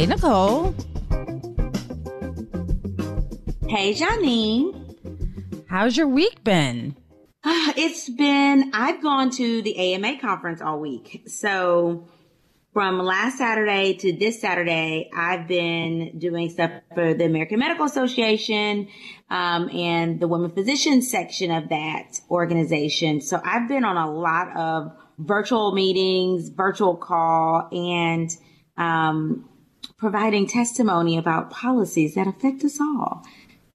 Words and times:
Hey, 0.00 0.06
Nicole. 0.06 0.74
Hey, 3.68 3.92
Janine. 3.92 4.96
How's 5.68 5.94
your 5.94 6.08
week 6.08 6.42
been? 6.42 6.96
It's 7.44 8.08
been, 8.08 8.70
I've 8.72 9.02
gone 9.02 9.28
to 9.32 9.60
the 9.60 9.76
AMA 9.76 10.18
conference 10.18 10.62
all 10.62 10.80
week. 10.80 11.24
So 11.26 12.08
from 12.72 12.98
last 12.98 13.36
Saturday 13.36 13.92
to 13.98 14.16
this 14.16 14.40
Saturday, 14.40 15.10
I've 15.14 15.46
been 15.46 16.18
doing 16.18 16.48
stuff 16.48 16.70
for 16.94 17.12
the 17.12 17.26
American 17.26 17.58
Medical 17.58 17.84
Association 17.84 18.88
um, 19.28 19.68
and 19.68 20.18
the 20.18 20.28
Women 20.28 20.50
Physicians 20.50 21.10
section 21.10 21.50
of 21.50 21.68
that 21.68 22.18
organization. 22.30 23.20
So 23.20 23.38
I've 23.44 23.68
been 23.68 23.84
on 23.84 23.98
a 23.98 24.10
lot 24.10 24.56
of 24.56 24.92
virtual 25.18 25.72
meetings, 25.72 26.48
virtual 26.48 26.96
call, 26.96 27.68
and 27.70 28.34
um, 28.78 29.49
providing 29.98 30.46
testimony 30.46 31.18
about 31.18 31.50
policies 31.50 32.14
that 32.14 32.26
affect 32.26 32.64
us 32.64 32.80
all. 32.80 33.24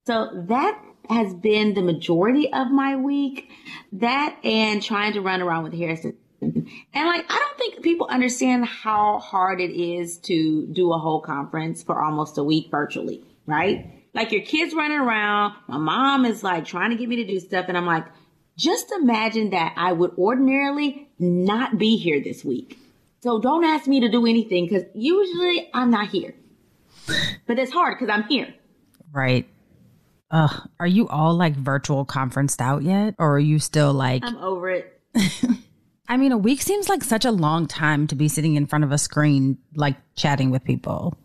So 0.06 0.30
that 0.47 0.81
has 1.09 1.34
been 1.34 1.73
the 1.73 1.81
majority 1.81 2.52
of 2.52 2.72
my 2.72 2.95
week. 2.95 3.52
That 3.94 4.38
and 4.44 4.81
trying 4.81 5.13
to 5.13 5.22
run 5.22 5.41
around 5.41 5.63
with 5.63 5.74
Harrison. 5.74 6.18
And 6.41 6.68
like, 6.94 7.25
I 7.29 7.40
don't 7.40 7.57
think 7.57 7.81
people 7.81 8.07
understand 8.07 8.66
how 8.66 9.19
hard 9.19 9.62
it 9.62 9.72
is 9.72 10.18
to 10.19 10.68
do 10.68 10.94
a 10.94 10.97
whole 10.97 11.22
conference 11.22 11.81
for 11.81 12.02
almost 12.02 12.38
a 12.38 12.44
week 12.44 12.69
virtually, 12.69 13.24
right? 13.46 14.03
Like 14.13 14.31
your 14.31 14.41
kids 14.41 14.74
running 14.74 15.00
around. 15.00 15.56
My 15.68 15.78
mom 15.78 16.25
is 16.25 16.44
like 16.44 16.66
trying 16.66 16.91
to 16.91 16.96
get 16.96 17.09
me 17.09 17.18
to 17.18 17.25
do 17.25 17.40
stuff. 17.40 17.66
And 17.68 17.78
I'm 17.78 17.85
like, 17.85 18.06
just 18.58 18.91
imagine 18.91 19.50
that 19.52 19.74
I 19.75 19.91
would 19.91 20.12
ordinarily 20.18 21.09
not 21.19 21.78
be 21.78 21.97
here 21.97 22.22
this 22.22 22.46
week. 22.46 22.78
So 23.25 23.40
don't 23.40 23.63
ask 23.63 23.88
me 23.88 24.02
to 24.02 24.08
do 24.08 24.28
anything 24.28 24.68
because 24.68 24.84
usually 24.94 25.68
I'm 25.74 25.90
not 25.90 26.09
here. 26.09 26.36
But 27.47 27.58
it's 27.58 27.72
hard 27.72 27.97
because 27.97 28.13
I'm 28.13 28.28
here. 28.30 28.53
Right. 29.12 29.50
Ugh, 30.30 30.69
are 30.80 30.86
you 30.86 31.08
all 31.08 31.34
like 31.34 31.56
virtual 31.56 32.06
conferenced 32.06 32.62
out 32.62 32.84
yet? 32.84 33.16
Or 33.18 33.38
are 33.38 33.40
you 33.40 33.58
still 33.58 33.94
like. 33.94 34.24
I'm 34.24 34.38
over 34.38 34.69
it. 34.69 35.02
I 36.08 36.18
mean, 36.18 36.34
a 36.34 36.38
week 36.38 36.62
seems 36.62 36.88
like 36.88 37.03
such 37.03 37.25
a 37.25 37.31
long 37.31 37.66
time 37.66 38.06
to 38.08 38.16
be 38.16 38.28
sitting 38.28 38.53
in 38.53 38.68
front 38.68 38.84
of 38.84 38.91
a 38.91 38.97
screen, 39.00 39.58
like 39.75 39.96
chatting 40.16 40.52
with 40.52 40.64
people. 40.64 41.18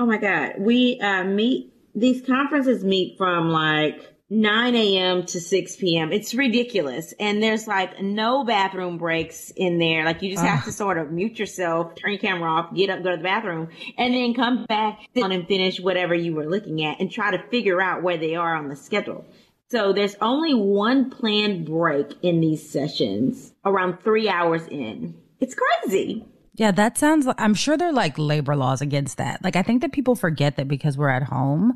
Oh 0.00 0.06
my 0.06 0.18
God. 0.18 0.54
We 0.58 0.98
uh, 1.00 1.22
meet, 1.22 1.72
these 1.94 2.20
conferences 2.26 2.82
meet 2.82 3.16
from 3.16 3.50
like 3.50 4.13
9 4.34 4.74
a.m. 4.74 5.24
to 5.26 5.40
6 5.40 5.76
p.m. 5.76 6.12
It's 6.12 6.34
ridiculous. 6.34 7.14
And 7.20 7.40
there's 7.40 7.68
like 7.68 8.02
no 8.02 8.44
bathroom 8.44 8.98
breaks 8.98 9.50
in 9.50 9.78
there. 9.78 10.04
Like 10.04 10.22
you 10.22 10.32
just 10.32 10.44
have 10.44 10.64
to 10.64 10.70
ah. 10.70 10.72
sort 10.72 10.98
of 10.98 11.12
mute 11.12 11.38
yourself, 11.38 11.94
turn 11.94 12.12
your 12.12 12.20
camera 12.20 12.50
off, 12.50 12.74
get 12.74 12.90
up, 12.90 13.04
go 13.04 13.12
to 13.12 13.16
the 13.16 13.22
bathroom, 13.22 13.68
and 13.96 14.12
then 14.12 14.34
come 14.34 14.66
back 14.66 14.98
down 15.14 15.30
and 15.30 15.46
finish 15.46 15.78
whatever 15.78 16.14
you 16.14 16.34
were 16.34 16.46
looking 16.46 16.84
at 16.84 17.00
and 17.00 17.12
try 17.12 17.30
to 17.30 17.42
figure 17.48 17.80
out 17.80 18.02
where 18.02 18.18
they 18.18 18.34
are 18.34 18.56
on 18.56 18.68
the 18.68 18.74
schedule. 18.74 19.24
So 19.70 19.92
there's 19.92 20.16
only 20.20 20.54
one 20.54 21.10
planned 21.10 21.66
break 21.66 22.12
in 22.22 22.40
these 22.40 22.68
sessions 22.68 23.52
around 23.64 24.02
three 24.02 24.28
hours 24.28 24.66
in. 24.66 25.14
It's 25.38 25.54
crazy. 25.54 26.26
Yeah, 26.56 26.70
that 26.70 26.96
sounds 26.96 27.26
like 27.26 27.40
I'm 27.40 27.54
sure 27.54 27.76
there 27.76 27.88
are 27.88 27.92
like 27.92 28.16
labor 28.16 28.54
laws 28.54 28.80
against 28.80 29.18
that. 29.18 29.42
Like, 29.42 29.56
I 29.56 29.62
think 29.62 29.82
that 29.82 29.92
people 29.92 30.14
forget 30.14 30.56
that 30.56 30.68
because 30.68 30.96
we're 30.96 31.08
at 31.08 31.24
home, 31.24 31.74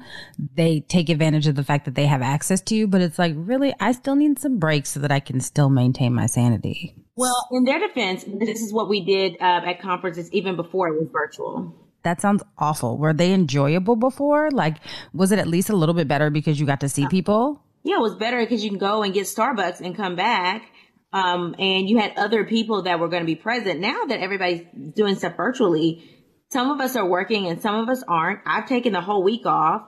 they 0.55 0.81
take 0.81 1.09
advantage 1.09 1.49
of 1.49 1.57
the 1.57 1.65
fact 1.65 1.85
that 1.87 1.97
they 1.97 2.07
have 2.07 2.23
access 2.23 2.61
to 2.63 2.77
you. 2.77 2.87
But 2.87 3.01
it's 3.01 3.19
like, 3.19 3.35
really, 3.37 3.75
I 3.81 3.91
still 3.93 4.15
need 4.15 4.39
some 4.39 4.59
breaks 4.59 4.91
so 4.91 5.01
that 5.01 5.11
I 5.11 5.19
can 5.19 5.41
still 5.41 5.69
maintain 5.69 6.15
my 6.15 6.27
sanity. 6.27 6.95
Well, 7.17 7.49
in 7.51 7.65
their 7.65 7.81
defense, 7.81 8.25
this 8.25 8.63
is 8.63 8.73
what 8.73 8.89
we 8.89 9.05
did 9.05 9.35
uh, 9.41 9.63
at 9.67 9.81
conferences 9.81 10.31
even 10.33 10.55
before 10.55 10.89
it 10.89 11.01
was 11.01 11.09
virtual. 11.11 11.75
That 12.05 12.21
sounds 12.21 12.45
awful. 12.57 12.97
Were 12.97 13.13
they 13.13 13.33
enjoyable 13.33 13.97
before? 13.97 14.53
Like, 14.53 14.77
was 15.13 15.33
it 15.33 15.41
at 15.41 15.49
least 15.49 15.69
a 15.69 15.77
little 15.77 15.97
bit 15.97 16.07
better 16.07 16.31
because 16.31 16.61
you 16.61 16.67
got 16.67 16.81
to 16.81 16.89
see 16.89 17.09
people? 17.09 17.61
Yeah, 17.83 17.97
it 17.97 18.03
was 18.03 18.15
better 18.15 18.39
because 18.39 18.63
you 18.63 18.71
can 18.71 18.79
go 18.79 19.03
and 19.03 19.13
get 19.13 19.25
Starbucks 19.25 19.81
and 19.81 19.97
come 19.97 20.15
back. 20.15 20.71
Um, 21.13 21.55
and 21.59 21.89
you 21.89 21.99
had 21.99 22.13
other 22.17 22.45
people 22.45 22.83
that 22.83 23.01
were 23.01 23.09
going 23.09 23.23
to 23.23 23.27
be 23.27 23.35
present. 23.35 23.81
Now 23.81 24.05
that 24.05 24.21
everybody's 24.21 24.67
doing 24.95 25.15
stuff 25.15 25.37
virtually, 25.37 26.05
some 26.51 26.71
of 26.71 26.81
us 26.81 26.97
are 26.97 27.07
working 27.07 27.47
and 27.47 27.61
some 27.61 27.77
of 27.77 27.89
us 27.89 28.03
aren't. 28.07 28.41
I've 28.47 28.69
taken 28.69 28.93
the 28.93 29.01
whole 29.01 29.23
week 29.23 29.47
off 29.47 29.83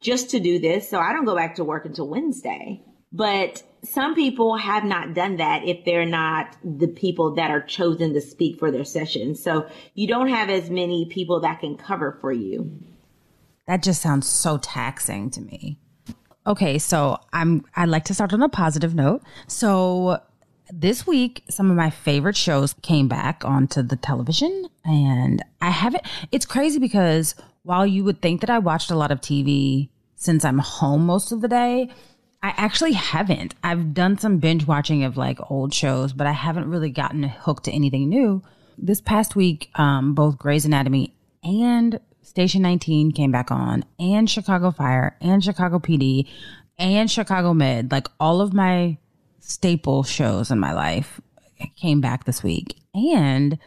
just 0.00 0.30
to 0.30 0.40
do 0.40 0.58
this. 0.58 0.88
So 0.88 0.98
I 0.98 1.12
don't 1.12 1.24
go 1.24 1.36
back 1.36 1.56
to 1.56 1.64
work 1.64 1.84
until 1.84 2.08
Wednesday. 2.08 2.82
But 3.12 3.62
some 3.84 4.14
people 4.14 4.56
have 4.56 4.84
not 4.84 5.14
done 5.14 5.36
that 5.36 5.64
if 5.64 5.84
they're 5.84 6.06
not 6.06 6.56
the 6.64 6.88
people 6.88 7.34
that 7.34 7.50
are 7.50 7.60
chosen 7.60 8.14
to 8.14 8.20
speak 8.20 8.58
for 8.58 8.70
their 8.70 8.84
session. 8.84 9.34
So 9.34 9.68
you 9.94 10.08
don't 10.08 10.28
have 10.28 10.48
as 10.48 10.70
many 10.70 11.06
people 11.10 11.40
that 11.40 11.60
can 11.60 11.76
cover 11.76 12.16
for 12.20 12.32
you. 12.32 12.82
That 13.66 13.82
just 13.82 14.00
sounds 14.00 14.28
so 14.28 14.58
taxing 14.58 15.30
to 15.30 15.40
me. 15.40 15.78
Okay, 16.46 16.78
so 16.78 17.18
I'm 17.32 17.64
I'd 17.76 17.88
like 17.88 18.04
to 18.06 18.14
start 18.14 18.32
on 18.32 18.42
a 18.42 18.48
positive 18.48 18.94
note. 18.94 19.22
So 19.46 20.20
this 20.74 21.06
week 21.06 21.44
some 21.50 21.70
of 21.70 21.76
my 21.76 21.90
favorite 21.90 22.36
shows 22.36 22.74
came 22.80 23.06
back 23.06 23.44
onto 23.44 23.82
the 23.82 23.96
television 23.96 24.66
and 24.86 25.44
I 25.60 25.68
haven't 25.68 26.02
it's 26.32 26.46
crazy 26.46 26.78
because 26.78 27.34
while 27.62 27.86
you 27.86 28.04
would 28.04 28.22
think 28.22 28.40
that 28.40 28.50
I 28.50 28.58
watched 28.58 28.90
a 28.90 28.96
lot 28.96 29.10
of 29.10 29.20
TV 29.20 29.90
since 30.22 30.44
I'm 30.44 30.58
home 30.58 31.04
most 31.04 31.32
of 31.32 31.40
the 31.40 31.48
day, 31.48 31.90
I 32.42 32.54
actually 32.56 32.92
haven't. 32.92 33.54
I've 33.62 33.92
done 33.94 34.18
some 34.18 34.38
binge 34.38 34.66
watching 34.66 35.04
of 35.04 35.16
like 35.16 35.38
old 35.50 35.74
shows, 35.74 36.12
but 36.12 36.26
I 36.26 36.32
haven't 36.32 36.70
really 36.70 36.90
gotten 36.90 37.24
hooked 37.24 37.64
to 37.64 37.72
anything 37.72 38.08
new. 38.08 38.42
This 38.78 39.00
past 39.00 39.36
week, 39.36 39.70
um, 39.74 40.14
both 40.14 40.38
Grey's 40.38 40.64
Anatomy 40.64 41.14
and 41.44 42.00
Station 42.22 42.62
19 42.62 43.12
came 43.12 43.32
back 43.32 43.50
on, 43.50 43.84
and 43.98 44.30
Chicago 44.30 44.70
Fire, 44.70 45.16
and 45.20 45.42
Chicago 45.42 45.78
PD, 45.78 46.28
and 46.78 47.10
Chicago 47.10 47.52
Med. 47.52 47.90
Like 47.90 48.06
all 48.18 48.40
of 48.40 48.54
my 48.54 48.96
staple 49.52 50.02
shows 50.02 50.50
in 50.50 50.58
my 50.58 50.72
life 50.72 51.20
came 51.76 52.00
back 52.00 52.24
this 52.24 52.42
week. 52.42 52.76
And 52.94 53.58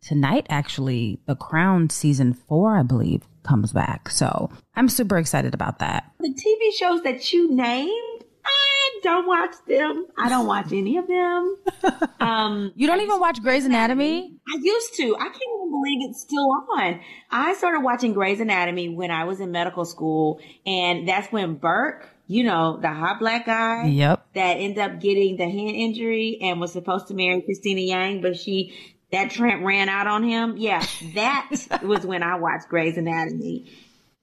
tonight, 0.00 0.46
actually, 0.48 1.20
The 1.26 1.36
Crown 1.36 1.90
season 1.90 2.34
four, 2.34 2.76
I 2.76 2.82
believe, 2.82 3.22
comes 3.42 3.72
back. 3.72 4.10
So 4.10 4.50
I'm 4.74 4.88
super 4.88 5.18
excited 5.18 5.54
about 5.54 5.78
that. 5.80 6.10
The 6.20 6.30
TV 6.30 6.76
shows 6.78 7.02
that 7.02 7.32
you 7.32 7.54
named, 7.54 8.24
I 8.44 9.00
don't 9.02 9.26
watch 9.26 9.54
them. 9.68 10.06
I 10.18 10.28
don't 10.28 10.46
watch 10.46 10.72
any 10.72 10.96
of 10.98 11.06
them. 11.06 11.56
Um, 12.20 12.72
You 12.74 12.86
don't 12.86 13.02
even 13.02 13.20
watch 13.20 13.42
Grey's 13.42 13.66
Anatomy? 13.66 14.32
I 14.48 14.58
used 14.62 14.94
to. 14.94 15.14
I 15.16 15.24
can't 15.24 15.36
even 15.36 15.70
believe 15.70 16.08
it's 16.08 16.22
still 16.22 16.48
on. 16.78 17.00
I 17.30 17.52
started 17.52 17.80
watching 17.80 18.14
Grey's 18.14 18.40
Anatomy 18.40 18.88
when 18.88 19.10
I 19.10 19.24
was 19.24 19.40
in 19.40 19.50
medical 19.52 19.84
school, 19.84 20.40
and 20.64 21.06
that's 21.06 21.30
when 21.30 21.56
Burke, 21.56 22.08
you 22.26 22.44
know, 22.44 22.78
the 22.80 22.88
hot 22.88 23.18
black 23.18 23.46
guy, 23.46 23.86
Yep. 23.86 24.26
that 24.34 24.54
ended 24.54 24.78
up 24.78 25.00
getting 25.00 25.36
the 25.36 25.44
hand 25.44 25.76
injury 25.76 26.38
and 26.40 26.60
was 26.60 26.72
supposed 26.72 27.08
to 27.08 27.14
marry 27.14 27.42
Cristina 27.42 27.80
Yang, 27.80 28.22
but 28.22 28.36
she 28.36 28.74
that 29.12 29.30
tramp 29.30 29.64
ran 29.64 29.88
out 29.88 30.06
on 30.06 30.22
him. 30.24 30.56
Yeah, 30.56 30.84
that 31.14 31.50
was 31.82 32.04
when 32.04 32.22
I 32.22 32.36
watched 32.36 32.68
Grey's 32.68 32.96
Anatomy. 32.96 33.66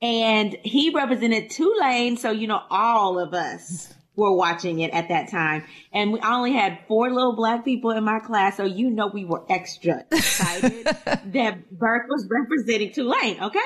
And 0.01 0.57
he 0.63 0.89
represented 0.89 1.51
Tulane, 1.51 2.18
so 2.18 2.31
you 2.31 2.48
know 2.48 2.62
all 2.69 3.19
of 3.19 3.33
us 3.36 3.94
were 4.15 4.33
watching 4.33 4.79
it 4.79 4.91
at 4.91 5.07
that 5.09 5.29
time. 5.29 5.63
And 5.93 6.11
we 6.13 6.19
I 6.19 6.35
only 6.35 6.53
had 6.53 6.79
four 6.87 7.09
little 7.11 7.35
black 7.35 7.63
people 7.63 7.91
in 7.91 8.03
my 8.03 8.19
class, 8.19 8.57
so 8.57 8.65
you 8.65 8.89
know 8.89 9.07
we 9.07 9.25
were 9.25 9.43
extra 9.49 10.03
excited 10.11 10.85
that 11.05 11.71
Burke 11.71 12.07
was 12.09 12.27
representing 12.29 12.91
Tulane. 12.91 13.41
Okay, 13.41 13.59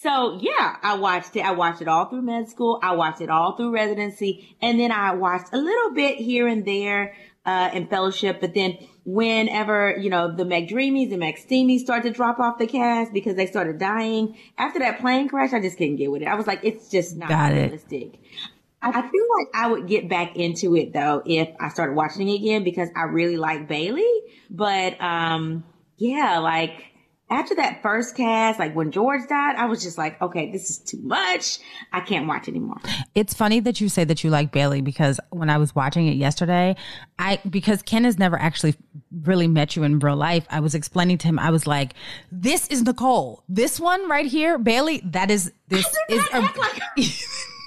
so 0.00 0.38
yeah, 0.40 0.76
I 0.82 0.96
watched 0.98 1.34
it. 1.36 1.40
I 1.40 1.52
watched 1.52 1.82
it 1.82 1.88
all 1.88 2.06
through 2.06 2.22
med 2.22 2.48
school. 2.48 2.78
I 2.82 2.92
watched 2.92 3.20
it 3.20 3.30
all 3.30 3.56
through 3.56 3.72
residency, 3.72 4.56
and 4.62 4.78
then 4.78 4.92
I 4.92 5.14
watched 5.14 5.52
a 5.52 5.58
little 5.58 5.92
bit 5.94 6.16
here 6.16 6.46
and 6.46 6.64
there 6.64 7.14
uh, 7.44 7.70
in 7.72 7.86
fellowship. 7.88 8.40
But 8.40 8.54
then 8.54 8.78
whenever, 9.04 9.96
you 9.98 10.10
know, 10.10 10.34
the 10.34 10.44
McDreamies 10.44 11.12
and 11.12 11.22
McSteamies 11.22 11.80
started 11.80 12.10
to 12.10 12.14
drop 12.14 12.38
off 12.38 12.58
the 12.58 12.66
cast 12.66 13.12
because 13.12 13.36
they 13.36 13.46
started 13.46 13.78
dying, 13.78 14.36
after 14.58 14.78
that 14.80 15.00
plane 15.00 15.28
crash, 15.28 15.52
I 15.52 15.60
just 15.60 15.78
couldn't 15.78 15.96
get 15.96 16.10
with 16.10 16.22
it. 16.22 16.28
I 16.28 16.34
was 16.34 16.46
like, 16.46 16.60
it's 16.62 16.88
just 16.88 17.16
not 17.16 17.28
Got 17.28 17.52
it. 17.52 17.62
realistic. 17.72 18.14
I 18.14 18.57
I 18.80 19.02
feel 19.02 19.26
like 19.38 19.48
I 19.54 19.66
would 19.70 19.88
get 19.88 20.08
back 20.08 20.36
into 20.36 20.76
it 20.76 20.92
though 20.92 21.22
if 21.26 21.48
I 21.60 21.68
started 21.68 21.94
watching 21.94 22.28
it 22.28 22.36
again 22.36 22.64
because 22.64 22.88
I 22.96 23.02
really 23.04 23.36
like 23.36 23.68
Bailey. 23.68 24.08
But 24.50 25.00
um 25.00 25.64
yeah, 25.96 26.38
like 26.38 26.84
after 27.30 27.54
that 27.56 27.82
first 27.82 28.16
cast, 28.16 28.58
like 28.58 28.74
when 28.74 28.90
George 28.90 29.28
died, 29.28 29.56
I 29.56 29.66
was 29.66 29.82
just 29.82 29.98
like, 29.98 30.20
okay, 30.22 30.50
this 30.50 30.70
is 30.70 30.78
too 30.78 31.00
much. 31.02 31.58
I 31.92 32.00
can't 32.00 32.26
watch 32.26 32.48
anymore. 32.48 32.78
It's 33.14 33.34
funny 33.34 33.60
that 33.60 33.80
you 33.80 33.88
say 33.90 34.04
that 34.04 34.24
you 34.24 34.30
like 34.30 34.50
Bailey 34.50 34.80
because 34.80 35.20
when 35.30 35.50
I 35.50 35.58
was 35.58 35.74
watching 35.74 36.06
it 36.06 36.16
yesterday, 36.16 36.76
I 37.18 37.40
because 37.48 37.82
Ken 37.82 38.04
has 38.04 38.18
never 38.18 38.38
actually 38.38 38.76
really 39.22 39.48
met 39.48 39.76
you 39.76 39.82
in 39.82 39.98
real 39.98 40.16
life. 40.16 40.46
I 40.50 40.60
was 40.60 40.74
explaining 40.74 41.18
to 41.18 41.26
him, 41.26 41.38
I 41.38 41.50
was 41.50 41.66
like, 41.66 41.94
"This 42.30 42.68
is 42.68 42.82
Nicole. 42.82 43.42
This 43.48 43.78
one 43.80 44.08
right 44.08 44.26
here, 44.26 44.56
Bailey. 44.56 45.02
That 45.04 45.30
is 45.30 45.52
this 45.68 45.86
is 46.08 46.26
a." 46.32 46.48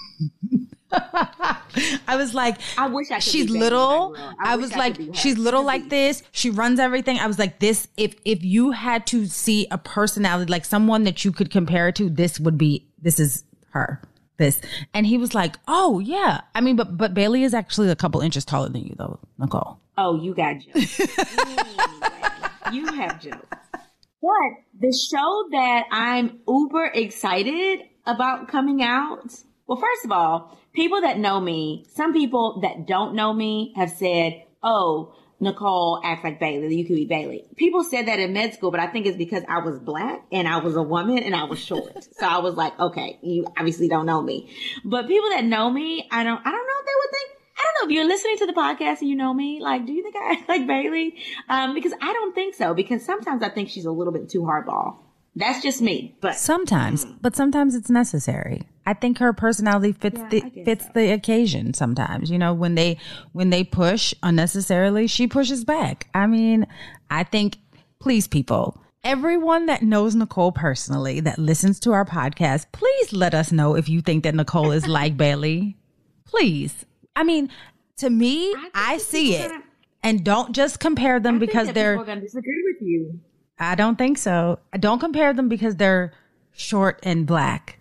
I 2.07 2.15
was 2.17 2.33
like, 2.33 2.57
I 2.77 2.87
wish 2.87 3.11
I 3.11 3.15
could 3.15 3.23
she's 3.23 3.45
be 3.51 3.57
little. 3.59 4.09
Blackwell. 4.09 4.35
I, 4.43 4.53
I 4.53 4.55
was 4.57 4.73
I 4.73 4.77
like, 4.77 4.95
could 4.95 5.05
be 5.05 5.11
her. 5.11 5.13
she's 5.17 5.37
little 5.37 5.63
like 5.63 5.89
this. 5.89 6.23
She 6.31 6.49
runs 6.49 6.79
everything. 6.79 7.17
I 7.19 7.27
was 7.27 7.39
like, 7.39 7.59
this. 7.59 7.87
If 7.97 8.15
if 8.25 8.43
you 8.43 8.71
had 8.71 9.07
to 9.07 9.25
see 9.25 9.67
a 9.71 9.77
personality 9.77 10.51
like 10.51 10.65
someone 10.65 11.03
that 11.03 11.23
you 11.23 11.31
could 11.31 11.49
compare 11.51 11.87
it 11.89 11.95
to, 11.95 12.09
this 12.09 12.39
would 12.39 12.57
be. 12.57 12.87
This 13.01 13.19
is 13.19 13.43
her. 13.71 14.01
This. 14.37 14.59
And 14.93 15.05
he 15.05 15.17
was 15.17 15.33
like, 15.35 15.55
oh 15.67 15.99
yeah. 15.99 16.41
I 16.55 16.61
mean, 16.61 16.75
but 16.75 16.97
but 16.97 17.13
Bailey 17.13 17.43
is 17.43 17.53
actually 17.53 17.89
a 17.89 17.95
couple 17.95 18.21
inches 18.21 18.43
taller 18.43 18.69
than 18.69 18.83
you 18.83 18.95
though, 18.97 19.19
Nicole. 19.37 19.79
Oh, 19.97 20.15
you 20.21 20.33
got 20.33 20.55
jokes. 20.59 20.99
Anyway, 21.39 21.63
you 22.73 22.85
have 22.93 23.21
jokes. 23.21 23.45
But 24.21 24.51
the 24.79 24.91
show 25.11 25.45
that 25.51 25.83
I'm 25.91 26.39
uber 26.47 26.85
excited 26.93 27.81
about 28.05 28.47
coming 28.47 28.81
out. 28.83 29.33
Well, 29.71 29.79
first 29.79 30.03
of 30.03 30.11
all, 30.11 30.57
people 30.73 30.99
that 30.99 31.17
know 31.17 31.39
me, 31.39 31.85
some 31.95 32.11
people 32.11 32.59
that 32.59 32.85
don't 32.85 33.15
know 33.15 33.31
me 33.31 33.71
have 33.77 33.89
said, 33.89 34.43
"Oh, 34.61 35.15
Nicole 35.39 36.01
acts 36.03 36.25
like 36.25 36.41
Bailey. 36.41 36.75
You 36.75 36.83
could 36.83 36.97
be 36.97 37.05
Bailey." 37.05 37.45
People 37.55 37.85
said 37.85 38.09
that 38.09 38.19
in 38.19 38.33
med 38.33 38.53
school, 38.53 38.69
but 38.69 38.81
I 38.81 38.87
think 38.87 39.05
it's 39.05 39.15
because 39.15 39.45
I 39.47 39.59
was 39.59 39.79
black 39.79 40.25
and 40.29 40.45
I 40.45 40.57
was 40.57 40.75
a 40.75 40.83
woman 40.83 41.19
and 41.19 41.33
I 41.33 41.45
was 41.45 41.57
short. 41.57 42.03
so 42.19 42.27
I 42.27 42.39
was 42.39 42.55
like, 42.55 42.77
"Okay, 42.81 43.17
you 43.21 43.47
obviously 43.57 43.87
don't 43.87 44.05
know 44.05 44.21
me." 44.21 44.53
But 44.83 45.07
people 45.07 45.29
that 45.29 45.45
know 45.45 45.69
me, 45.69 46.05
I 46.11 46.25
don't. 46.25 46.41
I 46.45 46.51
don't 46.51 46.67
know 46.67 46.79
if 46.79 46.85
they 46.85 46.97
would 46.97 47.11
think. 47.11 47.29
I 47.57 47.63
don't 47.63 47.75
know 47.81 47.91
if 47.91 47.95
you're 47.95 48.07
listening 48.07 48.37
to 48.39 48.47
the 48.47 48.53
podcast 48.53 48.99
and 48.99 49.09
you 49.09 49.15
know 49.15 49.33
me. 49.33 49.61
Like, 49.61 49.85
do 49.85 49.93
you 49.93 50.03
think 50.03 50.17
I 50.17 50.33
act 50.33 50.49
like 50.49 50.67
Bailey? 50.67 51.15
Um, 51.47 51.73
because 51.75 51.93
I 51.93 52.11
don't 52.11 52.35
think 52.35 52.55
so. 52.55 52.73
Because 52.73 53.05
sometimes 53.05 53.41
I 53.41 53.47
think 53.47 53.69
she's 53.69 53.85
a 53.85 53.91
little 53.91 54.11
bit 54.11 54.29
too 54.29 54.41
hardball. 54.41 54.97
That's 55.35 55.61
just 55.63 55.81
me. 55.81 56.15
But 56.21 56.35
Sometimes, 56.35 57.05
mm. 57.05 57.17
but 57.21 57.35
sometimes 57.35 57.73
it's 57.75 57.89
necessary. 57.89 58.63
I 58.85 58.93
think 58.93 59.19
her 59.19 59.31
personality 59.31 59.93
fits 59.93 60.19
Yeah, 60.19 60.27
the 60.29 60.63
fits 60.65 60.85
so. 60.85 60.91
the 60.95 61.11
occasion. 61.13 61.73
Sometimes, 61.73 62.29
you 62.29 62.37
know, 62.37 62.53
when 62.53 62.75
they 62.75 62.97
when 63.31 63.49
they 63.49 63.63
push 63.63 64.13
unnecessarily, 64.23 65.07
she 65.07 65.27
pushes 65.27 65.63
back. 65.63 66.07
I 66.13 66.27
mean, 66.27 66.67
I 67.09 67.23
think, 67.23 67.57
please, 67.99 68.27
people, 68.27 68.81
everyone 69.03 69.67
that 69.67 69.83
knows 69.83 70.15
Nicole 70.15 70.51
personally 70.51 71.21
that 71.21 71.39
listens 71.39 71.79
to 71.81 71.91
our 71.93 72.03
podcast, 72.05 72.65
please 72.73 73.13
let 73.13 73.33
us 73.33 73.51
know 73.53 73.75
if 73.75 73.87
you 73.87 74.01
think 74.01 74.23
that 74.25 74.35
Nicole 74.35 74.71
is 74.71 74.85
like 74.87 75.15
Bailey. 75.23 75.77
Please, 76.25 76.85
I 77.15 77.23
mean, 77.23 77.49
to 77.97 78.09
me, 78.09 78.53
think 78.53 78.71
I, 78.73 78.97
see 78.97 79.35
it, 79.35 79.49
gonna- 79.49 79.63
and 80.03 80.23
don't 80.25 80.53
just 80.53 80.79
compare 80.79 81.19
them 81.19 81.35
I 81.35 81.39
because 81.39 81.71
they're. 81.71 81.95
going 81.95 82.07
to 82.19 82.25
disagree 82.25 82.63
with 82.73 82.81
you. 82.87 83.19
I 83.61 83.75
don't 83.75 83.95
think 83.95 84.17
so. 84.17 84.57
Don't 84.79 84.99
compare 84.99 85.33
them 85.33 85.47
because 85.47 85.75
they're 85.75 86.13
short 86.51 86.99
and 87.03 87.27
black 87.27 87.77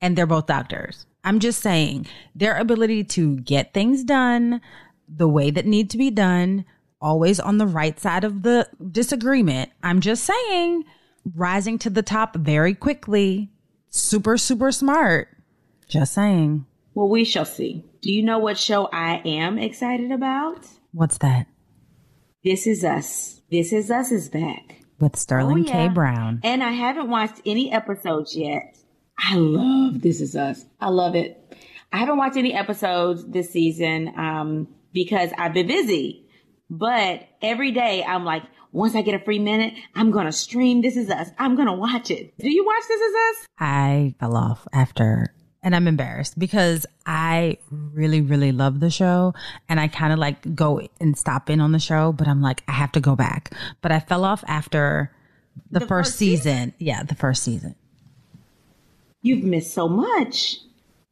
and 0.00 0.16
they're 0.16 0.26
both 0.26 0.46
doctors. 0.46 1.04
I'm 1.22 1.38
just 1.38 1.60
saying 1.60 2.06
their 2.34 2.56
ability 2.56 3.04
to 3.04 3.36
get 3.36 3.74
things 3.74 4.04
done 4.04 4.62
the 5.06 5.28
way 5.28 5.50
that 5.50 5.66
need 5.66 5.90
to 5.90 5.98
be 5.98 6.10
done, 6.10 6.64
always 6.98 7.38
on 7.38 7.58
the 7.58 7.66
right 7.66 8.00
side 8.00 8.24
of 8.24 8.42
the 8.42 8.66
disagreement. 8.90 9.70
I'm 9.82 10.00
just 10.00 10.24
saying 10.24 10.84
rising 11.36 11.78
to 11.80 11.90
the 11.90 12.02
top 12.02 12.34
very 12.36 12.74
quickly, 12.74 13.52
super 13.90 14.38
super 14.38 14.72
smart. 14.72 15.28
Just 15.88 16.14
saying. 16.14 16.64
Well, 16.94 17.10
we 17.10 17.24
shall 17.24 17.44
see. 17.44 17.84
Do 18.00 18.10
you 18.10 18.22
know 18.22 18.38
what 18.38 18.58
show 18.58 18.88
I 18.90 19.20
am 19.26 19.58
excited 19.58 20.10
about? 20.10 20.66
What's 20.92 21.18
that? 21.18 21.48
This 22.42 22.66
is 22.66 22.82
Us. 22.82 23.42
This 23.50 23.74
is 23.74 23.90
Us 23.90 24.10
is 24.10 24.30
back. 24.30 24.81
With 25.02 25.16
Sterling 25.16 25.64
Oh, 25.64 25.68
yeah. 25.68 25.88
K. 25.88 25.92
Brown. 25.92 26.40
And 26.44 26.62
I 26.62 26.70
haven't 26.70 27.10
watched 27.10 27.40
any 27.44 27.72
episodes 27.72 28.36
yet. 28.36 28.76
I 29.18 29.34
love 29.36 30.00
This 30.00 30.20
Is 30.20 30.34
Us. 30.36 30.64
I 30.80 30.88
love 30.88 31.14
it. 31.16 31.38
I 31.92 31.98
haven't 31.98 32.16
watched 32.16 32.36
any 32.36 32.54
episodes 32.54 33.24
this 33.26 33.50
season 33.50 34.12
um, 34.16 34.68
because 34.92 35.30
I've 35.36 35.52
been 35.54 35.66
busy. 35.66 36.26
But 36.70 37.28
every 37.42 37.72
day 37.72 38.02
I'm 38.02 38.24
like, 38.24 38.44
once 38.70 38.94
I 38.94 39.02
get 39.02 39.20
a 39.20 39.22
free 39.24 39.38
minute, 39.38 39.74
I'm 39.94 40.10
going 40.12 40.24
to 40.26 40.32
stream 40.32 40.80
This 40.80 40.96
Is 40.96 41.10
Us. 41.10 41.28
I'm 41.38 41.56
going 41.56 41.66
to 41.68 41.74
watch 41.74 42.10
it. 42.10 42.32
Do 42.38 42.50
you 42.50 42.64
watch 42.64 42.84
This 42.88 43.00
Is 43.00 43.14
Us? 43.14 43.46
I 43.58 44.14
fell 44.20 44.36
off 44.36 44.66
after, 44.72 45.34
and 45.62 45.76
I'm 45.76 45.86
embarrassed 45.86 46.38
because 46.38 46.86
I 47.06 47.58
really, 47.70 48.20
really 48.20 48.52
love 48.52 48.80
the 48.80 48.90
show. 48.90 49.34
And 49.68 49.78
I 49.78 49.88
kind 49.88 50.12
of 50.12 50.18
like 50.18 50.54
go 50.54 50.80
and 51.00 51.16
stop 51.16 51.48
in 51.48 51.60
on 51.60 51.72
the 51.72 51.78
show, 51.78 52.12
but 52.12 52.26
I'm 52.26 52.42
like, 52.42 52.62
I 52.66 52.72
have 52.72 52.92
to 52.92 53.00
go 53.00 53.14
back. 53.14 53.52
But 53.80 53.92
I 53.92 54.00
fell 54.00 54.24
off 54.24 54.42
after 54.46 55.12
the, 55.70 55.80
first, 55.80 55.88
first 55.88 56.16
season. 56.16 56.74
Yeah, 56.78 57.02
the 57.04 57.14
first 57.14 57.42
season. 57.42 57.76
You've 59.22 59.44
missed 59.44 59.72
so 59.72 59.88
much. 59.88 60.58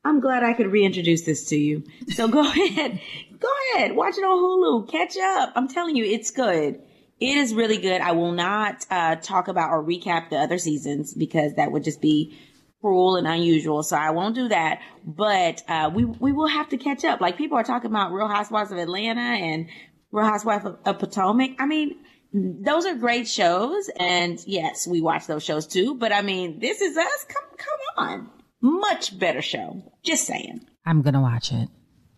I'm 0.04 0.18
glad 0.20 0.42
I 0.42 0.54
could 0.54 0.66
reintroduce 0.66 1.22
this 1.22 1.44
to 1.46 1.56
you. 1.56 1.84
So 2.08 2.26
go 2.26 2.40
ahead. 2.50 3.00
Go 3.38 3.48
ahead. 3.74 3.94
Watch 3.94 4.18
it 4.18 4.22
on 4.22 4.84
Hulu. 4.84 4.90
Catch 4.90 5.16
up. 5.16 5.52
I'm 5.54 5.68
telling 5.68 5.94
you, 5.94 6.04
it's 6.04 6.30
good. 6.30 6.80
It 7.20 7.36
is 7.36 7.52
really 7.52 7.76
good. 7.76 8.00
I 8.00 8.12
will 8.12 8.32
not 8.32 8.86
uh, 8.90 9.16
talk 9.16 9.48
about 9.48 9.70
or 9.70 9.84
recap 9.84 10.30
the 10.30 10.38
other 10.38 10.58
seasons 10.58 11.12
because 11.14 11.54
that 11.54 11.70
would 11.70 11.84
just 11.84 12.00
be 12.00 12.36
cruel 12.80 13.16
and 13.16 13.26
unusual. 13.26 13.82
So 13.82 13.96
I 13.96 14.10
won't 14.10 14.34
do 14.34 14.48
that. 14.48 14.80
But 15.04 15.62
uh, 15.68 15.90
we 15.94 16.04
we 16.04 16.32
will 16.32 16.48
have 16.48 16.68
to 16.70 16.76
catch 16.76 17.04
up. 17.04 17.20
Like 17.20 17.36
people 17.36 17.58
are 17.58 17.64
talking 17.64 17.90
about 17.90 18.12
Real 18.12 18.28
Housewives 18.28 18.72
of 18.72 18.78
Atlanta 18.78 19.20
and 19.20 19.68
Real 20.10 20.26
Housewives 20.26 20.64
of, 20.64 20.78
of 20.84 20.98
Potomac. 20.98 21.52
I 21.58 21.66
mean, 21.66 21.96
those 22.32 22.86
are 22.86 22.94
great 22.94 23.28
shows, 23.28 23.90
and 23.98 24.38
yes, 24.46 24.86
we 24.86 25.00
watch 25.00 25.26
those 25.26 25.42
shows 25.44 25.66
too. 25.66 25.94
But 25.94 26.12
I 26.12 26.22
mean, 26.22 26.60
this 26.60 26.80
is 26.80 26.96
us. 26.96 27.26
Come 27.28 27.42
come 27.56 28.06
on, 28.06 28.30
much 28.60 29.18
better 29.18 29.42
show. 29.42 29.82
Just 30.02 30.26
saying. 30.26 30.60
I'm 30.86 31.02
going 31.02 31.14
to 31.14 31.20
watch 31.20 31.52
it. 31.52 31.68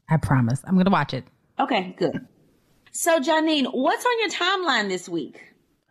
I 0.09 0.17
promise. 0.19 0.63
I'm 0.65 0.75
going 0.75 0.85
to 0.85 0.91
watch 0.91 1.15
it. 1.15 1.25
Okay, 1.59 1.95
good. 1.99 2.27
So, 2.93 3.19
Janine, 3.19 3.67
what's 3.73 4.05
on 4.05 4.21
your 4.21 4.29
timeline 4.29 4.89
this 4.89 5.09
week? 5.09 5.41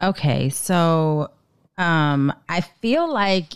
Okay, 0.02 0.50
so 0.50 1.30
um 1.78 2.34
I 2.50 2.62
feel 2.62 3.12
like 3.12 3.54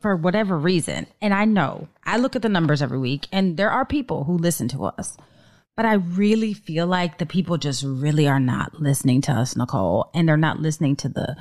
for 0.00 0.16
whatever 0.16 0.58
reason, 0.58 1.06
and 1.20 1.34
I 1.34 1.44
know 1.44 1.88
I 2.04 2.16
look 2.16 2.34
at 2.34 2.42
the 2.42 2.48
numbers 2.48 2.82
every 2.82 2.98
week 2.98 3.26
and 3.30 3.56
there 3.56 3.70
are 3.70 3.84
people 3.84 4.24
who 4.24 4.36
listen 4.36 4.68
to 4.68 4.84
us. 4.84 5.16
But 5.76 5.86
I 5.86 5.94
really 5.94 6.52
feel 6.52 6.86
like 6.86 7.18
the 7.18 7.26
people 7.26 7.56
just 7.56 7.84
really 7.84 8.28
are 8.28 8.40
not 8.40 8.80
listening 8.80 9.22
to 9.22 9.32
us, 9.32 9.56
Nicole, 9.56 10.10
and 10.12 10.28
they're 10.28 10.36
not 10.36 10.60
listening 10.60 10.96
to 10.96 11.08
the 11.08 11.36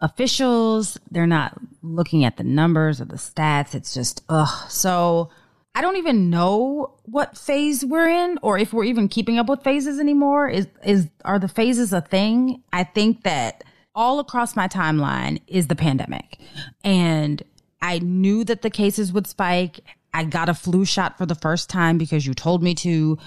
officials. 0.00 0.98
They're 1.10 1.26
not 1.26 1.58
looking 1.82 2.24
at 2.24 2.36
the 2.36 2.44
numbers 2.44 3.00
or 3.00 3.04
the 3.06 3.16
stats. 3.16 3.74
It's 3.74 3.92
just 3.92 4.22
ugh. 4.28 4.70
So 4.70 5.30
I 5.74 5.80
don't 5.80 5.96
even 5.96 6.30
know 6.30 6.94
what 7.04 7.36
phase 7.36 7.84
we're 7.84 8.08
in 8.08 8.38
or 8.42 8.56
if 8.58 8.72
we're 8.72 8.84
even 8.84 9.08
keeping 9.08 9.38
up 9.38 9.48
with 9.48 9.64
phases 9.64 9.98
anymore. 9.98 10.48
Is 10.48 10.68
is 10.84 11.08
are 11.24 11.38
the 11.38 11.48
phases 11.48 11.92
a 11.92 12.00
thing? 12.00 12.62
I 12.72 12.84
think 12.84 13.24
that 13.24 13.64
all 13.94 14.18
across 14.18 14.56
my 14.56 14.68
timeline 14.68 15.40
is 15.46 15.66
the 15.66 15.76
pandemic. 15.76 16.38
And 16.84 17.42
I 17.84 17.98
knew 17.98 18.44
that 18.44 18.62
the 18.62 18.70
cases 18.70 19.12
would 19.12 19.26
spike. 19.26 19.80
I 20.14 20.24
got 20.24 20.48
a 20.48 20.54
flu 20.54 20.86
shot 20.86 21.18
for 21.18 21.26
the 21.26 21.34
first 21.34 21.68
time 21.68 21.98
because 21.98 22.26
you 22.26 22.32
told 22.32 22.62
me 22.62 22.74
to. 22.76 23.18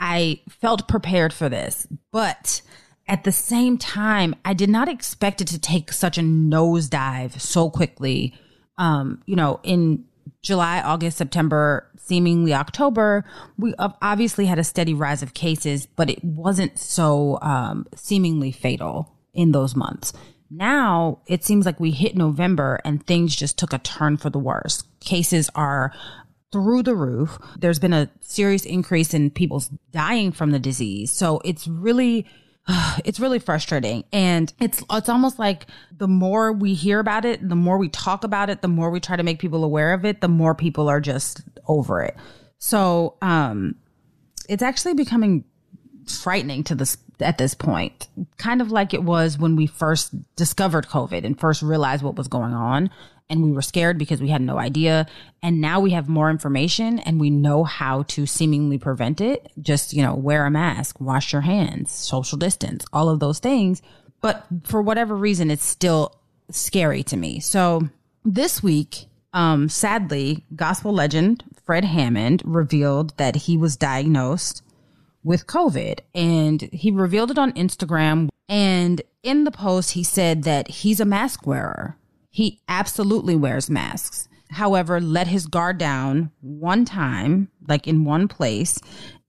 I 0.00 0.40
felt 0.48 0.88
prepared 0.88 1.34
for 1.34 1.50
this. 1.50 1.86
But 2.12 2.62
at 3.06 3.24
the 3.24 3.32
same 3.32 3.76
time, 3.76 4.34
I 4.42 4.54
did 4.54 4.70
not 4.70 4.88
expect 4.88 5.42
it 5.42 5.48
to 5.48 5.58
take 5.58 5.92
such 5.92 6.16
a 6.16 6.22
nosedive 6.22 7.38
so 7.38 7.68
quickly. 7.68 8.32
Um, 8.78 9.22
you 9.26 9.36
know, 9.36 9.60
in 9.62 10.06
July, 10.42 10.80
August, 10.80 11.18
September, 11.18 11.86
seemingly 11.98 12.54
October, 12.54 13.24
we 13.58 13.74
obviously 13.78 14.46
had 14.46 14.58
a 14.58 14.64
steady 14.64 14.94
rise 14.94 15.22
of 15.22 15.34
cases, 15.34 15.84
but 15.84 16.08
it 16.08 16.24
wasn't 16.24 16.78
so 16.78 17.38
um, 17.42 17.86
seemingly 17.94 18.50
fatal 18.50 19.12
in 19.34 19.52
those 19.52 19.76
months. 19.76 20.14
Now 20.50 21.20
it 21.26 21.44
seems 21.44 21.66
like 21.66 21.80
we 21.80 21.90
hit 21.90 22.16
November 22.16 22.80
and 22.84 23.04
things 23.06 23.34
just 23.34 23.58
took 23.58 23.72
a 23.72 23.78
turn 23.78 24.16
for 24.16 24.30
the 24.30 24.38
worse. 24.38 24.84
Cases 25.00 25.50
are 25.54 25.92
through 26.52 26.82
the 26.82 26.94
roof. 26.94 27.38
There's 27.58 27.78
been 27.78 27.92
a 27.92 28.10
serious 28.20 28.64
increase 28.64 29.12
in 29.12 29.30
people's 29.30 29.68
dying 29.90 30.32
from 30.32 30.52
the 30.52 30.58
disease. 30.58 31.10
So 31.10 31.40
it's 31.44 31.66
really 31.66 32.26
it's 33.04 33.20
really 33.20 33.38
frustrating 33.38 34.04
and 34.12 34.52
it's 34.60 34.82
it's 34.90 35.08
almost 35.08 35.38
like 35.38 35.66
the 35.96 36.08
more 36.08 36.52
we 36.52 36.74
hear 36.74 36.98
about 36.98 37.24
it 37.24 37.46
the 37.48 37.54
more 37.54 37.78
we 37.78 37.88
talk 37.88 38.24
about 38.24 38.50
it 38.50 38.62
the 38.62 38.68
more 38.68 38.90
we 38.90 39.00
try 39.00 39.16
to 39.16 39.22
make 39.22 39.38
people 39.38 39.64
aware 39.64 39.92
of 39.92 40.04
it 40.04 40.20
the 40.20 40.28
more 40.28 40.54
people 40.54 40.88
are 40.88 41.00
just 41.00 41.42
over 41.68 42.02
it 42.02 42.16
so 42.58 43.16
um 43.22 43.76
it's 44.48 44.62
actually 44.62 44.94
becoming 44.94 45.44
frightening 46.06 46.64
to 46.64 46.74
this 46.74 46.98
at 47.20 47.38
this 47.38 47.54
point 47.54 48.08
kind 48.36 48.60
of 48.60 48.70
like 48.70 48.92
it 48.92 49.02
was 49.02 49.38
when 49.38 49.56
we 49.56 49.66
first 49.66 50.14
discovered 50.36 50.86
covid 50.86 51.24
and 51.24 51.38
first 51.40 51.62
realized 51.62 52.02
what 52.02 52.16
was 52.16 52.28
going 52.28 52.52
on 52.52 52.90
and 53.28 53.42
we 53.42 53.52
were 53.52 53.62
scared 53.62 53.98
because 53.98 54.20
we 54.20 54.28
had 54.28 54.40
no 54.40 54.58
idea. 54.58 55.06
And 55.42 55.60
now 55.60 55.80
we 55.80 55.90
have 55.92 56.08
more 56.08 56.30
information 56.30 56.98
and 57.00 57.20
we 57.20 57.30
know 57.30 57.64
how 57.64 58.04
to 58.04 58.26
seemingly 58.26 58.78
prevent 58.78 59.20
it. 59.20 59.50
Just, 59.60 59.92
you 59.92 60.02
know, 60.02 60.14
wear 60.14 60.46
a 60.46 60.50
mask, 60.50 61.00
wash 61.00 61.32
your 61.32 61.42
hands, 61.42 61.90
social 61.90 62.38
distance, 62.38 62.84
all 62.92 63.08
of 63.08 63.20
those 63.20 63.38
things. 63.38 63.82
But 64.20 64.46
for 64.64 64.80
whatever 64.80 65.14
reason, 65.16 65.50
it's 65.50 65.64
still 65.64 66.18
scary 66.50 67.02
to 67.04 67.16
me. 67.16 67.40
So 67.40 67.88
this 68.24 68.62
week, 68.62 69.06
um, 69.32 69.68
sadly, 69.68 70.44
gospel 70.54 70.92
legend 70.92 71.44
Fred 71.64 71.84
Hammond 71.84 72.42
revealed 72.44 73.16
that 73.18 73.36
he 73.36 73.56
was 73.56 73.76
diagnosed 73.76 74.62
with 75.26 75.46
COVID 75.46 75.98
and 76.14 76.62
he 76.72 76.90
revealed 76.90 77.30
it 77.30 77.38
on 77.38 77.52
Instagram. 77.52 78.28
And 78.48 79.02
in 79.22 79.44
the 79.44 79.50
post, 79.50 79.92
he 79.92 80.04
said 80.04 80.44
that 80.44 80.68
he's 80.68 81.00
a 81.00 81.04
mask 81.04 81.46
wearer 81.46 81.98
he 82.36 82.60
absolutely 82.68 83.34
wears 83.34 83.70
masks. 83.70 84.28
However, 84.50 85.00
let 85.00 85.26
his 85.26 85.46
guard 85.46 85.78
down 85.78 86.30
one 86.42 86.84
time, 86.84 87.48
like 87.66 87.88
in 87.88 88.04
one 88.04 88.28
place, 88.28 88.78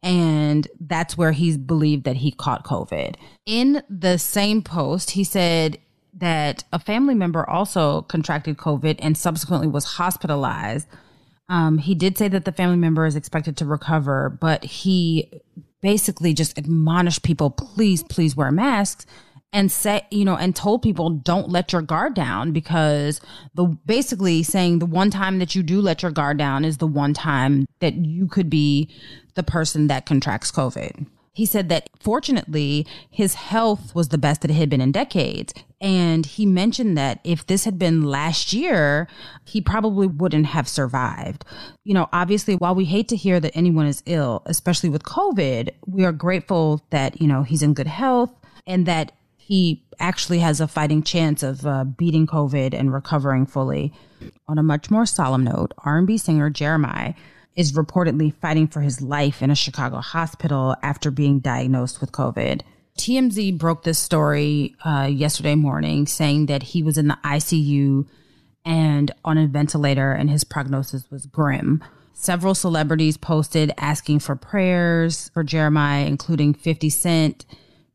and 0.04 0.68
that's 0.82 1.18
where 1.18 1.32
he's 1.32 1.56
believed 1.56 2.04
that 2.04 2.18
he 2.18 2.34
caught 2.34 2.66
COVID. 2.66 3.16
In 3.46 3.82
the 3.89 4.18
same 4.18 4.62
post, 4.62 5.12
he 5.12 5.24
said 5.24 5.77
that 6.16 6.66
a 6.74 6.80
family 6.80 7.16
member 7.16 7.50
also 7.50 8.01
contracted 8.01 8.58
COVID 8.58 8.98
and 9.00 9.18
subsequently 9.18 9.68
was 9.68 9.86
hospitalized. 9.86 10.89
Um, 11.48 11.77
he 11.77 11.96
did 11.96 12.18
say 12.18 12.27
that 12.27 12.44
the 12.44 12.51
family 12.51 12.75
member 12.75 13.06
is 13.06 13.16
expected 13.16 13.56
to 13.56 13.66
recover, 13.66 14.30
but 14.30 14.66
he 14.66 15.32
basically 15.81 16.34
just 16.34 16.57
admonished 16.57 17.24
people, 17.24 17.50
please, 17.50 18.03
please 18.03 18.36
wear 18.36 18.51
masks 18.51 19.05
and 19.53 19.72
say, 19.72 20.05
you 20.12 20.25
know, 20.25 20.36
and 20.36 20.55
told 20.55 20.81
people 20.81 21.10
don't 21.10 21.50
let 21.50 21.72
your 21.72 21.81
guard 21.81 22.13
down 22.13 22.51
because 22.51 23.22
the 23.53 23.65
basically 23.86 24.43
saying 24.43 24.79
the 24.79 24.86
one 24.86 25.10
time 25.10 25.39
that 25.39 25.55
you 25.55 25.63
do 25.63 25.81
let 25.81 26.01
your 26.01 26.12
guard 26.12 26.38
down 26.38 26.65
is 26.65 26.77
the 26.77 26.88
one 26.88 27.13
time 27.13 27.65
that 27.79 27.96
you 27.96 28.27
could 28.27 28.50
be 28.50 28.89
the 29.36 29.43
person 29.43 29.88
that 29.88 30.05
contracts 30.05 30.51
COVID. 30.51 31.07
He 31.38 31.46
said 31.46 31.70
that 31.70 31.91
fortunately 32.00 32.88
his 33.12 33.36
health 33.36 33.94
was 33.94 34.08
the 34.08 34.17
best 34.17 34.41
that 34.41 34.50
it 34.50 34.56
had 34.56 34.72
been 34.72 34.82
in 34.82 34.91
decades. 34.91 35.53
And 35.79 36.25
he 36.25 36.48
mentioned 36.48 36.98
that 36.98 37.20
if 37.24 37.46
this 37.46 37.63
had 37.63 37.77
been 37.77 38.01
last 38.01 38.53
year, 38.53 39.08
he 39.46 39.62
probably 39.62 40.08
wouldn't 40.08 40.48
have 40.48 40.67
survived. 40.67 41.46
You 41.84 41.94
know, 41.94 42.10
obviously, 42.12 42.56
while 42.56 42.74
we 42.74 42.86
hate 42.86 43.08
to 43.10 43.15
hear 43.15 43.39
that 43.39 43.56
anyone 43.56 43.86
is 43.86 44.01
ill, 44.08 44.41
especially 44.48 44.89
with 44.89 45.03
COVID, 45.03 45.70
we 45.86 46.03
are 46.06 46.12
grateful 46.12 46.82
that, 46.89 47.22
you 47.22 47.27
know, 47.27 47.44
he's 47.44 47.62
in 47.62 47.75
good 47.75 47.86
health 47.86 48.34
and 48.65 48.88
that 48.88 49.12
he 49.36 49.86
actually 50.00 50.39
has 50.39 50.60
a 50.60 50.67
fighting 50.67 51.03
chance 51.03 51.44
of 51.44 51.67
uh, 51.67 51.84
beating 51.84 52.25
COVID 52.25 52.74
and 52.74 52.91
recovering 52.91 53.46
fully. 53.46 53.94
On 54.48 54.58
a 54.58 54.63
much 54.63 54.89
more 54.89 55.06
solemn 55.06 55.44
note, 55.44 55.72
R&B 55.86 56.17
singer 56.17 56.50
Jeremih 56.50 57.13
is 57.58 57.74
reportedly 57.74 58.34
fighting 58.36 58.68
for 58.68 58.82
his 58.82 59.02
life 59.02 59.42
in 59.42 59.50
a 59.50 59.56
Chicago 59.56 59.98
hospital 59.98 60.76
after 60.84 61.12
being 61.12 61.40
diagnosed 61.40 62.00
with 62.00 62.12
COVID. 62.12 62.62
TMZ 63.00 63.58
broke 63.58 63.84
this 63.84 64.00
story 64.00 64.76
uh, 64.86 65.10
yesterday 65.12 65.56
morning, 65.56 66.06
saying 66.06 66.46
that 66.46 66.64
he 66.64 66.84
was 66.84 66.98
in 66.98 67.08
the 67.08 67.18
ICU 67.26 68.08
and 68.64 69.12
on 69.26 69.38
a 69.38 69.48
ventilator, 69.48 70.12
and 70.12 70.30
his 70.30 70.44
prognosis 70.44 71.10
was 71.10 71.26
grim. 71.26 71.84
Several 72.14 72.54
celebrities 72.54 73.18
posted 73.18 73.72
asking 73.78 74.20
for 74.20 74.36
prayers 74.36 75.30
for 75.30 75.44
Jeremih, 75.44 76.08
including 76.08 76.54
50 76.54 76.90
Cent, 76.90 77.46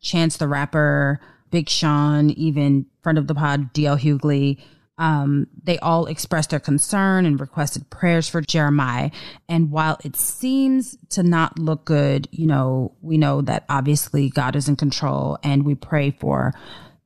Chance 0.01 0.39
the 0.39 0.49
Rapper, 0.49 1.21
Big 1.51 1.69
Sean, 1.69 2.31
even 2.31 2.87
friend 3.03 3.19
of 3.19 3.27
the 3.27 3.35
pod, 3.35 3.75
DL 3.75 3.99
Hughley, 4.01 4.59
um, 5.03 5.49
they 5.65 5.81
all 5.81 6.07
expressed 6.07 6.51
their 6.51 6.61
concern 6.61 7.27
and 7.27 7.41
requested 7.41 7.91
prayers 7.91 8.29
for 8.29 8.41
Jeremih. 8.41 9.13
And 9.49 9.73
while 9.73 9.99
it 10.05 10.15
seems 10.15 10.97
to 11.11 11.25
not 11.25 11.59
look 11.59 11.85
good, 11.85 12.29
you 12.31 12.47
know, 12.47 12.95
we 13.01 13.19
know 13.19 13.41
that 13.43 13.65
obviously 13.69 14.31
God 14.31 14.55
is 14.55 14.69
in 14.69 14.77
control 14.77 15.39
and 15.43 15.67
we 15.67 15.75
pray 15.75 16.13
for 16.13 16.55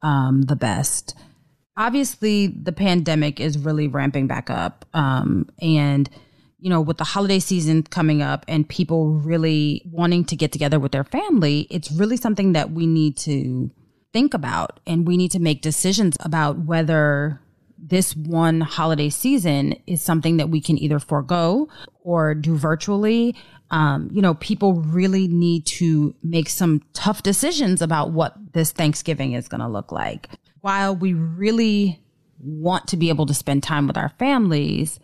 um, 0.03 0.43
the 0.43 0.57
best. 0.57 1.17
Obviously, 1.79 2.49
the 2.49 2.71
pandemic 2.71 3.41
is 3.41 3.57
really 3.57 3.89
ramping 3.89 4.27
back 4.27 4.51
up. 4.51 4.85
Um, 4.93 5.49
and, 5.63 6.11
you 6.59 6.69
know, 6.69 6.83
with 6.83 6.99
the 6.99 7.05
holiday 7.05 7.39
season 7.39 7.83
coming 7.83 8.21
up 8.21 8.45
and 8.47 8.69
people 8.69 9.09
really 9.09 9.81
wanting 9.91 10.27
to 10.27 10.37
get 10.37 10.53
together 10.53 10.79
with 10.79 10.93
their 10.93 11.05
family, 11.05 11.67
it's 11.71 11.91
really 11.91 12.19
something 12.19 12.53
that 12.53 12.73
we 12.73 12.87
need 12.87 13.17
to 13.19 13.71
think 14.13 14.35
about 14.35 14.81
and 14.87 15.07
we 15.07 15.17
need 15.17 15.31
to 15.31 15.41
make 15.41 15.63
decisions 15.63 16.19
about 16.21 16.59
whether 16.59 17.41
this 17.89 18.17
one 18.17 18.61
holiday 18.61 19.09
season 19.09 19.75
is 19.87 20.03
something 20.03 20.39
that 20.39 20.49
we 20.49 20.61
can 20.61 20.79
either 20.79 20.99
forego 20.99 21.69
or 22.01 22.35
do 22.35 22.57
virtually. 22.57 23.35
Um, 23.71 24.09
you 24.13 24.23
know, 24.23 24.35
people 24.35 24.75
really 24.75 25.29
need 25.29 25.67
to 25.67 26.15
make 26.23 26.49
some 26.49 26.83
tough 26.93 27.23
decisions 27.23 27.83
about 27.83 28.13
what 28.13 28.35
this 28.53 28.73
Thanksgiving 28.73 29.33
is 29.33 29.49
going 29.49 29.61
to 29.61 29.69
look 29.69 29.93
like. 29.93 30.29
While 30.61 30.97
we 30.97 31.13
really 31.15 32.01
want 32.39 32.89
to 32.89 32.97
be 32.97 33.09
able 33.09 33.27
to 33.27 33.35
spend 33.35 33.63
time 33.63 33.87
with 33.87 33.97
our 33.97 34.11
families, 34.19 35.01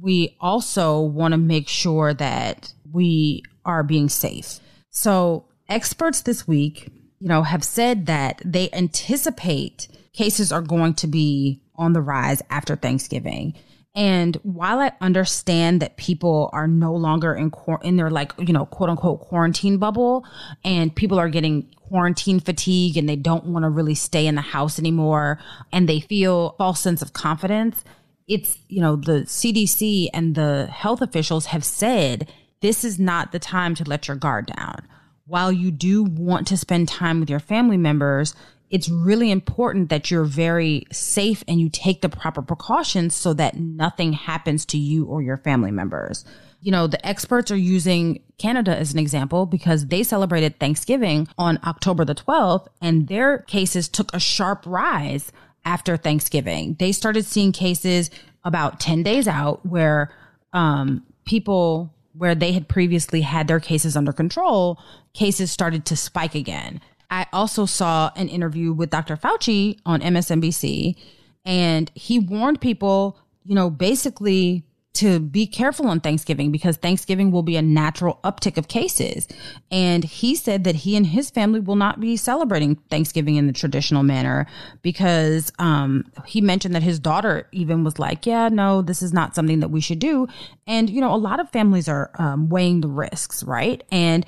we 0.00 0.36
also 0.40 1.00
want 1.00 1.32
to 1.32 1.38
make 1.38 1.68
sure 1.68 2.14
that 2.14 2.72
we 2.92 3.42
are 3.64 3.82
being 3.82 4.08
safe. 4.08 4.60
So, 4.90 5.46
experts 5.68 6.22
this 6.22 6.46
week 6.46 6.92
you 7.24 7.28
know, 7.28 7.42
have 7.42 7.64
said 7.64 8.04
that 8.04 8.42
they 8.44 8.68
anticipate 8.74 9.88
cases 10.12 10.52
are 10.52 10.60
going 10.60 10.92
to 10.92 11.06
be 11.06 11.62
on 11.76 11.92
the 11.92 12.00
rise 12.00 12.42
after 12.50 12.76
Thanksgiving. 12.76 13.54
And 13.96 14.36
while 14.42 14.80
I 14.80 14.92
understand 15.00 15.80
that 15.80 15.96
people 15.96 16.50
are 16.52 16.66
no 16.66 16.92
longer 16.94 17.32
in 17.34 17.52
in 17.82 17.96
their 17.96 18.10
like, 18.10 18.32
you 18.38 18.52
know, 18.52 18.66
quote 18.66 18.90
unquote 18.90 19.20
quarantine 19.20 19.78
bubble 19.78 20.26
and 20.64 20.94
people 20.94 21.18
are 21.18 21.28
getting 21.28 21.62
quarantine 21.76 22.40
fatigue 22.40 22.96
and 22.96 23.08
they 23.08 23.14
don't 23.14 23.44
want 23.44 23.62
to 23.64 23.68
really 23.68 23.94
stay 23.94 24.26
in 24.26 24.34
the 24.34 24.40
house 24.40 24.80
anymore 24.80 25.38
and 25.72 25.88
they 25.88 26.00
feel 26.00 26.56
false 26.58 26.80
sense 26.80 27.02
of 27.02 27.12
confidence, 27.12 27.84
it's, 28.26 28.58
you 28.68 28.80
know, 28.80 28.96
the 28.96 29.22
CDC 29.22 30.08
and 30.12 30.34
the 30.34 30.66
health 30.72 31.00
officials 31.00 31.46
have 31.46 31.64
said 31.64 32.32
this 32.62 32.82
is 32.82 32.98
not 32.98 33.30
the 33.30 33.38
time 33.38 33.76
to 33.76 33.84
let 33.84 34.08
your 34.08 34.16
guard 34.16 34.46
down 34.46 34.88
while 35.26 35.52
you 35.52 35.70
do 35.70 36.02
want 36.02 36.46
to 36.48 36.56
spend 36.56 36.88
time 36.88 37.20
with 37.20 37.30
your 37.30 37.40
family 37.40 37.76
members, 37.76 38.34
it's 38.74 38.88
really 38.88 39.30
important 39.30 39.88
that 39.90 40.10
you're 40.10 40.24
very 40.24 40.84
safe 40.90 41.44
and 41.46 41.60
you 41.60 41.70
take 41.70 42.02
the 42.02 42.08
proper 42.08 42.42
precautions 42.42 43.14
so 43.14 43.32
that 43.32 43.56
nothing 43.56 44.12
happens 44.12 44.64
to 44.66 44.76
you 44.76 45.04
or 45.04 45.22
your 45.22 45.36
family 45.36 45.70
members. 45.70 46.24
You 46.60 46.72
know, 46.72 46.88
the 46.88 47.06
experts 47.06 47.52
are 47.52 47.56
using 47.56 48.20
Canada 48.36 48.76
as 48.76 48.92
an 48.92 48.98
example 48.98 49.46
because 49.46 49.86
they 49.86 50.02
celebrated 50.02 50.58
Thanksgiving 50.58 51.28
on 51.38 51.60
October 51.64 52.04
the 52.04 52.16
12th 52.16 52.66
and 52.82 53.06
their 53.06 53.38
cases 53.38 53.86
took 53.86 54.12
a 54.12 54.18
sharp 54.18 54.64
rise 54.66 55.30
after 55.64 55.96
Thanksgiving. 55.96 56.74
They 56.80 56.90
started 56.90 57.26
seeing 57.26 57.52
cases 57.52 58.10
about 58.42 58.80
10 58.80 59.04
days 59.04 59.28
out 59.28 59.64
where 59.64 60.12
um, 60.52 61.06
people 61.24 61.94
where 62.16 62.34
they 62.34 62.50
had 62.50 62.68
previously 62.68 63.20
had 63.20 63.46
their 63.46 63.60
cases 63.60 63.96
under 63.96 64.12
control, 64.12 64.80
cases 65.12 65.52
started 65.52 65.86
to 65.86 65.96
spike 65.96 66.34
again. 66.34 66.80
I 67.10 67.26
also 67.32 67.66
saw 67.66 68.10
an 68.16 68.28
interview 68.28 68.72
with 68.72 68.90
Dr. 68.90 69.16
Fauci 69.16 69.78
on 69.86 70.00
MSNBC, 70.00 70.96
and 71.44 71.90
he 71.94 72.18
warned 72.18 72.60
people, 72.60 73.18
you 73.44 73.54
know, 73.54 73.70
basically 73.70 74.64
to 74.94 75.18
be 75.18 75.44
careful 75.44 75.88
on 75.88 75.98
Thanksgiving 75.98 76.52
because 76.52 76.76
Thanksgiving 76.76 77.32
will 77.32 77.42
be 77.42 77.56
a 77.56 77.62
natural 77.62 78.20
uptick 78.22 78.56
of 78.56 78.68
cases. 78.68 79.26
And 79.70 80.04
he 80.04 80.36
said 80.36 80.62
that 80.64 80.76
he 80.76 80.96
and 80.96 81.04
his 81.04 81.30
family 81.30 81.58
will 81.58 81.74
not 81.74 81.98
be 81.98 82.16
celebrating 82.16 82.76
Thanksgiving 82.90 83.34
in 83.34 83.48
the 83.48 83.52
traditional 83.52 84.04
manner 84.04 84.46
because 84.82 85.52
um, 85.58 86.04
he 86.26 86.40
mentioned 86.40 86.76
that 86.76 86.84
his 86.84 87.00
daughter 87.00 87.48
even 87.50 87.82
was 87.82 87.98
like, 87.98 88.24
yeah, 88.24 88.48
no, 88.48 88.82
this 88.82 89.02
is 89.02 89.12
not 89.12 89.34
something 89.34 89.58
that 89.60 89.70
we 89.70 89.80
should 89.80 89.98
do. 89.98 90.28
And, 90.68 90.88
you 90.88 91.00
know, 91.00 91.12
a 91.12 91.16
lot 91.16 91.40
of 91.40 91.50
families 91.50 91.88
are 91.88 92.12
um, 92.20 92.48
weighing 92.48 92.80
the 92.80 92.88
risks, 92.88 93.42
right? 93.42 93.82
And 93.90 94.24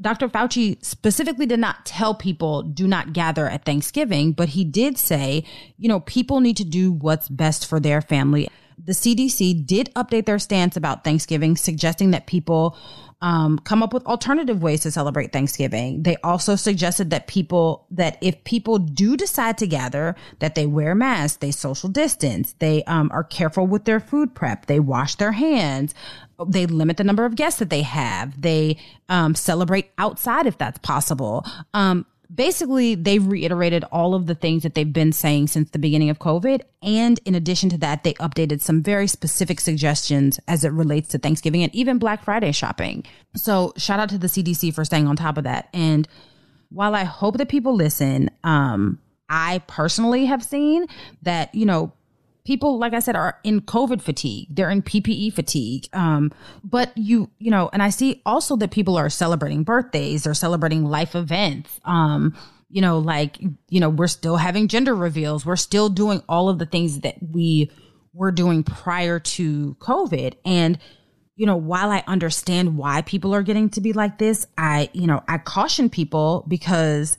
Dr. 0.00 0.28
Fauci 0.28 0.84
specifically 0.84 1.46
did 1.46 1.60
not 1.60 1.86
tell 1.86 2.14
people 2.14 2.62
do 2.62 2.86
not 2.86 3.12
gather 3.12 3.48
at 3.48 3.64
Thanksgiving, 3.64 4.32
but 4.32 4.50
he 4.50 4.64
did 4.64 4.98
say, 4.98 5.44
you 5.78 5.88
know, 5.88 6.00
people 6.00 6.40
need 6.40 6.56
to 6.56 6.64
do 6.64 6.92
what's 6.92 7.28
best 7.28 7.66
for 7.66 7.78
their 7.78 8.00
family 8.00 8.48
the 8.82 8.92
CDC 8.92 9.66
did 9.66 9.92
update 9.94 10.26
their 10.26 10.38
stance 10.38 10.76
about 10.76 11.04
Thanksgiving, 11.04 11.56
suggesting 11.56 12.10
that 12.12 12.26
people 12.26 12.76
um, 13.24 13.58
come 13.60 13.82
up 13.82 13.94
with 13.94 14.04
alternative 14.04 14.62
ways 14.62 14.80
to 14.82 14.90
celebrate 14.90 15.32
Thanksgiving. 15.32 16.02
They 16.02 16.16
also 16.22 16.56
suggested 16.56 17.08
that 17.08 17.26
people 17.26 17.86
that 17.90 18.18
if 18.20 18.44
people 18.44 18.78
do 18.78 19.16
decide 19.16 19.56
to 19.58 19.66
gather, 19.66 20.14
that 20.40 20.54
they 20.54 20.66
wear 20.66 20.94
masks, 20.94 21.38
they 21.38 21.50
social 21.50 21.88
distance, 21.88 22.54
they 22.58 22.84
um, 22.84 23.10
are 23.14 23.24
careful 23.24 23.66
with 23.66 23.86
their 23.86 23.98
food 23.98 24.34
prep, 24.34 24.66
they 24.66 24.78
wash 24.78 25.14
their 25.14 25.32
hands, 25.32 25.94
they 26.46 26.66
limit 26.66 26.98
the 26.98 27.04
number 27.04 27.24
of 27.24 27.34
guests 27.34 27.60
that 27.60 27.70
they 27.70 27.82
have, 27.82 28.38
they 28.40 28.76
um, 29.08 29.34
celebrate 29.34 29.90
outside 29.96 30.46
if 30.46 30.58
that's 30.58 30.78
possible. 30.78 31.46
Basically 32.34 32.94
they've 32.94 33.24
reiterated 33.24 33.84
all 33.92 34.14
of 34.14 34.26
the 34.26 34.34
things 34.34 34.62
that 34.62 34.74
they've 34.74 34.92
been 34.92 35.12
saying 35.12 35.48
since 35.48 35.70
the 35.70 35.78
beginning 35.78 36.10
of 36.10 36.18
COVID. 36.18 36.62
And 36.82 37.20
in 37.24 37.34
addition 37.34 37.68
to 37.70 37.78
that, 37.78 38.02
they 38.02 38.14
updated 38.14 38.60
some 38.60 38.82
very 38.82 39.06
specific 39.06 39.60
suggestions 39.60 40.40
as 40.48 40.64
it 40.64 40.72
relates 40.72 41.08
to 41.08 41.18
Thanksgiving 41.18 41.62
and 41.62 41.74
even 41.74 41.98
Black 41.98 42.24
Friday 42.24 42.52
shopping. 42.52 43.04
So 43.36 43.72
shout 43.76 44.00
out 44.00 44.08
to 44.10 44.18
the 44.18 44.26
CDC 44.26 44.74
for 44.74 44.84
staying 44.84 45.06
on 45.06 45.16
top 45.16 45.38
of 45.38 45.44
that. 45.44 45.68
And 45.72 46.08
while 46.70 46.94
I 46.94 47.04
hope 47.04 47.38
that 47.38 47.48
people 47.48 47.74
listen, 47.74 48.30
um, 48.42 48.98
I 49.28 49.62
personally 49.66 50.26
have 50.26 50.42
seen 50.42 50.86
that, 51.22 51.54
you 51.54 51.66
know, 51.66 51.92
people 52.44 52.78
like 52.78 52.92
i 52.92 52.98
said 52.98 53.16
are 53.16 53.38
in 53.44 53.60
covid 53.60 54.00
fatigue. 54.00 54.48
They're 54.50 54.70
in 54.70 54.82
ppe 54.82 55.32
fatigue. 55.32 55.88
Um, 55.92 56.32
but 56.62 56.96
you 56.96 57.30
you 57.38 57.50
know 57.50 57.70
and 57.72 57.82
i 57.82 57.90
see 57.90 58.22
also 58.26 58.56
that 58.56 58.70
people 58.70 58.96
are 58.96 59.10
celebrating 59.10 59.64
birthdays 59.64 60.24
they're 60.24 60.34
celebrating 60.34 60.84
life 60.84 61.14
events. 61.14 61.80
Um, 61.84 62.36
you 62.68 62.80
know 62.80 62.98
like 62.98 63.38
you 63.68 63.80
know 63.80 63.88
we're 63.88 64.06
still 64.06 64.36
having 64.36 64.68
gender 64.68 64.94
reveals. 64.94 65.46
We're 65.46 65.56
still 65.56 65.88
doing 65.88 66.22
all 66.28 66.48
of 66.48 66.58
the 66.58 66.66
things 66.66 67.00
that 67.00 67.16
we 67.20 67.70
were 68.12 68.32
doing 68.32 68.62
prior 68.62 69.18
to 69.18 69.74
covid. 69.80 70.34
And 70.44 70.78
you 71.36 71.46
know 71.46 71.56
while 71.56 71.90
i 71.90 72.02
understand 72.06 72.78
why 72.78 73.02
people 73.02 73.34
are 73.34 73.42
getting 73.42 73.68
to 73.70 73.80
be 73.80 73.92
like 73.92 74.18
this 74.18 74.46
i 74.56 74.88
you 74.92 75.06
know 75.06 75.22
i 75.28 75.38
caution 75.38 75.90
people 75.90 76.44
because 76.46 77.18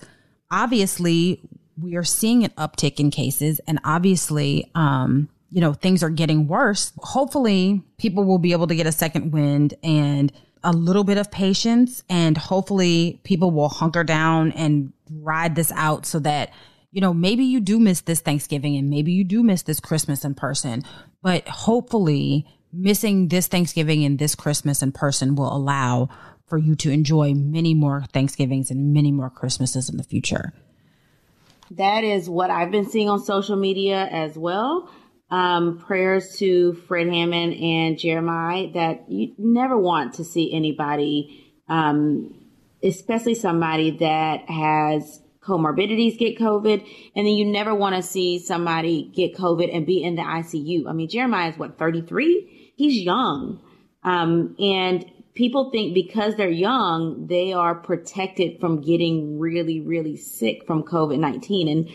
obviously 0.52 1.42
we 1.78 1.96
are 1.96 2.04
seeing 2.04 2.44
an 2.44 2.52
uptick 2.52 3.00
in 3.00 3.12
cases 3.12 3.60
and 3.68 3.80
obviously 3.84 4.72
um, 4.76 5.30
you 5.50 5.62
know 5.62 5.74
things 5.74 6.04
are 6.04 6.10
getting 6.10 6.48
worse. 6.48 6.92
Hopefully 6.98 7.82
people 7.98 8.26
will 8.26 8.40
be 8.40 8.52
able 8.52 8.68
to 8.68 8.76
get 8.76 8.88
a 8.88 8.92
second 8.92 9.32
wind 9.32 9.74
and 9.84 10.32
a 10.66 10.74
little 10.74 11.04
bit 11.04 11.18
of 11.18 11.32
patience 11.32 12.04
and 12.10 12.38
hopefully 12.38 13.22
people 13.24 13.52
will 13.52 13.70
hunker 13.70 14.04
down 14.04 14.52
and 14.54 14.92
ride 15.10 15.56
this 15.56 15.72
out 15.74 16.06
so 16.06 16.20
that 16.20 16.52
you 16.92 17.00
know 17.00 17.14
maybe 17.14 17.44
you 17.46 17.60
do 17.60 17.80
miss 17.80 18.02
this 18.02 18.20
thanksgiving 18.20 18.76
and 18.76 18.90
maybe 18.90 19.12
you 19.12 19.24
do 19.24 19.44
miss 19.44 19.62
this 19.62 19.80
christmas 19.80 20.26
in 20.26 20.34
person 20.34 20.82
but 21.22 21.48
hopefully 21.48 22.48
missing 22.74 23.28
this 23.28 23.48
thanksgiving 23.48 24.04
and 24.04 24.18
this 24.18 24.34
christmas 24.34 24.82
in 24.82 24.92
person 24.92 25.36
will 25.36 25.56
allow 25.56 26.10
for 26.48 26.58
you 26.58 26.74
to 26.74 26.90
enjoy 26.90 27.34
many 27.36 27.76
more 27.76 28.04
thanksgivings 28.12 28.72
and 28.72 28.92
many 28.92 29.12
more 29.12 29.30
christmases 29.30 29.88
in 29.88 29.98
the 29.98 30.04
future 30.04 30.52
that 31.72 32.04
is 32.04 32.30
what 32.30 32.50
I've 32.50 32.72
been 32.72 32.90
seeing 32.90 33.10
on 33.10 33.20
social 33.20 33.56
media 33.56 34.06
as 34.06 34.38
well. 34.38 34.90
Um, 35.32 35.80
prayers 35.80 36.38
to 36.38 36.74
Fred 36.88 37.08
Hammond 37.08 37.54
and 37.54 37.98
Jeremih 37.98 38.74
that 38.74 39.10
you 39.10 39.34
never 39.38 39.78
want 39.78 40.16
to 40.16 40.24
see 40.24 40.54
anybody, 40.54 41.52
um, 41.68 42.36
especially 42.84 43.34
somebody 43.34 43.98
that 43.98 44.48
has 44.50 45.20
comorbidities 45.42 46.18
get 46.18 46.38
COVID. 46.38 46.86
And 47.16 47.26
then 47.26 47.34
you 47.34 47.46
never 47.46 47.74
want 47.74 47.96
to 47.96 48.04
see 48.04 48.40
somebody 48.40 49.12
get 49.16 49.36
COVID 49.36 49.76
and 49.76 49.86
be 49.86 50.04
in 50.04 50.16
the 50.16 50.22
ICU. 50.22 50.88
I 50.88 50.94
mean, 50.94 51.10
Jeremih 51.10 51.54
is 51.54 51.58
what, 51.58 51.78
33? 51.78 52.74
He's 52.76 53.02
young. 53.02 53.62
Um, 54.04 54.56
and 54.60 55.06
people 55.36 55.70
think 55.70 55.94
because 55.94 56.36
they're 56.36 56.50
young, 56.50 57.28
they 57.28 57.54
are 57.54 57.76
protected 57.76 58.60
from 58.60 58.82
getting 58.82 59.38
really, 59.38 59.82
really 59.82 60.18
sick 60.18 60.66
from 60.66 60.82
COVID 60.84 61.20
19. 61.20 61.68
And 61.68 61.90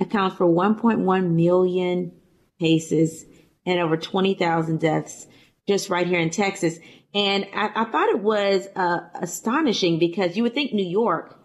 accounts 0.00 0.36
for 0.36 0.46
1.1 0.46 1.30
million 1.30 2.12
cases 2.60 3.24
and 3.66 3.80
over 3.80 3.96
20,000 3.96 4.80
deaths 4.80 5.26
just 5.66 5.90
right 5.90 6.06
here 6.06 6.20
in 6.20 6.30
Texas. 6.30 6.78
And 7.14 7.46
I, 7.54 7.70
I 7.74 7.84
thought 7.84 8.08
it 8.08 8.20
was 8.20 8.66
uh, 8.74 9.00
astonishing 9.14 9.98
because 9.98 10.36
you 10.36 10.42
would 10.42 10.54
think 10.54 10.72
New 10.72 10.86
York 10.86 11.38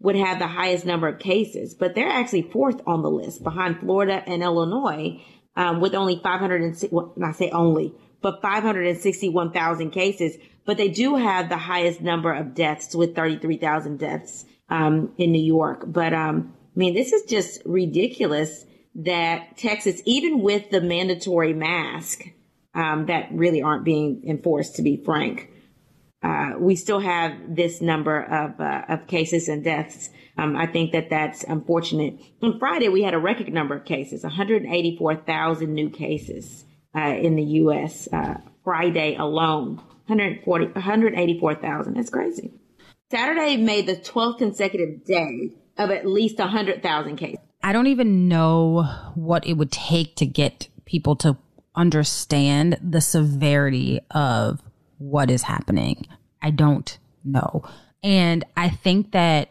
would 0.00 0.16
have 0.16 0.38
the 0.38 0.46
highest 0.46 0.84
number 0.84 1.08
of 1.08 1.18
cases, 1.18 1.74
but 1.74 1.94
they're 1.94 2.08
actually 2.08 2.42
fourth 2.42 2.80
on 2.86 3.02
the 3.02 3.10
list 3.10 3.42
behind 3.42 3.80
Florida 3.80 4.22
and 4.26 4.42
Illinois 4.42 5.22
um, 5.56 5.80
with 5.80 5.94
only 5.94 6.20
500, 6.22 6.76
well, 6.90 7.14
I 7.24 7.32
say 7.32 7.50
only, 7.50 7.94
but 8.20 8.42
561,000 8.42 9.90
cases. 9.90 10.36
But 10.66 10.76
they 10.76 10.88
do 10.88 11.14
have 11.16 11.48
the 11.48 11.56
highest 11.56 12.00
number 12.00 12.32
of 12.32 12.54
deaths 12.54 12.94
with 12.94 13.14
33,000 13.14 13.98
deaths 13.98 14.44
um, 14.68 15.12
in 15.16 15.32
New 15.32 15.42
York. 15.42 15.84
But 15.86 16.12
um, 16.12 16.52
I 16.74 16.78
mean, 16.78 16.94
this 16.94 17.12
is 17.12 17.22
just 17.22 17.62
ridiculous 17.64 18.66
that 18.96 19.56
Texas, 19.56 20.02
even 20.04 20.40
with 20.40 20.70
the 20.70 20.80
mandatory 20.80 21.54
mask, 21.54 22.24
um, 22.76 23.06
that 23.06 23.28
really 23.32 23.62
aren't 23.62 23.84
being 23.84 24.22
enforced, 24.26 24.76
to 24.76 24.82
be 24.82 25.02
frank. 25.04 25.50
Uh, 26.22 26.52
we 26.58 26.76
still 26.76 27.00
have 27.00 27.32
this 27.48 27.80
number 27.80 28.22
of, 28.22 28.60
uh, 28.60 28.82
of 28.88 29.06
cases 29.06 29.48
and 29.48 29.64
deaths. 29.64 30.10
Um, 30.38 30.56
I 30.56 30.66
think 30.66 30.92
that 30.92 31.08
that's 31.08 31.42
unfortunate. 31.44 32.20
On 32.42 32.58
Friday, 32.58 32.88
we 32.88 33.02
had 33.02 33.14
a 33.14 33.18
record 33.18 33.52
number 33.52 33.74
of 33.74 33.84
cases, 33.84 34.22
184,000 34.22 35.72
new 35.72 35.88
cases 35.88 36.64
uh, 36.94 37.00
in 37.00 37.36
the 37.36 37.44
U.S. 37.44 38.08
Uh, 38.12 38.38
Friday 38.62 39.16
alone, 39.16 39.76
140, 40.06 40.66
184,000. 40.66 41.94
That's 41.94 42.10
crazy. 42.10 42.52
Saturday 43.10 43.56
made 43.56 43.86
the 43.86 43.96
12th 43.96 44.38
consecutive 44.38 45.04
day 45.04 45.54
of 45.78 45.90
at 45.90 46.06
least 46.06 46.38
100,000 46.38 47.16
cases. 47.16 47.38
I 47.62 47.72
don't 47.72 47.86
even 47.86 48.28
know 48.28 48.82
what 49.14 49.46
it 49.46 49.54
would 49.54 49.72
take 49.72 50.16
to 50.16 50.26
get 50.26 50.68
people 50.84 51.16
to 51.16 51.36
understand 51.76 52.78
the 52.82 53.00
severity 53.00 54.00
of 54.10 54.62
what 54.98 55.30
is 55.30 55.42
happening. 55.42 56.06
I 56.42 56.50
don't 56.50 56.98
know. 57.24 57.62
And 58.02 58.44
I 58.56 58.70
think 58.70 59.12
that, 59.12 59.50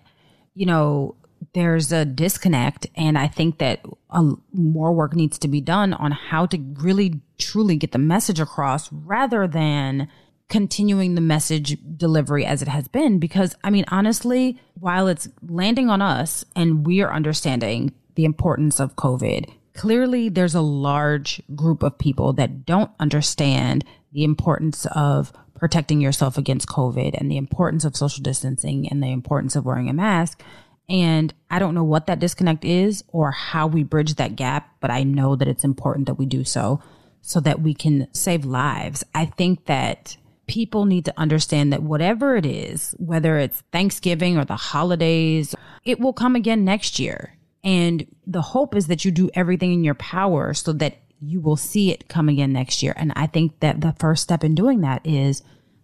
you 0.54 0.66
know, 0.66 1.16
there's 1.54 1.92
a 1.92 2.06
disconnect. 2.06 2.88
And 2.96 3.18
I 3.18 3.28
think 3.28 3.60
that 3.60 3.86
a, 4.10 4.34
more 4.54 4.92
work 4.92 5.16
needs 5.16 5.38
to 5.40 5.48
be 5.48 5.62
done 5.62 5.94
on 5.94 6.12
how 6.12 6.46
to 6.48 6.58
really 6.76 7.22
truly 7.38 7.76
get 7.76 7.92
the 7.92 7.98
message 7.98 8.40
across 8.40 8.92
rather 8.92 9.48
than 9.48 10.08
continuing 10.48 11.16
the 11.16 11.22
message 11.22 11.78
delivery 11.98 12.46
as 12.46 12.62
it 12.62 12.68
has 12.68 12.88
been. 12.88 13.20
Because, 13.20 13.56
I 13.64 13.70
mean, 13.70 13.86
honestly, 13.90 14.60
while 14.80 15.08
it's 15.08 15.28
landing 15.48 15.90
on 15.90 16.02
us 16.02 16.46
and 16.56 16.86
we 16.86 17.02
are 17.02 17.14
understanding 17.14 17.94
the 18.16 18.26
importance 18.26 18.80
of 18.80 18.96
COVID, 18.96 19.52
clearly 19.76 20.30
there's 20.30 20.56
a 20.56 20.62
large 20.62 21.42
group 21.56 21.84
of 21.84 21.98
people 21.98 22.34
that 22.34 22.66
don't 22.66 22.92
understand 23.00 23.86
the 24.14 24.24
importance 24.24 24.86
of 24.88 25.32
protecting 25.56 26.02
yourself 26.02 26.38
against 26.38 26.68
COVID 26.68 27.14
and 27.20 27.30
the 27.30 27.38
importance 27.38 27.86
of 27.86 27.96
social 27.96 28.24
distancing 28.24 28.88
and 28.90 29.02
the 29.02 29.12
importance 29.12 29.56
of 29.56 29.66
wearing 29.66 29.90
a 29.90 29.94
mask. 29.94 30.42
And 30.88 31.34
I 31.50 31.60
don't 31.60 31.76
know 31.76 31.84
what 31.84 32.08
that 32.08 32.20
disconnect 32.20 32.64
is 32.64 33.04
or 33.08 33.32
how 33.32 33.68
we 33.68 33.84
bridge 33.84 34.16
that 34.16 34.36
gap, 34.36 34.70
but 34.80 34.92
I 34.92 35.04
know 35.04 35.36
that 35.36 35.48
it's 35.48 35.64
important 35.64 36.08
that 36.08 36.16
we 36.16 36.26
do 36.26 36.44
so 36.44 36.82
so 37.22 37.40
that 37.40 37.62
we 37.62 37.74
can 37.74 38.08
save 38.14 38.46
lives. 38.46 39.04
I 39.16 39.26
think 39.26 39.66
that 39.66 40.16
people 40.48 40.86
need 40.86 41.06
to 41.06 41.14
understand 41.18 41.74
that 41.74 41.82
whatever 41.82 42.36
it 42.36 42.46
is, 42.46 42.94
whether 43.00 43.38
it's 43.38 43.64
Thanksgiving 43.72 44.38
or 44.38 44.46
the 44.46 44.56
holidays, 44.56 45.56
it 45.84 46.00
will 46.00 46.14
come 46.14 46.36
again 46.36 46.64
next 46.64 47.00
year. 47.00 47.35
And 47.66 48.06
the 48.28 48.44
hope 48.44 48.76
is 48.76 48.88
that 48.88 49.04
you 49.04 49.12
do 49.12 49.30
everything 49.34 49.74
in 49.74 49.84
your 49.84 49.96
power 49.96 50.54
so 50.54 50.72
that 50.74 51.00
you 51.20 51.42
will 51.42 51.58
see 51.58 51.92
it 51.92 52.08
come 52.08 52.30
again 52.30 52.54
next 52.54 52.84
year. 52.84 52.94
And 52.96 53.12
I 53.16 53.26
think 53.26 53.60
that 53.60 53.82
the 53.82 53.96
first 54.00 54.22
step 54.22 54.44
in 54.44 54.54
doing 54.54 54.82
that 54.82 55.02
is 55.04 55.42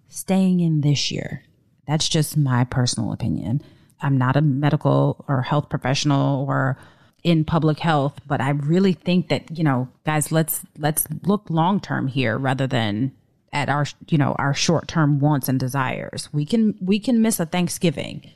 staying 0.07 0.59
in 0.59 0.81
this 0.81 1.09
year. 1.11 1.43
That's 1.87 2.07
just 2.07 2.37
my 2.37 2.63
personal 2.65 3.11
opinion. 3.11 3.63
I'm 3.99 4.17
not 4.17 4.35
a 4.35 4.41
medical 4.41 5.25
or 5.27 5.41
health 5.41 5.69
professional 5.69 6.45
or 6.47 6.77
in 7.23 7.45
public 7.45 7.79
health, 7.79 8.19
but 8.27 8.41
I 8.41 8.51
really 8.51 8.93
think 8.93 9.29
that, 9.29 9.57
you 9.57 9.63
know, 9.63 9.89
guys, 10.05 10.31
let's 10.31 10.61
let's 10.77 11.07
look 11.23 11.49
long 11.49 11.79
term 11.79 12.07
here 12.07 12.37
rather 12.37 12.67
than 12.67 13.11
at 13.53 13.69
our 13.69 13.85
you 14.07 14.17
know, 14.17 14.35
our 14.37 14.53
short 14.53 14.87
term 14.87 15.19
wants 15.19 15.49
and 15.49 15.59
desires. 15.59 16.29
We 16.31 16.45
can 16.45 16.75
we 16.79 16.99
can 16.99 17.21
miss 17.21 17.39
a 17.39 17.45
Thanksgiving. 17.45 18.29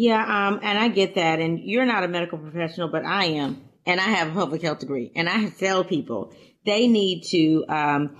Yeah, 0.00 0.22
um, 0.22 0.60
and 0.62 0.78
I 0.78 0.86
get 0.86 1.16
that. 1.16 1.40
And 1.40 1.58
you're 1.58 1.84
not 1.84 2.04
a 2.04 2.08
medical 2.08 2.38
professional, 2.38 2.86
but 2.86 3.04
I 3.04 3.24
am. 3.24 3.64
And 3.84 4.00
I 4.00 4.04
have 4.04 4.28
a 4.28 4.32
public 4.32 4.62
health 4.62 4.78
degree. 4.78 5.10
And 5.16 5.28
I 5.28 5.48
tell 5.48 5.82
people 5.82 6.32
they 6.64 6.86
need 6.86 7.24
to 7.30 7.64
um, 7.68 8.16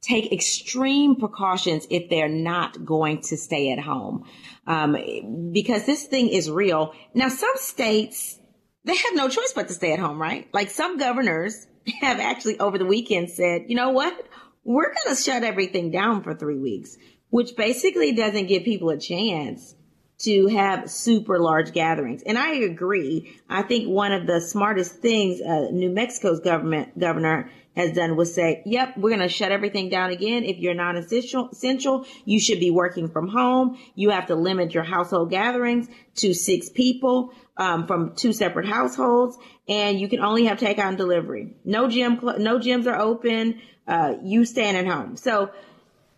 take 0.00 0.32
extreme 0.32 1.14
precautions 1.14 1.86
if 1.88 2.10
they're 2.10 2.28
not 2.28 2.84
going 2.84 3.20
to 3.28 3.36
stay 3.36 3.70
at 3.70 3.78
home. 3.78 4.24
Um, 4.66 5.52
because 5.52 5.86
this 5.86 6.04
thing 6.04 6.30
is 6.30 6.50
real. 6.50 6.94
Now, 7.14 7.28
some 7.28 7.54
states, 7.54 8.36
they 8.84 8.96
have 8.96 9.14
no 9.14 9.28
choice 9.28 9.52
but 9.54 9.68
to 9.68 9.74
stay 9.74 9.92
at 9.92 10.00
home, 10.00 10.20
right? 10.20 10.48
Like 10.52 10.68
some 10.68 10.98
governors 10.98 11.68
have 12.00 12.18
actually 12.18 12.58
over 12.58 12.76
the 12.76 12.86
weekend 12.86 13.30
said, 13.30 13.66
you 13.68 13.76
know 13.76 13.90
what? 13.90 14.20
We're 14.64 14.92
going 14.92 15.14
to 15.14 15.22
shut 15.22 15.44
everything 15.44 15.92
down 15.92 16.24
for 16.24 16.34
three 16.34 16.58
weeks, 16.58 16.96
which 17.28 17.54
basically 17.56 18.14
doesn't 18.14 18.48
give 18.48 18.64
people 18.64 18.90
a 18.90 18.98
chance 18.98 19.76
to 20.20 20.46
have 20.48 20.90
super 20.90 21.38
large 21.38 21.72
gatherings. 21.72 22.22
And 22.24 22.38
I 22.38 22.54
agree. 22.56 23.40
I 23.48 23.62
think 23.62 23.88
one 23.88 24.12
of 24.12 24.26
the 24.26 24.40
smartest 24.40 24.96
things 24.96 25.40
uh, 25.40 25.68
New 25.70 25.90
Mexico's 25.90 26.40
government 26.40 26.98
governor 26.98 27.50
has 27.76 27.92
done 27.92 28.16
was 28.16 28.34
say, 28.34 28.62
yep, 28.66 28.96
we're 28.96 29.10
going 29.10 29.20
to 29.20 29.28
shut 29.28 29.52
everything 29.52 29.88
down 29.88 30.10
again. 30.10 30.44
If 30.44 30.58
you're 30.58 30.74
not 30.74 30.96
essential, 30.96 31.48
essential, 31.50 32.04
you 32.24 32.40
should 32.40 32.60
be 32.60 32.70
working 32.70 33.08
from 33.08 33.28
home. 33.28 33.78
You 33.94 34.10
have 34.10 34.26
to 34.26 34.34
limit 34.34 34.74
your 34.74 34.82
household 34.82 35.30
gatherings 35.30 35.88
to 36.16 36.34
six 36.34 36.68
people 36.68 37.32
um, 37.56 37.86
from 37.86 38.14
two 38.16 38.32
separate 38.32 38.66
households, 38.66 39.38
and 39.68 40.00
you 40.00 40.08
can 40.08 40.20
only 40.20 40.46
have 40.46 40.58
takeout 40.58 40.88
and 40.88 40.98
delivery. 40.98 41.54
No 41.64 41.88
gym, 41.88 42.18
no 42.22 42.58
gyms 42.58 42.86
are 42.86 42.98
open. 42.98 43.60
Uh, 43.86 44.14
you 44.22 44.44
staying 44.44 44.76
at 44.76 44.86
home. 44.86 45.16
So 45.16 45.50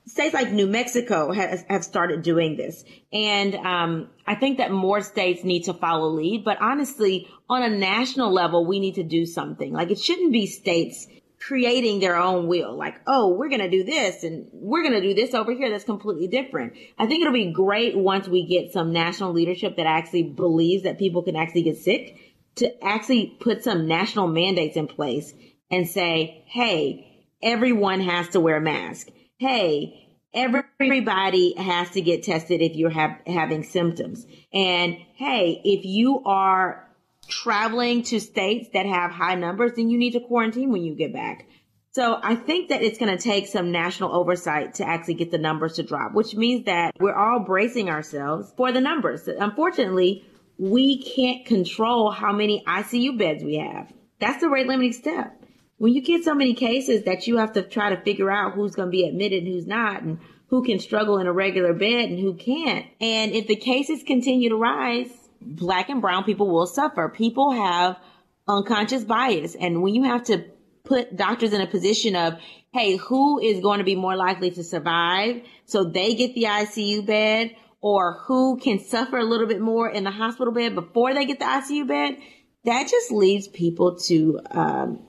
states 0.06 0.34
like 0.34 0.50
New 0.50 0.66
Mexico 0.66 1.32
has, 1.32 1.64
have 1.68 1.84
started 1.84 2.22
doing 2.22 2.56
this. 2.56 2.84
And 3.12 3.54
um, 3.54 4.10
I 4.26 4.34
think 4.34 4.58
that 4.58 4.70
more 4.70 5.00
states 5.00 5.44
need 5.44 5.64
to 5.64 5.74
follow 5.74 6.08
lead. 6.08 6.44
But 6.44 6.60
honestly, 6.60 7.28
on 7.48 7.62
a 7.62 7.70
national 7.70 8.32
level, 8.32 8.66
we 8.66 8.80
need 8.80 8.96
to 8.96 9.04
do 9.04 9.26
something. 9.26 9.72
Like 9.72 9.90
it 9.90 9.98
shouldn't 9.98 10.32
be 10.32 10.46
states 10.46 11.06
creating 11.38 12.00
their 12.00 12.16
own 12.16 12.46
will. 12.46 12.76
Like, 12.76 13.00
oh, 13.06 13.34
we're 13.34 13.48
going 13.48 13.60
to 13.60 13.70
do 13.70 13.84
this 13.84 14.22
and 14.22 14.48
we're 14.52 14.82
going 14.82 14.94
to 14.94 15.00
do 15.00 15.14
this 15.14 15.34
over 15.34 15.52
here 15.52 15.70
that's 15.70 15.84
completely 15.84 16.28
different. 16.28 16.74
I 16.98 17.06
think 17.06 17.20
it'll 17.20 17.32
be 17.32 17.52
great 17.52 17.96
once 17.96 18.28
we 18.28 18.46
get 18.46 18.72
some 18.72 18.92
national 18.92 19.32
leadership 19.32 19.76
that 19.76 19.86
actually 19.86 20.22
believes 20.22 20.84
that 20.84 20.98
people 20.98 21.22
can 21.22 21.36
actually 21.36 21.62
get 21.62 21.78
sick 21.78 22.16
to 22.56 22.84
actually 22.84 23.36
put 23.40 23.64
some 23.64 23.88
national 23.88 24.28
mandates 24.28 24.76
in 24.76 24.86
place 24.86 25.32
and 25.70 25.88
say, 25.88 26.44
hey, 26.46 27.26
everyone 27.42 28.00
has 28.00 28.28
to 28.30 28.40
wear 28.40 28.56
a 28.56 28.60
mask 28.60 29.08
hey, 29.42 30.08
everybody 30.32 31.54
has 31.56 31.90
to 31.90 32.00
get 32.00 32.22
tested 32.22 32.62
if 32.62 32.76
you're 32.76 32.90
having 32.90 33.64
symptoms. 33.64 34.24
And 34.52 34.96
hey, 35.16 35.60
if 35.64 35.84
you 35.84 36.22
are 36.24 36.88
traveling 37.26 38.04
to 38.04 38.20
states 38.20 38.68
that 38.72 38.86
have 38.86 39.10
high 39.10 39.34
numbers, 39.34 39.72
then 39.74 39.90
you 39.90 39.98
need 39.98 40.12
to 40.12 40.20
quarantine 40.20 40.70
when 40.70 40.84
you 40.84 40.94
get 40.94 41.12
back. 41.12 41.48
So 41.90 42.20
I 42.22 42.36
think 42.36 42.68
that 42.68 42.82
it's 42.82 42.98
going 42.98 43.14
to 43.14 43.22
take 43.22 43.48
some 43.48 43.72
national 43.72 44.14
oversight 44.14 44.74
to 44.74 44.86
actually 44.86 45.14
get 45.14 45.32
the 45.32 45.38
numbers 45.38 45.74
to 45.74 45.82
drop, 45.82 46.14
which 46.14 46.36
means 46.36 46.66
that 46.66 46.92
we're 47.00 47.14
all 47.14 47.40
bracing 47.40 47.90
ourselves 47.90 48.52
for 48.56 48.70
the 48.70 48.80
numbers. 48.80 49.26
Unfortunately, 49.26 50.24
we 50.56 51.02
can't 51.02 51.44
control 51.44 52.12
how 52.12 52.32
many 52.32 52.62
ICU 52.66 53.18
beds 53.18 53.42
we 53.42 53.56
have. 53.56 53.92
That's 54.20 54.40
the 54.40 54.48
rate 54.48 54.68
limiting 54.68 54.92
step 54.92 55.41
when 55.82 55.92
you 55.92 56.00
get 56.00 56.22
so 56.22 56.32
many 56.32 56.54
cases 56.54 57.02
that 57.06 57.26
you 57.26 57.38
have 57.38 57.54
to 57.54 57.60
try 57.60 57.90
to 57.90 58.00
figure 58.02 58.30
out 58.30 58.54
who's 58.54 58.76
going 58.76 58.86
to 58.86 58.92
be 58.92 59.04
admitted 59.04 59.42
and 59.42 59.52
who's 59.52 59.66
not 59.66 60.00
and 60.00 60.20
who 60.46 60.62
can 60.62 60.78
struggle 60.78 61.18
in 61.18 61.26
a 61.26 61.32
regular 61.32 61.74
bed 61.74 62.08
and 62.08 62.20
who 62.20 62.34
can't. 62.34 62.86
And 63.00 63.32
if 63.32 63.48
the 63.48 63.56
cases 63.56 64.04
continue 64.06 64.50
to 64.50 64.54
rise, 64.54 65.10
black 65.40 65.88
and 65.88 66.00
brown 66.00 66.22
people 66.22 66.48
will 66.48 66.68
suffer. 66.68 67.08
People 67.08 67.50
have 67.50 67.98
unconscious 68.46 69.02
bias. 69.02 69.56
And 69.56 69.82
when 69.82 69.92
you 69.92 70.04
have 70.04 70.22
to 70.26 70.44
put 70.84 71.16
doctors 71.16 71.52
in 71.52 71.60
a 71.60 71.66
position 71.66 72.14
of, 72.14 72.34
hey, 72.72 72.94
who 72.94 73.40
is 73.40 73.60
going 73.60 73.78
to 73.78 73.84
be 73.84 73.96
more 73.96 74.14
likely 74.14 74.52
to 74.52 74.62
survive? 74.62 75.42
So 75.64 75.82
they 75.82 76.14
get 76.14 76.36
the 76.36 76.44
ICU 76.44 77.04
bed 77.04 77.56
or 77.80 78.20
who 78.28 78.56
can 78.56 78.78
suffer 78.78 79.18
a 79.18 79.24
little 79.24 79.48
bit 79.48 79.60
more 79.60 79.90
in 79.90 80.04
the 80.04 80.12
hospital 80.12 80.54
bed 80.54 80.76
before 80.76 81.12
they 81.12 81.24
get 81.24 81.40
the 81.40 81.44
ICU 81.44 81.88
bed. 81.88 82.18
That 82.66 82.86
just 82.88 83.10
leaves 83.10 83.48
people 83.48 83.96
to, 84.06 84.38
um, 84.52 85.08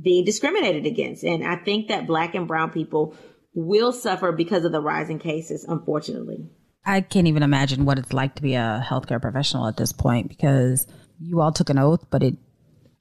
being 0.00 0.24
discriminated 0.24 0.86
against. 0.86 1.24
And 1.24 1.46
I 1.46 1.56
think 1.56 1.88
that 1.88 2.06
black 2.06 2.34
and 2.34 2.46
brown 2.46 2.70
people 2.70 3.16
will 3.54 3.92
suffer 3.92 4.32
because 4.32 4.64
of 4.64 4.72
the 4.72 4.80
rising 4.80 5.18
cases, 5.18 5.64
unfortunately. 5.64 6.48
I 6.84 7.00
can't 7.00 7.26
even 7.26 7.42
imagine 7.42 7.84
what 7.84 7.98
it's 7.98 8.12
like 8.12 8.36
to 8.36 8.42
be 8.42 8.54
a 8.54 8.84
healthcare 8.86 9.20
professional 9.20 9.66
at 9.66 9.76
this 9.76 9.92
point 9.92 10.28
because 10.28 10.86
you 11.18 11.40
all 11.40 11.52
took 11.52 11.68
an 11.68 11.78
oath, 11.78 12.06
but 12.10 12.22
it, 12.22 12.36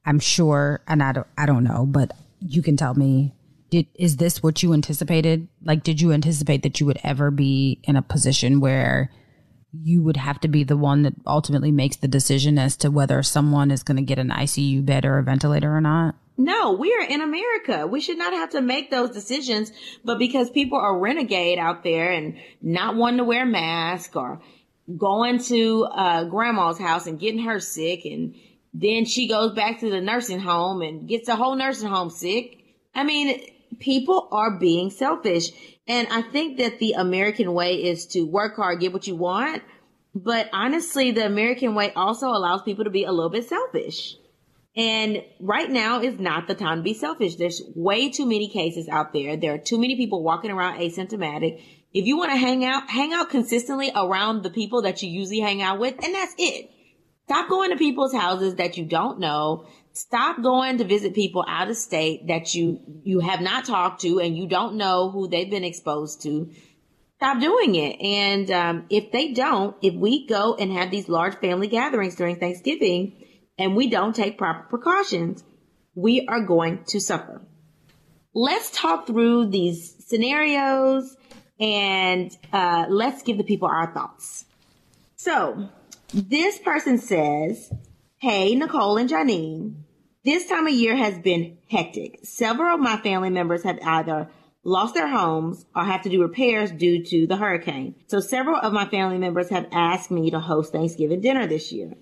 I'm 0.06 0.20
sure, 0.20 0.82
and 0.88 1.02
I 1.02 1.14
don't, 1.14 1.28
I 1.38 1.46
don't 1.46 1.64
know, 1.64 1.86
but 1.86 2.12
you 2.40 2.62
can 2.62 2.76
tell 2.76 2.94
me, 2.94 3.34
did, 3.70 3.88
is 3.96 4.18
this 4.18 4.42
what 4.42 4.64
you 4.64 4.74
anticipated? 4.74 5.48
Like, 5.64 5.84
did 5.84 6.02
you 6.02 6.12
anticipate 6.12 6.64
that 6.64 6.80
you 6.80 6.86
would 6.88 7.00
ever 7.04 7.32
be 7.32 7.80
in 7.84 7.96
a 7.96 8.02
position 8.02 8.60
where 8.60 9.12
you 9.72 10.02
would 10.04 10.18
have 10.18 10.40
to 10.42 10.48
be 10.48 10.64
the 10.64 10.78
one 10.78 11.04
that 11.04 11.14
ultimately 11.28 11.72
makes 11.72 11.98
the 11.98 12.08
decision 12.08 12.58
as 12.58 12.76
to 12.78 12.90
whether 12.90 13.22
someone 13.22 13.72
is 13.72 13.84
going 13.84 13.98
to 13.98 14.04
get 14.04 14.20
an 14.20 14.30
ICU 14.30 14.86
bed 14.86 15.06
or 15.06 15.18
a 15.18 15.24
ventilator 15.24 15.76
or 15.76 15.82
not? 15.82 16.16
No, 16.38 16.72
we 16.72 16.94
are 16.94 17.06
in 17.06 17.22
America. 17.22 17.86
We 17.86 18.00
should 18.00 18.18
not 18.18 18.34
have 18.34 18.52
to 18.52 18.62
make 18.62 18.90
those 18.90 19.12
decisions, 19.12 19.72
but 20.06 20.18
because 20.18 20.50
people 20.50 20.80
are 20.80 20.98
renegade 20.98 21.60
out 21.60 21.84
there 21.84 22.12
and 22.12 22.38
not 22.62 22.96
wanting 22.96 23.18
to 23.18 23.26
wear 23.26 23.44
a 23.44 23.46
mask 23.46 24.16
or 24.16 24.42
going 24.98 25.40
to 25.40 25.84
uh, 25.84 26.24
grandma's 26.24 26.80
house 26.80 27.08
and 27.08 27.20
getting 27.20 27.44
her 27.44 27.60
sick 27.60 28.06
and 28.06 28.36
then 28.74 29.06
she 29.06 29.28
goes 29.28 29.54
back 29.54 29.80
to 29.80 29.90
the 29.90 30.02
nursing 30.02 30.40
home 30.40 30.82
and 30.82 31.08
gets 31.08 31.28
the 31.28 31.36
whole 31.36 31.56
nursing 31.56 31.90
home 31.90 32.10
sick. 32.10 32.64
I 32.94 33.04
mean, 33.04 33.42
people 33.80 34.28
are 34.32 34.60
being 34.60 34.90
selfish. 34.92 35.50
And 35.90 36.08
I 36.12 36.22
think 36.22 36.60
that 36.60 36.78
the 36.78 36.94
American 36.94 37.52
way 37.54 37.84
is 37.84 38.06
to 38.08 38.22
work 38.22 38.56
hard, 38.58 38.80
get 38.80 38.94
what 38.94 39.08
you 39.08 39.16
want. 39.16 39.64
But 40.14 40.48
honestly, 40.54 41.12
the 41.12 41.26
American 41.26 41.74
way 41.74 41.92
also 41.94 42.30
allows 42.30 42.62
people 42.62 42.84
to 42.84 42.92
be 42.92 43.06
a 43.06 43.12
little 43.12 43.32
bit 43.32 43.50
selfish. 43.50 44.16
And 44.76 45.24
right 45.40 45.70
now 45.70 46.00
is 46.00 46.20
not 46.20 46.48
the 46.48 46.54
time 46.54 46.78
to 46.78 46.84
be 46.84 46.94
selfish. 46.94 47.36
There's 47.36 47.62
way 47.76 48.10
too 48.10 48.28
many 48.28 48.50
cases 48.50 48.88
out 48.88 49.14
there. 49.14 49.36
There 49.36 49.56
are 49.56 49.58
too 49.58 49.80
many 49.80 49.96
people 49.96 50.24
walking 50.24 50.52
around 50.52 50.80
asymptomatic. 50.80 51.62
If 51.92 52.06
you 52.06 52.18
want 52.18 52.32
to 52.32 52.38
hang 52.38 52.64
out, 52.64 52.88
hang 52.88 53.12
out 53.12 53.32
consistently 53.32 53.92
around 53.96 54.44
the 54.44 54.52
people 54.52 54.84
that 54.84 55.02
you 55.02 55.10
usually 55.10 55.40
hang 55.40 55.64
out 55.64 55.80
with, 55.80 55.96
and 56.04 56.14
that's 56.14 56.36
it. 56.38 56.70
Stop 57.26 57.50
going 57.50 57.72
to 57.72 57.78
people's 57.78 58.14
houses 58.14 58.56
that 58.56 58.78
you 58.78 58.86
don't 58.86 59.20
know. 59.20 59.68
Stop 59.94 60.42
going 60.42 60.78
to 60.78 60.84
visit 60.84 61.14
people 61.14 61.44
out 61.48 61.70
of 61.70 61.76
state 61.76 62.28
that 62.28 62.54
you, 62.56 62.80
you 63.04 63.20
have 63.20 63.42
not 63.42 63.66
talked 63.66 64.02
to 64.02 64.20
and 64.20 64.38
you 64.38 64.48
don't 64.48 64.76
know 64.76 65.10
who 65.10 65.28
they've 65.28 65.50
been 65.50 65.64
exposed 65.64 66.22
to. 66.24 66.52
Stop 67.18 67.42
doing 67.42 67.76
it. 67.76 68.00
And 68.00 68.50
um, 68.52 68.86
if 68.90 69.12
they 69.12 69.34
don't, 69.34 69.76
if 69.82 69.94
we 69.94 70.26
go 70.26 70.56
and 70.56 70.72
have 70.72 70.90
these 70.90 71.10
large 71.10 71.36
family 71.36 71.68
gatherings 71.68 72.16
during 72.16 72.38
Thanksgiving, 72.38 73.26
and 73.58 73.76
we 73.76 73.90
don't 73.90 74.16
take 74.16 74.38
proper 74.38 74.68
precautions, 74.70 75.44
we 75.94 76.26
are 76.28 76.42
going 76.42 76.84
to 76.86 77.00
suffer. 77.00 77.42
let's 78.34 78.72
talk 78.72 79.06
through 79.06 79.48
these 79.48 79.96
scenarios 80.08 81.18
and 81.60 82.36
uh, 82.54 82.86
let's 82.90 83.22
give 83.24 83.38
the 83.38 83.44
people 83.44 83.68
our 83.68 83.94
thoughts. 83.94 84.46
So, 85.18 85.70
this 86.14 86.58
person 86.60 86.98
says, 86.98 87.72
Hey, 88.22 88.54
Nicole 88.54 88.98
and 88.98 89.10
Janine, 89.10 89.76
this 90.26 90.46
time 90.46 90.68
of 90.68 90.74
year 90.74 90.94
has 90.94 91.18
been 91.20 91.58
hectic. 91.72 92.20
Several 92.24 92.76
of 92.76 92.82
my 92.82 92.98
family 92.98 93.30
members 93.30 93.64
have 93.64 93.80
either 93.82 94.30
lost 94.62 94.94
their 94.94 95.08
homes 95.08 95.66
or 95.74 95.86
have 95.86 96.02
to 96.02 96.10
do 96.10 96.22
repairs 96.22 96.70
due 96.70 97.02
to 97.06 97.28
the 97.28 97.38
hurricane. 97.38 97.96
So 98.08 98.20
several 98.20 98.58
of 98.58 98.74
my 98.74 98.84
family 98.90 99.20
members 99.20 99.48
have 99.52 99.70
asked 99.72 100.12
me 100.12 100.32
to 100.32 100.40
host 100.42 100.74
Thanksgiving 100.74 101.22
dinner 101.22 101.48
this 101.48 101.72
year. 101.72 101.94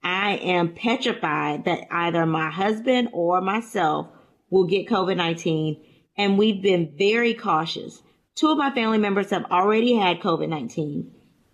I 0.00 0.36
am 0.36 0.74
petrified 0.74 1.64
that 1.64 1.88
either 1.90 2.24
my 2.24 2.50
husband 2.50 3.08
or 3.12 3.40
myself 3.40 4.06
will 4.50 4.68
get 4.68 4.86
COVID-19 4.86 5.84
and 6.16 6.38
we've 6.38 6.62
been 6.62 6.94
very 6.96 7.34
cautious. 7.34 8.00
Two 8.36 8.52
of 8.52 8.58
my 8.58 8.72
family 8.72 8.98
members 8.98 9.30
have 9.30 9.46
already 9.46 9.96
had 9.96 10.20
COVID-19. 10.20 11.10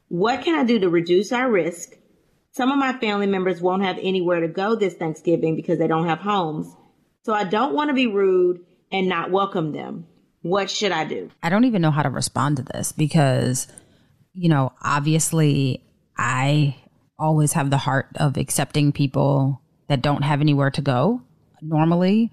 What 0.08 0.42
can 0.44 0.56
I 0.56 0.64
do 0.64 0.78
to 0.80 0.90
reduce 0.90 1.32
our 1.32 1.50
risk? 1.50 1.96
Some 2.54 2.70
of 2.70 2.78
my 2.78 2.92
family 2.98 3.26
members 3.26 3.60
won't 3.60 3.82
have 3.82 3.98
anywhere 4.00 4.38
to 4.38 4.46
go 4.46 4.76
this 4.76 4.94
Thanksgiving 4.94 5.56
because 5.56 5.80
they 5.80 5.88
don't 5.88 6.06
have 6.06 6.20
homes. 6.20 6.72
So 7.24 7.32
I 7.34 7.42
don't 7.42 7.74
want 7.74 7.88
to 7.88 7.94
be 7.94 8.06
rude 8.06 8.64
and 8.92 9.08
not 9.08 9.32
welcome 9.32 9.72
them. 9.72 10.06
What 10.42 10.70
should 10.70 10.92
I 10.92 11.04
do? 11.04 11.30
I 11.42 11.48
don't 11.48 11.64
even 11.64 11.82
know 11.82 11.90
how 11.90 12.04
to 12.04 12.10
respond 12.10 12.58
to 12.58 12.62
this 12.62 12.92
because, 12.92 13.66
you 14.34 14.48
know, 14.48 14.72
obviously 14.80 15.82
I 16.16 16.76
always 17.18 17.54
have 17.54 17.70
the 17.70 17.76
heart 17.76 18.06
of 18.16 18.36
accepting 18.36 18.92
people 18.92 19.60
that 19.88 20.00
don't 20.00 20.22
have 20.22 20.40
anywhere 20.40 20.70
to 20.70 20.80
go 20.80 21.22
normally. 21.60 22.30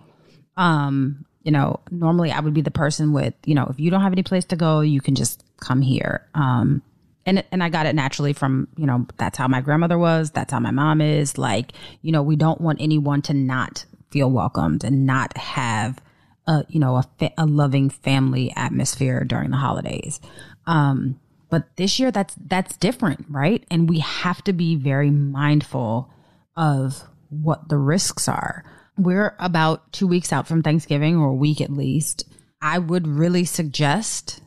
Um, 0.56 1.26
you 1.42 1.52
know, 1.52 1.80
normally 1.90 2.32
I 2.32 2.42
would 2.42 2.54
be 2.54 2.62
the 2.62 2.70
person 2.70 3.12
with, 3.12 3.34
you 3.46 3.56
know, 3.56 3.66
if 3.72 3.80
you 3.80 3.90
don't 3.90 4.02
have 4.02 4.12
any 4.14 4.24
place 4.24 4.46
to 4.46 4.56
go, 4.56 4.82
you 4.82 5.02
can 5.02 5.16
just 5.16 5.44
come 5.60 5.82
here. 5.82 6.28
Um, 6.36 6.84
and 7.26 7.44
and 7.52 7.64
I 7.64 7.70
got 7.70 7.86
it 7.86 7.96
naturally 7.96 8.34
from 8.34 8.68
you 8.78 8.86
know 8.86 9.06
that's 9.18 9.38
how 9.38 9.48
my 9.48 9.62
grandmother 9.62 9.98
was 9.98 10.32
that's 10.32 10.52
how 10.52 10.60
my 10.60 10.72
mom 10.72 11.02
is 11.02 11.38
like 11.38 11.74
you 12.02 12.12
know 12.12 12.24
we 12.24 12.36
don't 12.36 12.62
want 12.62 12.82
anyone 12.82 13.22
to 13.24 13.34
not 13.34 13.86
feel 14.12 14.30
welcomed 14.30 14.84
and 14.84 15.06
not 15.06 15.36
have 15.38 16.00
a 16.48 16.64
you 16.70 16.80
know 16.80 16.98
a, 16.98 17.04
fa- 17.20 17.34
a 17.38 17.46
loving 17.46 17.90
family 17.90 18.52
atmosphere 18.56 19.24
during 19.24 19.52
the 19.52 19.58
holidays. 19.58 20.20
Um, 20.68 21.20
but 21.50 21.76
this 21.76 22.00
year 22.00 22.12
that's 22.12 22.36
that's 22.48 22.78
different, 22.78 23.26
right? 23.30 23.66
And 23.70 23.90
we 23.90 24.00
have 24.00 24.44
to 24.46 24.54
be 24.54 24.76
very 24.76 25.12
mindful 25.12 26.10
of 26.56 27.04
what 27.30 27.70
the 27.70 27.78
risks 27.78 28.28
are. 28.28 28.64
We're 28.98 29.36
about 29.40 29.92
two 29.92 30.08
weeks 30.08 30.34
out 30.34 30.48
from 30.48 30.64
Thanksgiving, 30.64 31.18
or 31.18 31.30
a 31.30 31.36
week 31.36 31.62
at 31.62 31.72
least. 31.72 32.26
I 32.62 32.78
would 32.78 33.08
really 33.08 33.46
suggest 33.46 34.42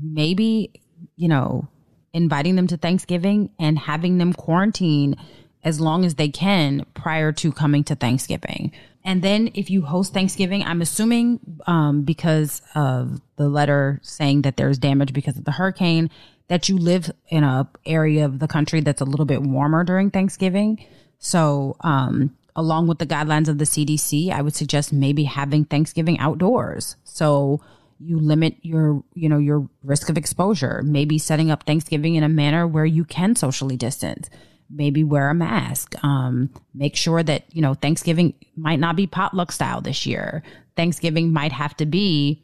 maybe, 0.00 0.72
you 1.16 1.28
know, 1.28 1.68
inviting 2.12 2.56
them 2.56 2.66
to 2.68 2.76
Thanksgiving 2.76 3.50
and 3.58 3.78
having 3.78 4.18
them 4.18 4.32
quarantine 4.32 5.16
as 5.64 5.80
long 5.80 6.04
as 6.04 6.16
they 6.16 6.28
can 6.28 6.84
prior 6.94 7.32
to 7.32 7.52
coming 7.52 7.84
to 7.84 7.94
Thanksgiving. 7.94 8.72
And 9.04 9.22
then 9.22 9.50
if 9.54 9.70
you 9.70 9.82
host 9.82 10.12
Thanksgiving, 10.12 10.62
I'm 10.62 10.82
assuming 10.82 11.40
um, 11.66 12.02
because 12.02 12.62
of 12.74 13.20
the 13.36 13.48
letter 13.48 14.00
saying 14.02 14.42
that 14.42 14.56
there's 14.56 14.78
damage 14.78 15.12
because 15.12 15.36
of 15.36 15.44
the 15.44 15.52
hurricane, 15.52 16.10
that 16.48 16.68
you 16.68 16.76
live 16.76 17.10
in 17.28 17.44
a 17.44 17.68
area 17.86 18.24
of 18.24 18.38
the 18.38 18.48
country 18.48 18.80
that's 18.80 19.00
a 19.00 19.06
little 19.06 19.26
bit 19.26 19.42
warmer 19.42 19.84
during 19.84 20.10
Thanksgiving. 20.10 20.84
So, 21.18 21.76
um, 21.80 22.36
along 22.54 22.86
with 22.86 22.98
the 22.98 23.06
guidelines 23.06 23.48
of 23.48 23.58
the 23.58 23.64
CDC, 23.64 24.30
I 24.30 24.42
would 24.42 24.54
suggest 24.54 24.92
maybe 24.92 25.24
having 25.24 25.64
Thanksgiving 25.64 26.18
outdoors. 26.18 26.96
So 27.04 27.60
you 28.04 28.18
limit 28.18 28.56
your, 28.62 29.02
you 29.14 29.28
know, 29.28 29.38
your 29.38 29.68
risk 29.82 30.08
of 30.08 30.18
exposure. 30.18 30.82
Maybe 30.84 31.18
setting 31.18 31.50
up 31.50 31.64
Thanksgiving 31.64 32.16
in 32.16 32.24
a 32.24 32.28
manner 32.28 32.66
where 32.66 32.84
you 32.84 33.04
can 33.04 33.36
socially 33.36 33.76
distance 33.76 34.28
maybe 34.72 35.04
wear 35.04 35.30
a 35.30 35.34
mask. 35.34 35.94
Um, 36.02 36.50
make 36.74 36.96
sure 36.96 37.22
that, 37.22 37.44
you 37.54 37.62
know, 37.62 37.74
Thanksgiving 37.74 38.34
might 38.56 38.80
not 38.80 38.96
be 38.96 39.06
potluck 39.06 39.52
style 39.52 39.80
this 39.80 40.06
year. 40.06 40.42
Thanksgiving 40.76 41.32
might 41.32 41.52
have 41.52 41.76
to 41.76 41.86
be, 41.86 42.42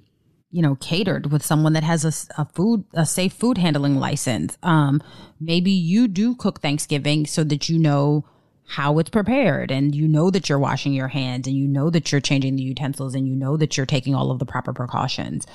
you 0.50 0.62
know, 0.62 0.76
catered 0.76 1.32
with 1.32 1.44
someone 1.44 1.72
that 1.72 1.82
has 1.82 2.04
a, 2.04 2.42
a 2.42 2.44
food, 2.46 2.84
a 2.92 3.06
safe 3.06 3.32
food 3.32 3.58
handling 3.58 3.96
license. 3.96 4.56
Um, 4.62 5.02
maybe 5.40 5.70
you 5.70 6.08
do 6.08 6.34
cook 6.34 6.60
Thanksgiving 6.60 7.26
so 7.26 7.44
that 7.44 7.68
you 7.68 7.78
know 7.78 8.24
how 8.70 8.98
it's 8.98 9.09
prepared 9.09 9.70
and 9.70 9.94
you 9.94 10.07
know 10.07 10.31
that 10.31 10.46
you're 10.46 10.59
washing 10.59 10.92
your 10.92 11.09
hands 11.09 11.46
and 11.46 11.57
you 11.57 11.66
know 11.66 11.88
that 11.88 12.12
you're 12.12 12.20
changing 12.20 12.54
the 12.54 12.62
utensils 12.62 13.14
and 13.14 13.26
you 13.26 13.35
know 13.35 13.57
that 13.57 13.78
you're 13.78 13.87
taking 13.87 14.14
all 14.14 14.31
of 14.31 14.38
the 14.38 14.44
proper 14.44 14.74
precautions. 14.74 15.46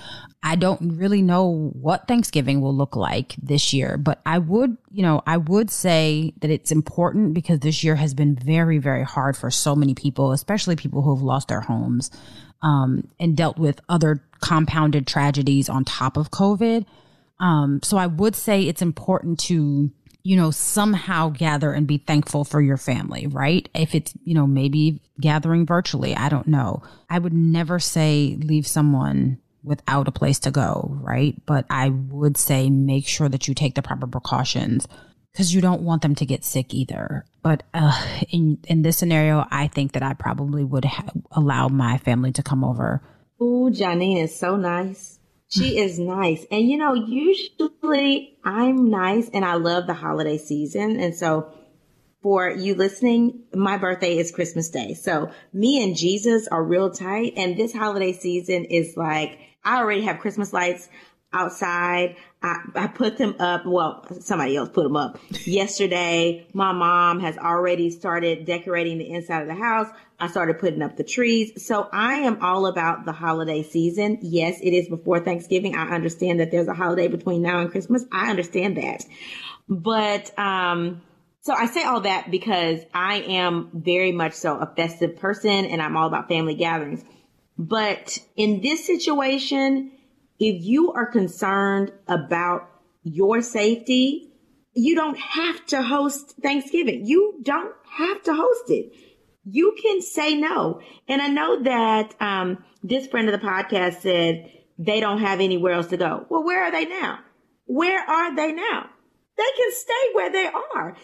I 0.41 0.55
don't 0.55 0.97
really 0.97 1.21
know 1.21 1.69
what 1.73 2.07
Thanksgiving 2.07 2.59
will 2.59 2.75
look 2.75 2.95
like 2.95 3.35
this 3.39 3.71
year, 3.71 3.97
but 3.97 4.19
I 4.25 4.39
would, 4.39 4.77
you 4.89 5.03
know, 5.03 5.21
I 5.27 5.37
would 5.37 5.69
say 5.69 6.33
that 6.41 6.49
it's 6.49 6.71
important 6.71 7.35
because 7.35 7.59
this 7.59 7.83
year 7.83 7.95
has 7.97 8.15
been 8.15 8.35
very, 8.35 8.79
very 8.79 9.03
hard 9.03 9.37
for 9.37 9.51
so 9.51 9.75
many 9.75 9.93
people, 9.93 10.31
especially 10.31 10.75
people 10.75 11.03
who 11.03 11.15
have 11.15 11.23
lost 11.23 11.49
their 11.49 11.61
homes 11.61 12.09
um, 12.63 13.07
and 13.19 13.37
dealt 13.37 13.59
with 13.59 13.79
other 13.87 14.23
compounded 14.41 15.05
tragedies 15.05 15.69
on 15.69 15.85
top 15.85 16.17
of 16.17 16.31
COVID. 16.31 16.83
Um, 17.39 17.79
so 17.83 17.97
I 17.97 18.07
would 18.07 18.35
say 18.35 18.63
it's 18.63 18.81
important 18.81 19.39
to 19.41 19.91
you 20.23 20.37
know, 20.37 20.51
somehow 20.51 21.29
gather 21.29 21.73
and 21.73 21.85
be 21.85 21.97
thankful 21.97 22.45
for 22.45 22.61
your 22.61 22.77
family, 22.77 23.27
right? 23.27 23.67
If 23.75 23.93
it's, 23.93 24.13
you 24.23 24.33
know, 24.33 24.47
maybe 24.47 25.01
gathering 25.19 25.65
virtually, 25.65 26.15
I 26.15 26.29
don't 26.29 26.47
know. 26.47 26.81
I 27.09 27.19
would 27.19 27.33
never 27.33 27.77
say 27.77 28.37
leave 28.39 28.65
someone 28.65 29.39
without 29.63 30.07
a 30.07 30.11
place 30.11 30.39
to 30.39 30.51
go, 30.51 30.97
right? 31.01 31.35
But 31.45 31.65
I 31.69 31.89
would 31.89 32.37
say 32.37 32.69
make 32.69 33.07
sure 33.07 33.27
that 33.29 33.47
you 33.47 33.53
take 33.53 33.75
the 33.75 33.81
proper 33.81 34.07
precautions 34.07 34.87
because 35.31 35.53
you 35.53 35.61
don't 35.61 35.81
want 35.81 36.01
them 36.01 36.15
to 36.15 36.25
get 36.25 36.45
sick 36.45 36.73
either. 36.73 37.25
But 37.41 37.63
uh, 37.73 38.01
in 38.29 38.59
in 38.67 38.81
this 38.81 38.97
scenario, 38.97 39.45
I 39.51 39.67
think 39.67 39.93
that 39.93 40.03
I 40.03 40.13
probably 40.13 40.63
would 40.63 40.85
ha- 40.85 41.11
allow 41.31 41.67
my 41.67 41.97
family 41.97 42.31
to 42.33 42.43
come 42.43 42.63
over. 42.63 43.01
Ooh, 43.41 43.69
Janine 43.71 44.23
is 44.23 44.37
so 44.37 44.55
nice. 44.55 45.19
She 45.53 45.77
is 45.77 45.99
nice. 45.99 46.45
And 46.49 46.67
you 46.67 46.77
know, 46.77 46.95
usually 46.95 48.37
I'm 48.43 48.89
nice 48.89 49.29
and 49.33 49.45
I 49.45 49.53
love 49.53 49.85
the 49.85 49.93
holiday 49.93 50.39
season. 50.39 50.99
And 50.99 51.15
so 51.15 51.53
for 52.23 52.49
you 52.49 52.73
listening, 52.73 53.43
my 53.53 53.77
birthday 53.77 54.17
is 54.17 54.31
Christmas 54.31 54.69
Day. 54.69 54.95
So 54.95 55.29
me 55.51 55.83
and 55.83 55.95
Jesus 55.95 56.47
are 56.47 56.63
real 56.63 56.89
tight. 56.89 57.33
And 57.37 57.55
this 57.55 57.71
holiday 57.71 58.13
season 58.13 58.65
is 58.65 58.97
like, 58.97 59.37
I 59.63 59.77
already 59.77 60.01
have 60.01 60.19
Christmas 60.19 60.53
lights 60.53 60.89
outside. 61.33 62.15
I, 62.41 62.57
I 62.75 62.87
put 62.87 63.17
them 63.17 63.35
up. 63.39 63.65
Well, 63.65 64.05
somebody 64.21 64.55
else 64.55 64.69
put 64.69 64.83
them 64.83 64.95
up 64.95 65.19
yesterday. 65.45 66.47
My 66.53 66.71
mom 66.71 67.19
has 67.19 67.37
already 67.37 67.91
started 67.91 68.45
decorating 68.45 68.97
the 68.97 69.11
inside 69.11 69.41
of 69.41 69.47
the 69.47 69.55
house. 69.55 69.87
I 70.19 70.27
started 70.27 70.59
putting 70.59 70.81
up 70.81 70.95
the 70.95 71.03
trees. 71.03 71.65
So 71.65 71.89
I 71.91 72.15
am 72.15 72.41
all 72.41 72.65
about 72.67 73.05
the 73.05 73.11
holiday 73.11 73.63
season. 73.63 74.19
Yes, 74.21 74.59
it 74.61 74.71
is 74.71 74.87
before 74.87 75.19
Thanksgiving. 75.19 75.75
I 75.75 75.89
understand 75.89 76.39
that 76.39 76.51
there's 76.51 76.67
a 76.67 76.73
holiday 76.73 77.07
between 77.07 77.41
now 77.41 77.59
and 77.59 77.71
Christmas. 77.71 78.05
I 78.11 78.29
understand 78.29 78.77
that. 78.77 79.05
But, 79.67 80.37
um, 80.37 81.01
so 81.41 81.53
I 81.53 81.65
say 81.65 81.83
all 81.83 82.01
that 82.01 82.31
because 82.31 82.79
I 82.93 83.15
am 83.15 83.69
very 83.73 84.13
much 84.13 84.33
so 84.33 84.57
a 84.57 84.65
festive 84.65 85.17
person 85.17 85.65
and 85.65 85.81
I'm 85.81 85.97
all 85.97 86.07
about 86.07 86.29
family 86.29 86.55
gatherings. 86.55 87.03
But 87.57 88.17
in 88.35 88.61
this 88.61 88.85
situation, 88.85 89.91
if 90.39 90.63
you 90.63 90.93
are 90.93 91.05
concerned 91.05 91.91
about 92.07 92.69
your 93.03 93.41
safety, 93.41 94.31
you 94.73 94.95
don't 94.95 95.19
have 95.19 95.65
to 95.67 95.81
host 95.81 96.35
Thanksgiving. 96.41 97.05
You 97.05 97.39
don't 97.43 97.75
have 97.89 98.23
to 98.23 98.33
host 98.33 98.69
it. 98.69 98.93
You 99.45 99.75
can 99.81 100.01
say 100.01 100.35
no. 100.35 100.81
And 101.07 101.21
I 101.21 101.27
know 101.27 101.63
that 101.63 102.15
um, 102.21 102.63
this 102.81 103.07
friend 103.07 103.27
of 103.29 103.39
the 103.39 103.45
podcast 103.45 104.01
said 104.01 104.51
they 104.77 104.99
don't 104.99 105.19
have 105.19 105.39
anywhere 105.39 105.73
else 105.73 105.87
to 105.87 105.97
go. 105.97 106.25
Well, 106.29 106.43
where 106.43 106.63
are 106.63 106.71
they 106.71 106.85
now? 106.85 107.19
Where 107.65 107.99
are 107.99 108.35
they 108.35 108.51
now? 108.51 108.89
They 109.37 109.43
can 109.55 109.71
stay 109.71 110.13
where 110.13 110.31
they 110.31 110.49
are. 110.75 110.95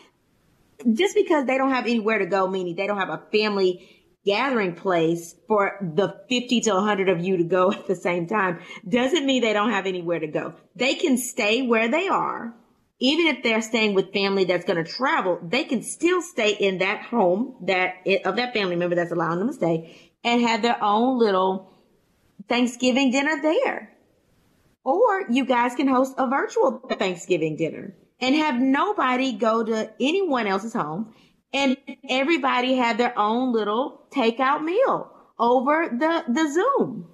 Just 0.94 1.16
because 1.16 1.46
they 1.46 1.58
don't 1.58 1.72
have 1.72 1.86
anywhere 1.86 2.20
to 2.20 2.26
go, 2.26 2.48
meaning 2.48 2.76
they 2.76 2.88
don't 2.88 3.00
have 3.00 3.10
a 3.10 3.24
family 3.32 4.00
gathering 4.26 4.76
place 4.76 5.36
for 5.48 5.78
the 5.82 6.16
50 6.30 6.62
to 6.62 6.74
100 6.74 7.10
of 7.10 7.20
you 7.20 7.38
to 7.38 7.44
go 7.44 7.72
at 7.74 7.88
the 7.88 7.96
same 7.96 8.28
time 8.28 8.60
doesn't 8.88 9.26
mean 9.26 9.42
they 9.42 9.54
don't 9.54 9.72
have 9.72 9.86
anywhere 9.86 10.20
to 10.20 10.28
go. 10.28 10.54
They 10.76 10.96
can 10.96 11.18
stay 11.18 11.66
where 11.68 11.90
they 11.90 12.08
are. 12.08 12.54
Even 13.00 13.28
if 13.28 13.44
they're 13.44 13.62
staying 13.62 13.94
with 13.94 14.12
family 14.12 14.44
that's 14.44 14.66
going 14.66 14.84
to 14.84 14.90
travel, 14.90 15.40
they 15.42 15.64
can 15.64 15.82
still 15.84 16.22
stay 16.22 16.52
in 16.52 16.80
that 16.80 17.02
home 17.02 17.56
that 17.62 17.94
of 18.26 18.36
that 18.36 18.54
family 18.54 18.76
member 18.76 18.96
that's 18.96 19.12
allowing 19.12 19.40
them 19.40 19.48
to 19.48 19.54
stay 19.54 20.12
and 20.24 20.42
have 20.42 20.62
their 20.62 20.84
own 20.84 21.18
little 21.18 21.72
Thanksgiving 22.50 23.12
dinner 23.12 23.42
there. 23.42 23.94
Or 24.84 25.26
you 25.30 25.46
guys 25.46 25.76
can 25.76 25.88
host 25.88 26.14
a 26.18 26.28
virtual 26.28 26.80
Thanksgiving 26.90 27.56
dinner 27.56 27.96
and 28.20 28.36
have 28.36 28.60
nobody 28.60 29.34
go 29.34 29.64
to 29.64 29.92
anyone 30.00 30.48
else's 30.48 30.74
home 30.74 31.14
and 31.54 31.78
everybody 32.10 32.76
have 32.76 32.98
their 32.98 33.18
own 33.18 33.54
little 33.54 34.06
takeout 34.12 34.64
meal 34.64 35.12
over 35.38 35.90
the, 35.90 36.24
the 36.28 36.52
Zoom. 36.52 37.08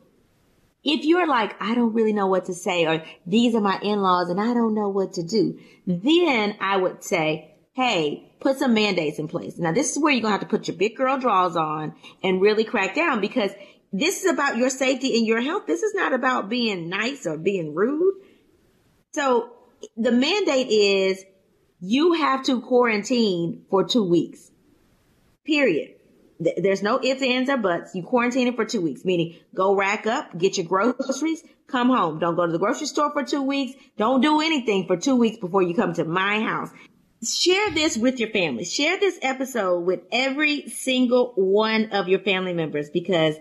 If 0.85 1.03
you're 1.03 1.27
like, 1.27 1.55
I 1.59 1.73
don't 1.73 1.93
really 1.93 2.13
know 2.13 2.27
what 2.27 2.45
to 2.45 2.53
say, 2.53 2.85
or 2.85 3.03
these 3.25 3.55
are 3.55 3.61
my 3.61 3.79
in-laws 3.81 4.29
and 4.29 4.39
I 4.39 4.53
don't 4.53 4.75
know 4.75 4.87
what 4.87 5.13
to 5.13 5.23
do, 5.23 5.59
then 5.87 6.55
I 6.61 6.77
would 6.77 7.03
say, 7.03 7.55
hey, 7.73 8.31
put 8.39 8.59
some 8.59 8.75
mandates 8.75 9.17
in 9.17 9.27
place. 9.27 9.57
Now 9.57 9.73
this 9.73 9.91
is 9.91 10.01
where 10.01 10.13
you're 10.13 10.21
to 10.21 10.29
have 10.29 10.41
to 10.41 10.45
put 10.45 10.67
your 10.67 10.77
big 10.77 10.95
girl 10.95 11.17
draws 11.17 11.57
on 11.57 11.95
and 12.23 12.39
really 12.39 12.63
crack 12.63 12.93
down 12.93 13.19
because 13.19 13.49
this 13.91 14.23
is 14.23 14.31
about 14.31 14.57
your 14.57 14.69
safety 14.69 15.17
and 15.17 15.25
your 15.25 15.41
health. 15.41 15.65
This 15.65 15.81
is 15.81 15.95
not 15.95 16.13
about 16.13 16.49
being 16.49 16.87
nice 16.87 17.25
or 17.25 17.37
being 17.37 17.73
rude. 17.73 18.21
So 19.13 19.49
the 19.97 20.11
mandate 20.11 20.67
is 20.67 21.23
you 21.79 22.13
have 22.13 22.43
to 22.43 22.61
quarantine 22.61 23.65
for 23.71 23.83
two 23.83 24.07
weeks. 24.07 24.51
Period. 25.45 25.94
There's 26.39 26.83
no 26.83 26.99
ifs, 27.01 27.21
ands, 27.21 27.49
or 27.49 27.57
buts. 27.57 27.95
You 27.95 28.03
quarantine 28.03 28.47
it 28.47 28.55
for 28.55 28.65
two 28.65 28.81
weeks, 28.81 29.05
meaning 29.05 29.37
go 29.53 29.75
rack 29.75 30.05
up, 30.05 30.37
get 30.37 30.57
your 30.57 30.65
groceries, 30.65 31.43
come 31.67 31.89
home. 31.89 32.19
Don't 32.19 32.35
go 32.35 32.45
to 32.45 32.51
the 32.51 32.59
grocery 32.59 32.87
store 32.87 33.11
for 33.11 33.23
two 33.23 33.41
weeks. 33.41 33.73
Don't 33.97 34.21
do 34.21 34.41
anything 34.41 34.85
for 34.85 34.97
two 34.97 35.15
weeks 35.15 35.37
before 35.37 35.61
you 35.61 35.73
come 35.73 35.93
to 35.93 36.03
my 36.03 36.41
house. 36.41 36.69
Share 37.25 37.71
this 37.71 37.97
with 37.97 38.19
your 38.19 38.29
family. 38.29 38.65
Share 38.65 38.99
this 38.99 39.17
episode 39.21 39.79
with 39.79 40.01
every 40.11 40.67
single 40.69 41.31
one 41.35 41.91
of 41.91 42.07
your 42.09 42.19
family 42.19 42.53
members 42.53 42.89
because 42.89 43.35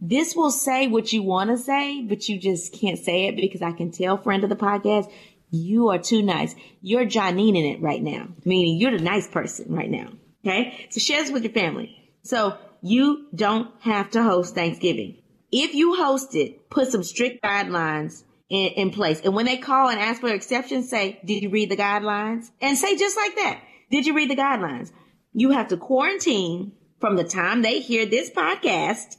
this 0.00 0.36
will 0.36 0.50
say 0.50 0.86
what 0.86 1.12
you 1.12 1.22
want 1.22 1.48
to 1.50 1.56
say, 1.56 2.02
but 2.02 2.28
you 2.28 2.38
just 2.38 2.72
can't 2.72 2.98
say 2.98 3.26
it 3.28 3.36
because 3.36 3.62
I 3.62 3.72
can 3.72 3.90
tell 3.90 4.18
friend 4.18 4.44
of 4.44 4.50
the 4.50 4.56
podcast, 4.56 5.10
you 5.50 5.88
are 5.88 5.98
too 5.98 6.22
nice. 6.22 6.54
You're 6.82 7.06
Janine 7.06 7.56
in 7.56 7.64
it 7.64 7.80
right 7.80 8.02
now, 8.02 8.28
meaning 8.44 8.76
you're 8.76 8.96
the 8.96 9.02
nice 9.02 9.26
person 9.26 9.74
right 9.74 9.90
now. 9.90 10.08
Okay. 10.44 10.86
So 10.90 11.00
share 11.00 11.22
this 11.22 11.32
with 11.32 11.42
your 11.42 11.52
family. 11.52 12.03
So 12.24 12.58
you 12.82 13.28
don't 13.34 13.70
have 13.80 14.10
to 14.10 14.22
host 14.22 14.54
Thanksgiving. 14.54 15.22
If 15.52 15.74
you 15.74 15.94
host 15.94 16.34
it, 16.34 16.68
put 16.68 16.88
some 16.88 17.02
strict 17.02 17.44
guidelines 17.44 18.24
in, 18.48 18.72
in 18.72 18.90
place. 18.90 19.20
And 19.20 19.34
when 19.34 19.46
they 19.46 19.58
call 19.58 19.88
and 19.88 20.00
ask 20.00 20.20
for 20.20 20.28
exceptions, 20.28 20.90
say, 20.90 21.20
did 21.24 21.42
you 21.42 21.50
read 21.50 21.70
the 21.70 21.76
guidelines? 21.76 22.50
And 22.60 22.76
say 22.76 22.96
just 22.96 23.16
like 23.16 23.36
that. 23.36 23.60
Did 23.90 24.06
you 24.06 24.14
read 24.14 24.30
the 24.30 24.36
guidelines? 24.36 24.90
You 25.32 25.50
have 25.50 25.68
to 25.68 25.76
quarantine 25.76 26.72
from 27.00 27.16
the 27.16 27.24
time 27.24 27.62
they 27.62 27.80
hear 27.80 28.06
this 28.06 28.30
podcast 28.30 29.16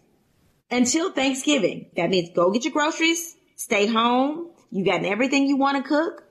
until 0.70 1.12
Thanksgiving. 1.12 1.92
That 1.96 2.10
means 2.10 2.30
go 2.36 2.52
get 2.52 2.66
your 2.66 2.74
groceries, 2.74 3.36
stay 3.56 3.86
home. 3.88 4.52
You 4.72 4.84
got 4.84 5.06
everything 5.06 5.48
you 5.48 5.58
want 5.58 5.78
to 5.78 5.88
cook. 5.88 6.25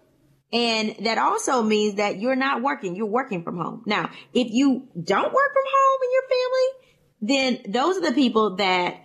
And 0.54 0.94
that 1.00 1.18
also 1.18 1.62
means 1.62 1.96
that 1.96 2.20
you're 2.20 2.36
not 2.36 2.62
working. 2.62 2.94
You're 2.94 3.06
working 3.06 3.42
from 3.42 3.56
home. 3.56 3.82
Now, 3.86 4.08
if 4.32 4.52
you 4.52 4.88
don't 4.94 5.32
work 5.32 5.52
from 5.52 5.64
home 5.66 6.00
in 6.04 6.10
your 6.12 6.22
family, 6.30 6.84
then 7.20 7.72
those 7.72 7.96
are 7.96 8.08
the 8.08 8.14
people 8.14 8.56
that 8.56 9.00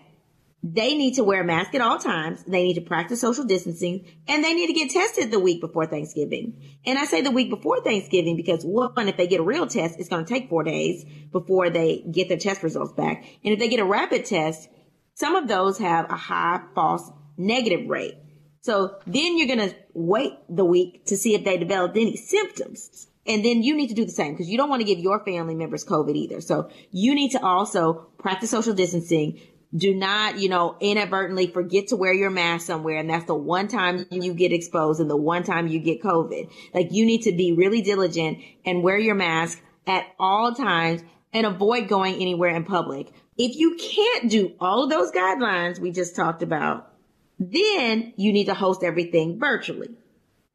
they 0.62 0.96
need 0.96 1.16
to 1.16 1.24
wear 1.24 1.42
a 1.42 1.44
mask 1.44 1.74
at 1.74 1.82
all 1.82 1.98
times. 1.98 2.44
They 2.44 2.64
need 2.64 2.76
to 2.76 2.82
practice 2.82 3.22
social 3.22 3.46
distancing 3.46 4.06
and 4.28 4.44
they 4.44 4.54
need 4.54 4.68
to 4.68 4.74
get 4.74 4.92
tested 4.92 5.32
the 5.32 5.40
week 5.40 5.60
before 5.60 5.88
Thanksgiving. 5.88 6.62
And 6.86 7.00
I 7.00 7.06
say 7.06 7.22
the 7.22 7.32
week 7.32 7.50
before 7.50 7.82
Thanksgiving 7.82 8.36
because 8.36 8.64
one, 8.64 9.08
if 9.08 9.18
they 9.18 9.26
get 9.26 9.40
a 9.40 9.44
real 9.44 9.66
test, 9.66 10.00
it's 10.00 10.10
going 10.10 10.26
to 10.26 10.32
take 10.32 10.50
four 10.50 10.64
days 10.64 11.04
before 11.32 11.72
they 11.72 12.04
get 12.12 12.28
their 12.28 12.38
test 12.38 12.62
results 12.62 12.94
back. 12.94 13.24
And 13.44 13.54
if 13.54 13.60
they 13.60 13.70
get 13.70 13.80
a 13.80 13.86
rapid 13.86 14.26
test, 14.26 14.70
some 15.16 15.36
of 15.36 15.48
those 15.48 15.80
have 15.80 16.12
a 16.12 16.16
high 16.16 16.62
false 16.76 17.10
negative 17.38 17.90
rate. 17.90 18.16
So 18.62 18.98
then 19.08 19.38
you're 19.38 19.48
going 19.48 19.70
to 19.70 19.76
wait 19.94 20.34
the 20.50 20.66
week 20.66 21.06
to 21.06 21.18
see 21.18 21.36
if 21.36 21.44
they 21.44 21.58
developed 21.58 21.98
any 21.98 22.18
symptoms. 22.18 23.08
And 23.26 23.46
then 23.46 23.64
you 23.64 23.76
need 23.76 23.88
to 23.88 23.94
do 23.94 24.06
the 24.06 24.12
same 24.12 24.34
because 24.34 24.50
you 24.50 24.58
don't 24.58 24.70
want 24.70 24.82
to 24.82 24.86
give 24.86 25.00
your 25.00 25.24
family 25.24 25.56
members 25.56 25.86
COVID 25.86 26.16
either. 26.16 26.42
So 26.42 26.70
you 26.92 27.14
need 27.14 27.32
to 27.32 27.44
also 27.44 28.08
practice 28.18 28.50
social 28.50 28.74
distancing. 28.74 29.40
Do 29.76 29.94
not, 29.94 30.40
you 30.40 30.50
know, 30.50 30.76
inadvertently 30.80 31.48
forget 31.48 31.90
to 31.90 31.96
wear 31.96 32.12
your 32.12 32.32
mask 32.32 32.66
somewhere. 32.66 32.98
And 32.98 33.10
that's 33.10 33.26
the 33.26 33.36
one 33.36 33.68
time 33.68 34.08
you 34.10 34.34
get 34.34 34.52
exposed 34.52 35.00
and 35.00 35.10
the 35.10 35.16
one 35.16 35.44
time 35.44 35.68
you 35.68 35.80
get 35.80 36.02
COVID. 36.02 36.50
Like 36.74 36.92
you 36.92 37.06
need 37.06 37.22
to 37.24 37.32
be 37.32 37.54
really 37.54 37.84
diligent 37.84 38.40
and 38.66 38.82
wear 38.82 38.98
your 38.98 39.16
mask 39.16 39.62
at 39.86 40.08
all 40.18 40.56
times 40.56 41.04
and 41.32 41.46
avoid 41.46 41.88
going 41.88 42.16
anywhere 42.16 42.56
in 42.56 42.64
public. 42.64 43.12
If 43.38 43.56
you 43.56 43.78
can't 43.80 44.32
do 44.32 44.54
all 44.60 44.84
of 44.84 44.90
those 44.90 45.12
guidelines 45.12 45.80
we 45.80 45.92
just 45.92 46.16
talked 46.16 46.42
about, 46.42 46.92
then 47.40 48.14
you 48.18 48.34
need 48.34 48.46
to 48.46 48.54
host 48.54 48.84
everything 48.84 49.40
virtually. 49.40 49.90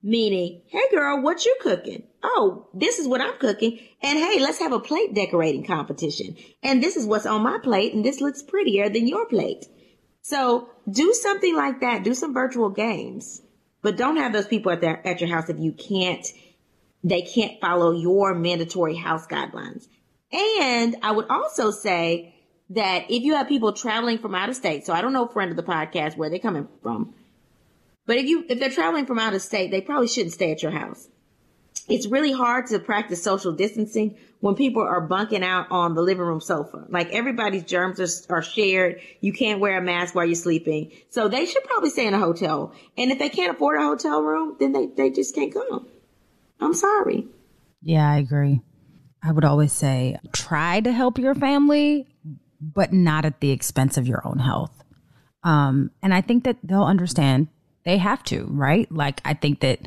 Meaning, 0.03 0.61
hey 0.67 0.85
girl, 0.91 1.23
what 1.23 1.47
you 1.47 1.57
cooking? 1.63 2.03
Oh, 2.23 2.69
this 2.75 2.99
is 2.99 3.09
what 3.09 3.23
I'm 3.23 3.39
cooking. 3.39 3.81
And 4.03 4.19
hey, 4.19 4.39
let's 4.39 4.59
have 4.59 4.73
a 4.73 4.81
plate 4.81 5.15
decorating 5.15 5.65
competition. 5.65 6.37
And 6.63 6.83
this 6.83 6.97
is 6.97 7.07
what's 7.07 7.25
on 7.25 7.43
my 7.43 7.59
plate 7.59 7.95
and 7.95 8.05
this 8.05 8.21
looks 8.21 8.43
prettier 8.43 8.91
than 8.91 9.09
your 9.09 9.25
plate. 9.27 9.65
So 10.21 10.69
do 10.91 11.15
something 11.15 11.57
like 11.57 11.81
that. 11.81 12.05
Do 12.05 12.15
some 12.15 12.35
virtual 12.35 12.69
games, 12.69 13.41
but 13.81 13.97
don't 13.97 14.19
have 14.19 14.35
those 14.35 14.47
people 14.47 14.73
at 14.73 14.83
their, 14.83 15.07
at 15.07 15.21
your 15.21 15.31
house 15.31 15.49
if 15.49 15.59
you 15.59 15.73
can't, 15.73 16.27
they 17.03 17.23
can't 17.23 17.59
follow 17.61 17.93
your 17.93 18.35
mandatory 18.35 18.97
house 18.97 19.27
guidelines. 19.27 19.87
And 20.33 20.97
I 21.03 21.13
would 21.13 21.27
also 21.31 21.71
say 21.71 22.34
that 22.71 23.11
if 23.11 23.23
you 23.23 23.35
have 23.35 23.49
people 23.49 23.73
traveling 23.73 24.19
from 24.19 24.35
out 24.35 24.49
of 24.49 24.57
state, 24.57 24.87
so 24.87 24.93
I 24.93 25.03
don't 25.03 25.13
know, 25.13 25.27
friend 25.27 25.51
of 25.51 25.57
the 25.57 25.63
podcast, 25.63 26.17
where 26.17 26.31
they're 26.31 26.39
coming 26.39 26.69
from, 26.83 27.15
but 28.07 28.17
if 28.17 28.27
you 28.27 28.45
if 28.49 28.59
they're 28.59 28.71
traveling 28.71 29.07
from 29.07 29.19
out 29.19 29.35
of 29.35 29.43
state, 29.43 29.71
they 29.71 29.81
probably 29.81 30.09
shouldn't 30.09 30.35
stay 30.35 30.53
at 30.53 30.63
your 30.63 30.73
house. 30.73 31.09
It's 31.89 32.07
really 32.07 32.33
hard 32.33 32.69
to 32.69 32.79
practice 32.79 33.23
social 33.23 33.53
distancing 33.53 34.17
when 34.41 34.55
people 34.55 34.83
are 34.83 35.03
bunking 35.03 35.43
out 35.43 35.67
on 35.71 35.95
the 35.95 36.01
living 36.01 36.25
room 36.25 36.41
sofa. 36.41 36.87
Like 36.89 37.13
everybody's 37.13 37.65
germs 37.65 38.01
are, 38.01 38.37
are 38.37 38.43
shared. 38.43 39.01
You 39.21 39.33
can't 39.33 39.61
wear 39.61 39.77
a 39.77 39.83
mask 39.83 40.15
while 40.15 40.25
you're 40.25 40.35
sleeping. 40.35 40.93
So 41.11 41.29
they 41.29 41.45
should 41.45 41.65
probably 41.65 41.91
stay 41.91 42.07
in 42.07 42.15
a 42.15 42.19
hotel. 42.19 42.73
And 42.97 43.11
if 43.11 43.19
they 43.19 43.29
can't 43.29 43.55
afford 43.55 43.79
a 43.79 43.85
hotel 43.85 44.23
room, 44.23 44.57
then 44.59 44.73
they, 44.73 44.87
they 44.87 45.11
just 45.11 45.35
can't 45.35 45.53
come. 45.53 45.87
I'm 46.59 46.75
sorry. 46.75 47.27
Yeah, 47.83 48.11
I 48.11 48.17
agree. 48.17 48.63
I 49.23 49.33
would 49.33 49.45
always 49.45 49.73
say 49.73 50.19
try 50.33 50.81
to 50.81 50.93
help 50.93 51.19
your 51.19 51.35
family, 51.35 52.07
but 52.61 52.93
not 52.93 53.25
at 53.25 53.41
the 53.41 53.51
expense 53.51 53.97
of 53.97 54.07
your 54.07 54.27
own 54.27 54.39
health. 54.39 54.73
Um, 55.43 55.91
and 56.03 56.15
I 56.15 56.21
think 56.21 56.45
that 56.45 56.57
they'll 56.63 56.85
understand 56.85 57.49
they 57.85 57.99
have 57.99 58.23
to, 58.25 58.47
right? 58.51 58.91
Like, 58.91 59.21
I 59.25 59.35
think 59.35 59.61
that 59.61 59.81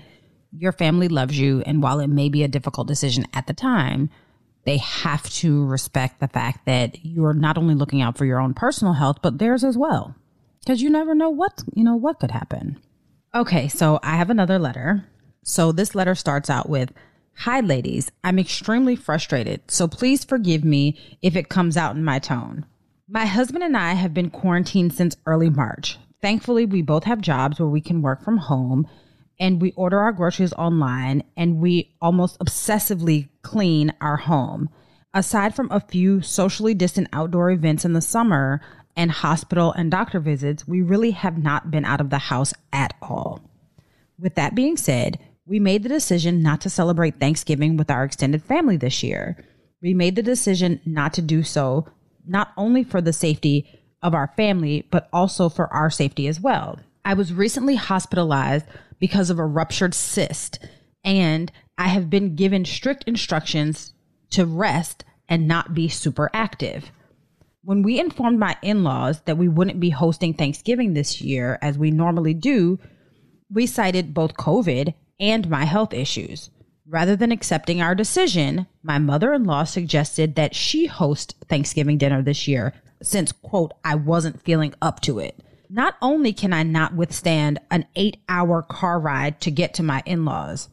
your 0.51 0.71
family 0.71 1.07
loves 1.07 1.37
you. 1.37 1.61
And 1.65 1.81
while 1.81 1.99
it 1.99 2.07
may 2.07 2.29
be 2.29 2.43
a 2.43 2.47
difficult 2.47 2.87
decision 2.87 3.25
at 3.33 3.47
the 3.47 3.53
time, 3.53 4.09
they 4.65 4.77
have 4.77 5.29
to 5.31 5.65
respect 5.65 6.19
the 6.19 6.27
fact 6.27 6.65
that 6.65 7.03
you're 7.03 7.33
not 7.33 7.57
only 7.57 7.73
looking 7.73 8.01
out 8.01 8.17
for 8.17 8.25
your 8.25 8.39
own 8.39 8.53
personal 8.53 8.93
health, 8.93 9.17
but 9.21 9.39
theirs 9.39 9.63
as 9.63 9.77
well. 9.77 10.15
Because 10.59 10.81
you 10.81 10.89
never 10.89 11.15
know 11.15 11.29
what, 11.29 11.63
you 11.73 11.83
know, 11.83 11.95
what 11.95 12.19
could 12.19 12.31
happen. 12.31 12.79
Okay, 13.33 13.67
so 13.67 13.99
I 14.03 14.17
have 14.17 14.29
another 14.29 14.59
letter. 14.59 15.07
So 15.43 15.71
this 15.71 15.95
letter 15.95 16.15
starts 16.15 16.49
out 16.49 16.69
with 16.69 16.91
Hi, 17.41 17.59
ladies. 17.59 18.11
I'm 18.23 18.39
extremely 18.39 18.95
frustrated, 18.95 19.69
so 19.69 19.87
please 19.87 20.25
forgive 20.25 20.63
me 20.63 20.97
if 21.21 21.35
it 21.35 21.49
comes 21.49 21.77
out 21.77 21.95
in 21.95 22.03
my 22.03 22.17
tone. 22.17 22.65
My 23.07 23.27
husband 23.27 23.63
and 23.63 23.77
I 23.77 23.93
have 23.93 24.11
been 24.11 24.31
quarantined 24.31 24.93
since 24.93 25.15
early 25.27 25.51
March. 25.51 25.99
Thankfully, 26.19 26.65
we 26.65 26.81
both 26.81 27.03
have 27.03 27.21
jobs 27.21 27.59
where 27.59 27.69
we 27.69 27.79
can 27.79 28.01
work 28.01 28.23
from 28.23 28.37
home 28.37 28.87
and 29.39 29.61
we 29.61 29.71
order 29.73 29.99
our 29.99 30.11
groceries 30.11 30.51
online 30.53 31.21
and 31.37 31.59
we 31.59 31.95
almost 32.01 32.39
obsessively 32.39 33.29
clean 33.43 33.93
our 34.01 34.17
home. 34.17 34.67
Aside 35.13 35.55
from 35.55 35.71
a 35.71 35.79
few 35.79 36.23
socially 36.23 36.73
distant 36.73 37.07
outdoor 37.13 37.51
events 37.51 37.85
in 37.85 37.93
the 37.93 38.01
summer 38.01 38.61
and 38.95 39.11
hospital 39.11 39.71
and 39.73 39.91
doctor 39.91 40.19
visits, 40.19 40.67
we 40.67 40.81
really 40.81 41.11
have 41.11 41.37
not 41.37 41.69
been 41.69 41.85
out 41.85 42.01
of 42.01 42.09
the 42.09 42.17
house 42.17 42.55
at 42.73 42.95
all. 42.99 43.41
With 44.17 44.33
that 44.35 44.55
being 44.55 44.75
said, 44.75 45.19
we 45.47 45.59
made 45.59 45.83
the 45.83 45.89
decision 45.89 46.43
not 46.43 46.59
to 46.61 46.69
celebrate 46.69 47.19
Thanksgiving 47.19 47.77
with 47.77 47.89
our 47.89 48.03
extended 48.03 48.43
family 48.43 48.75
this 48.75 49.01
year. 49.01 49.37
We 49.81 49.93
made 49.93 50.15
the 50.15 50.23
decision 50.23 50.81
not 50.85 51.13
to 51.13 51.21
do 51.21 51.41
so, 51.41 51.87
not 52.27 52.51
only 52.57 52.83
for 52.83 52.99
the 52.99 53.13
safety 53.13 53.79
of 54.01 54.13
our 54.13 54.33
family, 54.35 54.85
but 54.91 55.07
also 55.13 55.47
for 55.47 55.73
our 55.73 55.89
safety 55.89 56.27
as 56.27 56.41
well. 56.41 56.79
I 57.05 57.13
was 57.13 57.33
recently 57.33 57.75
hospitalized 57.75 58.65
because 58.99 59.29
of 59.29 59.39
a 59.39 59.45
ruptured 59.45 59.93
cyst, 59.93 60.59
and 61.03 61.51
I 61.77 61.87
have 61.87 62.09
been 62.09 62.35
given 62.35 62.65
strict 62.65 63.05
instructions 63.07 63.93
to 64.31 64.45
rest 64.45 65.05
and 65.29 65.47
not 65.47 65.73
be 65.73 65.87
super 65.87 66.29
active. 66.33 66.91
When 67.63 67.83
we 67.83 67.99
informed 67.99 68.39
my 68.39 68.57
in 68.61 68.83
laws 68.83 69.21
that 69.21 69.37
we 69.37 69.47
wouldn't 69.47 69.79
be 69.79 69.91
hosting 69.91 70.33
Thanksgiving 70.33 70.93
this 70.93 71.21
year 71.21 71.57
as 71.61 71.77
we 71.77 71.91
normally 71.91 72.33
do, 72.33 72.79
we 73.49 73.65
cited 73.65 74.13
both 74.13 74.35
COVID 74.35 74.93
and 75.19 75.49
my 75.49 75.65
health 75.65 75.93
issues. 75.93 76.49
Rather 76.89 77.15
than 77.15 77.31
accepting 77.31 77.81
our 77.81 77.93
decision, 77.93 78.65
my 78.81 78.97
mother 78.97 79.33
in 79.33 79.43
law 79.43 79.63
suggested 79.63 80.35
that 80.35 80.55
she 80.55 80.85
host 80.85 81.35
Thanksgiving 81.49 81.97
dinner 81.97 82.21
this 82.21 82.47
year 82.47 82.73
since, 83.01 83.31
quote, 83.31 83.73
I 83.83 83.95
wasn't 83.95 84.41
feeling 84.41 84.73
up 84.81 85.01
to 85.01 85.19
it. 85.19 85.37
Not 85.69 85.95
only 86.01 86.31
can 86.31 86.53
I 86.53 86.63
not 86.63 86.95
withstand 86.95 87.59
an 87.69 87.85
eight 87.95 88.17
hour 88.29 88.61
car 88.61 88.99
ride 88.99 89.41
to 89.41 89.51
get 89.51 89.73
to 89.75 89.83
my 89.83 90.01
in 90.05 90.23
laws, 90.23 90.69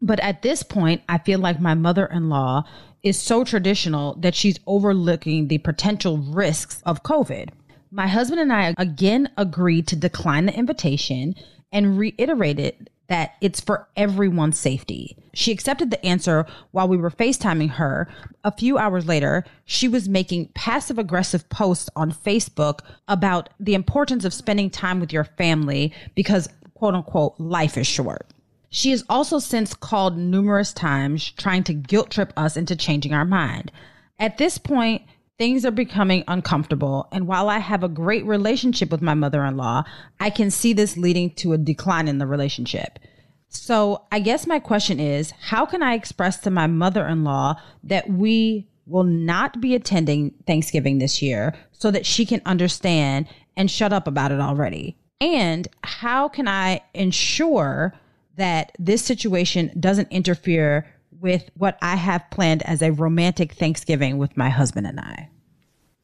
but 0.00 0.20
at 0.20 0.42
this 0.42 0.62
point, 0.62 1.02
I 1.08 1.18
feel 1.18 1.38
like 1.38 1.60
my 1.60 1.74
mother 1.74 2.06
in 2.06 2.28
law 2.28 2.64
is 3.02 3.20
so 3.20 3.44
traditional 3.44 4.14
that 4.20 4.34
she's 4.34 4.58
overlooking 4.66 5.48
the 5.48 5.58
potential 5.58 6.18
risks 6.18 6.82
of 6.86 7.02
COVID. 7.02 7.50
My 7.90 8.06
husband 8.06 8.40
and 8.40 8.52
I 8.52 8.74
again 8.78 9.30
agreed 9.36 9.86
to 9.88 9.96
decline 9.96 10.46
the 10.46 10.56
invitation 10.56 11.34
and 11.72 11.98
reiterated 11.98 12.90
that 13.08 13.34
it's 13.40 13.60
for 13.60 13.88
everyone's 13.96 14.58
safety. 14.58 15.16
She 15.34 15.50
accepted 15.50 15.90
the 15.90 16.04
answer 16.04 16.46
while 16.72 16.88
we 16.88 16.96
were 16.96 17.10
FaceTiming 17.10 17.70
her. 17.70 18.08
A 18.44 18.52
few 18.52 18.76
hours 18.76 19.06
later, 19.06 19.44
she 19.64 19.88
was 19.88 20.08
making 20.08 20.48
passive 20.54 20.98
aggressive 20.98 21.48
posts 21.48 21.88
on 21.96 22.12
Facebook 22.12 22.80
about 23.08 23.48
the 23.58 23.74
importance 23.74 24.24
of 24.24 24.34
spending 24.34 24.68
time 24.68 25.00
with 25.00 25.12
your 25.12 25.24
family 25.24 25.92
because, 26.14 26.48
quote 26.74 26.94
unquote, 26.94 27.34
life 27.38 27.78
is 27.78 27.86
short. 27.86 28.26
She 28.70 28.90
has 28.90 29.04
also 29.08 29.38
since 29.38 29.72
called 29.72 30.18
numerous 30.18 30.74
times 30.74 31.30
trying 31.32 31.64
to 31.64 31.74
guilt 31.74 32.10
trip 32.10 32.32
us 32.36 32.56
into 32.56 32.76
changing 32.76 33.14
our 33.14 33.24
mind. 33.24 33.72
At 34.18 34.36
this 34.36 34.58
point, 34.58 35.02
things 35.38 35.64
are 35.64 35.70
becoming 35.70 36.24
uncomfortable. 36.26 37.08
And 37.12 37.26
while 37.26 37.48
I 37.48 37.58
have 37.58 37.84
a 37.84 37.88
great 37.88 38.26
relationship 38.26 38.90
with 38.90 39.00
my 39.00 39.14
mother 39.14 39.44
in 39.44 39.56
law, 39.56 39.84
I 40.18 40.30
can 40.30 40.50
see 40.50 40.72
this 40.72 40.96
leading 40.96 41.30
to 41.36 41.52
a 41.52 41.58
decline 41.58 42.08
in 42.08 42.18
the 42.18 42.26
relationship. 42.26 42.98
So 43.48 44.02
I 44.12 44.20
guess 44.20 44.46
my 44.46 44.58
question 44.58 45.00
is 45.00 45.30
how 45.40 45.64
can 45.64 45.82
I 45.82 45.94
express 45.94 46.38
to 46.40 46.50
my 46.50 46.66
mother 46.66 47.06
in 47.06 47.24
law 47.24 47.54
that 47.84 48.10
we 48.10 48.68
will 48.86 49.04
not 49.04 49.60
be 49.60 49.74
attending 49.74 50.34
Thanksgiving 50.46 50.98
this 50.98 51.22
year 51.22 51.54
so 51.72 51.90
that 51.90 52.04
she 52.04 52.26
can 52.26 52.42
understand 52.44 53.28
and 53.56 53.70
shut 53.70 53.92
up 53.92 54.06
about 54.06 54.32
it 54.32 54.40
already? 54.40 54.98
And 55.20 55.66
how 55.82 56.28
can 56.28 56.48
I 56.48 56.80
ensure 56.94 57.94
that 58.36 58.72
this 58.78 59.04
situation 59.04 59.72
doesn't 59.78 60.08
interfere 60.10 60.86
with 61.20 61.50
what 61.56 61.78
I 61.82 61.96
have 61.96 62.30
planned 62.30 62.62
as 62.62 62.82
a 62.82 62.92
romantic 62.92 63.52
Thanksgiving 63.52 64.18
with 64.18 64.36
my 64.36 64.48
husband 64.48 64.86
and 64.86 65.00
I. 65.00 65.30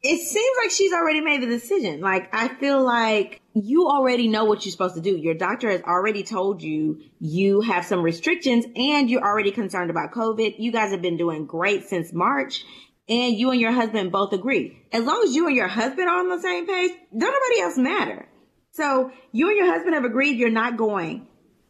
It 0.01 0.19
seems 0.19 0.57
like 0.61 0.69
she's 0.69 0.93
already 0.93 1.21
made 1.21 1.41
the 1.41 1.47
decision. 1.47 1.99
Like, 1.99 2.29
I 2.31 2.47
feel 2.47 2.83
like 2.83 3.41
you 3.55 3.87
already 3.87 4.27
know 4.27 4.45
what 4.45 4.63
you're 4.63 4.71
supposed 4.71 4.95
to 4.95 5.01
do. 5.01 5.17
Your 5.17 5.33
doctor 5.33 5.69
has 5.71 5.81
already 5.81 6.21
told 6.21 6.61
you 6.61 7.01
you 7.19 7.61
have 7.61 7.85
some 7.85 8.03
restrictions 8.03 8.65
and 8.75 9.09
you're 9.09 9.23
already 9.23 9.51
concerned 9.51 9.89
about 9.89 10.11
COVID. 10.11 10.55
You 10.59 10.71
guys 10.71 10.91
have 10.91 11.01
been 11.01 11.17
doing 11.17 11.47
great 11.47 11.85
since 11.85 12.13
March 12.13 12.63
and 13.07 13.35
you 13.35 13.51
and 13.51 13.59
your 13.59 13.71
husband 13.71 14.11
both 14.11 14.33
agree. 14.33 14.79
As 14.91 15.03
long 15.03 15.23
as 15.23 15.35
you 15.35 15.47
and 15.47 15.55
your 15.55 15.67
husband 15.67 16.07
are 16.07 16.19
on 16.19 16.29
the 16.29 16.41
same 16.41 16.67
page, 16.67 16.91
don't 17.17 17.33
nobody 17.33 17.61
else 17.61 17.77
matter. 17.77 18.27
So 18.71 19.11
you 19.31 19.49
and 19.49 19.57
your 19.57 19.67
husband 19.67 19.95
have 19.95 20.05
agreed 20.05 20.37
you're 20.37 20.49
not 20.49 20.77
going. 20.77 21.27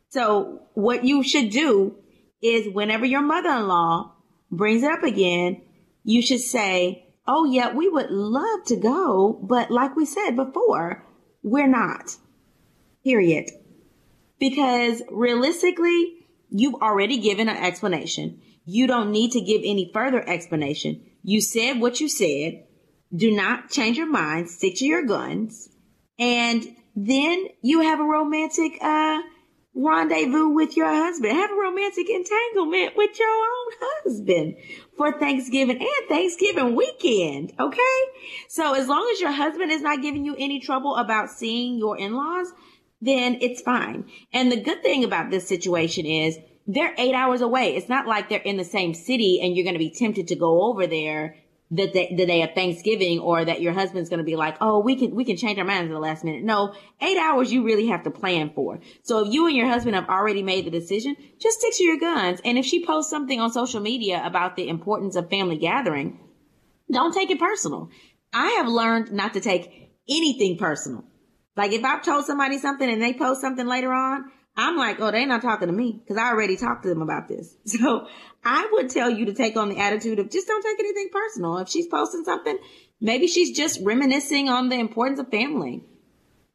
So 0.10 0.62
what 0.74 1.06
you 1.06 1.24
should 1.24 1.52
do 1.52 1.96
is 2.48 2.74
whenever 2.74 3.06
your 3.06 3.22
mother-in-law 3.22 4.14
brings 4.52 4.84
it 4.84 4.91
up 4.91 5.04
again, 5.04 5.62
you 6.04 6.22
should 6.22 6.41
say, 6.41 7.06
Oh 7.28 7.46
yeah, 7.46 7.74
we 7.74 7.89
would 7.89 8.12
love 8.12 8.64
to 8.66 8.76
go, 8.76 9.39
but 9.41 9.72
like 9.72 9.96
we 9.96 10.06
said 10.06 10.36
before, 10.36 11.04
we're 11.41 11.68
not. 11.68 12.18
Period. 13.04 13.50
Because 14.39 15.02
realistically, 15.10 16.28
you've 16.50 16.76
already 16.76 17.18
given 17.18 17.50
an 17.50 17.58
explanation. 17.58 18.41
You 18.66 18.88
don't 18.88 19.12
need 19.12 19.32
to 19.32 19.41
give 19.41 19.62
any 19.64 19.91
further 19.93 20.28
explanation. 20.28 21.04
You 21.24 21.41
said 21.41 21.80
what 21.80 22.00
you 22.00 22.10
said. 22.10 22.64
Do 23.16 23.32
not 23.32 23.70
change 23.70 23.98
your 23.98 24.10
mind. 24.10 24.50
Stick 24.50 24.76
to 24.78 24.86
your 24.86 25.06
guns. 25.06 25.70
And 26.20 26.76
then 26.96 27.48
you 27.62 27.82
have 27.82 28.00
a 28.00 28.04
romantic, 28.04 28.78
uh, 28.82 29.22
rendezvous 29.76 30.50
with 30.50 30.78
your 30.78 30.88
husband. 30.88 31.34
Have 31.34 31.52
a 31.52 31.56
romantic 31.56 32.10
entanglement 32.10 32.96
with 32.96 33.20
your 33.20 33.28
own 33.28 33.74
husband 33.82 34.56
for 34.96 35.20
Thanksgiving 35.20 35.78
and 35.78 36.08
Thanksgiving 36.08 36.76
weekend. 36.76 37.54
Okay. 37.60 37.82
So 38.48 38.74
as 38.74 38.88
long 38.88 39.08
as 39.14 39.20
your 39.20 39.32
husband 39.32 39.72
is 39.72 39.82
not 39.82 40.02
giving 40.02 40.26
you 40.26 40.36
any 40.40 40.60
trouble 40.60 40.96
about 40.96 41.30
seeing 41.30 41.78
your 41.78 41.98
in-laws, 41.98 42.54
then 43.02 43.38
it's 43.42 43.62
fine. 43.62 44.06
And 44.32 44.52
the 44.52 44.62
good 44.62 44.82
thing 44.82 45.04
about 45.04 45.30
this 45.30 45.48
situation 45.48 46.06
is 46.06 46.40
they're 46.66 46.96
eight 46.98 47.14
hours 47.14 47.42
away. 47.42 47.76
It's 47.76 47.90
not 47.90 48.08
like 48.08 48.30
they're 48.30 48.40
in 48.40 48.58
the 48.58 48.64
same 48.64 48.94
city 48.94 49.40
and 49.42 49.56
you're 49.56 49.66
going 49.66 49.76
to 49.76 49.80
be 49.80 49.92
tempted 49.92 50.30
to 50.30 50.36
go 50.36 50.64
over 50.64 50.88
there 50.88 51.36
the, 51.72 51.88
the, 51.91 52.16
the 52.16 52.26
day 52.26 52.43
of 52.43 52.53
Thanksgiving 52.53 53.20
or 53.20 53.43
that 53.43 53.61
your 53.61 53.74
husband's 53.74 54.09
going 54.09 54.20
to 54.20 54.24
be 54.24 54.36
like, 54.36 54.57
oh, 54.61 54.80
we 54.80 54.95
can, 54.95 55.16
we 55.16 55.26
can 55.26 55.36
change 55.36 55.57
our 55.57 55.66
minds 55.66 55.89
at 55.89 55.93
the 55.93 55.99
last 55.99 56.24
minute. 56.24 56.43
No, 56.43 56.74
eight 57.01 57.18
hours 57.18 57.51
you 57.51 57.63
really 57.63 57.88
have 57.88 58.03
to 58.03 58.11
plan 58.11 58.51
for. 58.53 58.80
So 59.03 59.26
if 59.26 59.34
you 59.34 59.47
and 59.47 59.55
your 59.55 59.68
husband 59.68 59.95
have 59.95 60.07
already 60.07 60.43
made 60.43 60.66
the 60.66 60.72
decision, 60.72 61.16
just 61.39 61.59
stick 61.59 61.74
to 61.76 61.84
your 61.84 61.97
guns. 61.97 62.39
And 62.45 62.57
if 62.57 62.66
she 62.66 62.86
posts 62.86 63.09
something 63.09 63.39
on 63.39 63.51
social 63.51 63.82
media 63.82 64.22
about 64.24 64.55
the 64.55 64.70
importance 64.70 65.16
of 65.16 65.30
family 65.30 65.57
gathering, 65.57 66.20
don't 66.91 67.13
take 67.13 67.32
it 67.32 67.39
personal. 67.39 67.89
I 68.32 68.47
have 68.57 68.68
learned 68.68 69.11
not 69.11 69.34
to 69.34 69.39
take 69.39 69.91
anything 70.07 70.57
personal. 70.57 71.03
Like 71.57 71.72
if 71.72 71.84
I've 71.84 72.03
told 72.03 72.26
somebody 72.26 72.59
something 72.59 72.89
and 72.89 73.01
they 73.01 73.13
post 73.13 73.41
something 73.41 73.66
later 73.66 73.91
on, 73.91 74.26
I'm 74.58 74.78
like, 74.78 74.99
oh, 74.99 75.12
they're 75.12 75.28
not 75.28 75.41
talking 75.41 75.68
to 75.68 75.74
me 75.74 75.91
because 75.91 76.18
I 76.18 76.30
already 76.30 76.56
talked 76.56 76.84
to 76.84 76.89
them 76.89 77.01
about 77.01 77.28
this. 77.28 77.56
So 77.66 78.08
I 78.43 78.70
would 78.74 78.89
tell 78.89 79.10
you 79.10 79.26
to 79.26 79.34
take 79.34 79.58
on 79.58 79.70
the 79.70 79.80
attitude 79.80 80.20
of 80.20 80.30
just 80.30 80.47
don't 80.47 80.64
take 80.64 80.80
anything 80.80 81.10
personal. 81.12 81.58
If 81.58 81.70
she's 81.70 81.88
posting 81.88 82.24
something, 82.24 82.58
maybe 83.01 83.28
she's 83.28 83.56
just 83.56 83.82
reminiscing 83.84 84.49
on 84.49 84.70
the 84.70 84.76
importance 84.76 85.20
of 85.20 85.30
family. 85.30 85.84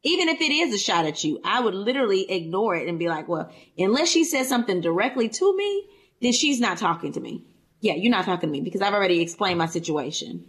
Even 0.03 0.29
if 0.29 0.41
it 0.41 0.51
is 0.51 0.75
a 0.75 0.79
shot 0.79 1.05
at 1.05 1.23
you, 1.25 1.41
I 1.45 1.61
would 1.61 1.75
literally 1.75 2.31
ignore 2.31 2.75
it 2.75 2.89
and 2.89 2.99
be 2.99 3.09
like, 3.09 3.29
well, 3.29 3.53
unless 3.77 4.09
she 4.09 4.25
says 4.25 4.49
something 4.49 4.81
directly 4.81 5.29
to 5.29 5.57
me, 5.57 5.89
then 6.23 6.33
she's 6.33 6.61
not 6.61 6.79
talking 6.79 7.13
to 7.13 7.21
me. 7.21 7.45
Yeah, 7.81 7.95
you're 7.95 8.11
not 8.11 8.25
talking 8.25 8.49
to 8.49 8.53
me 8.53 8.61
because 8.61 8.81
I've 8.81 8.95
already 8.95 9.21
explained 9.21 9.59
my 9.59 9.67
situation. 9.67 10.47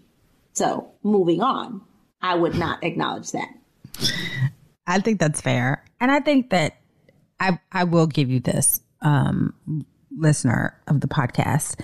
So 0.53 0.91
moving 1.03 1.41
on, 1.41 1.81
I 2.21 2.35
would 2.35 2.55
not 2.55 2.83
acknowledge 2.83 3.31
that. 3.31 3.49
I 4.87 4.99
think 4.99 5.19
that's 5.19 5.41
fair. 5.41 5.83
And 5.99 6.11
I 6.11 6.19
think 6.19 6.49
that 6.51 6.80
I, 7.41 7.59
I 7.71 7.83
will 7.83 8.07
give 8.07 8.29
you 8.29 8.39
this. 8.39 8.81
Um, 9.01 9.85
listener 10.15 10.79
of 10.87 11.01
the 11.01 11.07
podcast, 11.07 11.79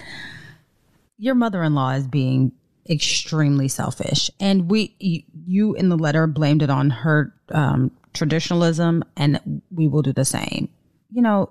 your 1.17 1.35
mother 1.35 1.63
in 1.63 1.73
law 1.73 1.91
is 1.91 2.07
being 2.07 2.51
extremely 2.89 3.67
selfish. 3.67 4.29
And 4.39 4.69
we, 4.69 4.95
you 4.99 5.73
in 5.75 5.89
the 5.89 5.97
letter 5.97 6.27
blamed 6.27 6.61
it 6.61 6.69
on 6.69 6.89
her 6.89 7.33
um, 7.49 7.91
traditionalism, 8.13 9.03
and 9.15 9.61
we 9.71 9.87
will 9.87 10.01
do 10.01 10.13
the 10.13 10.25
same. 10.25 10.69
You 11.11 11.21
know, 11.21 11.49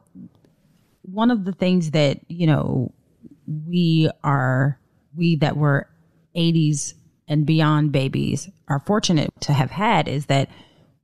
one 1.02 1.30
of 1.30 1.44
the 1.44 1.52
things 1.52 1.90
that, 1.92 2.20
you 2.28 2.46
know, 2.46 2.92
we 3.66 4.10
are, 4.24 4.78
we 5.16 5.36
that 5.36 5.56
were 5.56 5.88
80s 6.36 6.94
and 7.28 7.44
beyond 7.44 7.92
babies 7.92 8.50
are 8.68 8.80
fortunate 8.80 9.30
to 9.40 9.52
have 9.52 9.70
had 9.70 10.08
is 10.08 10.26
that 10.26 10.48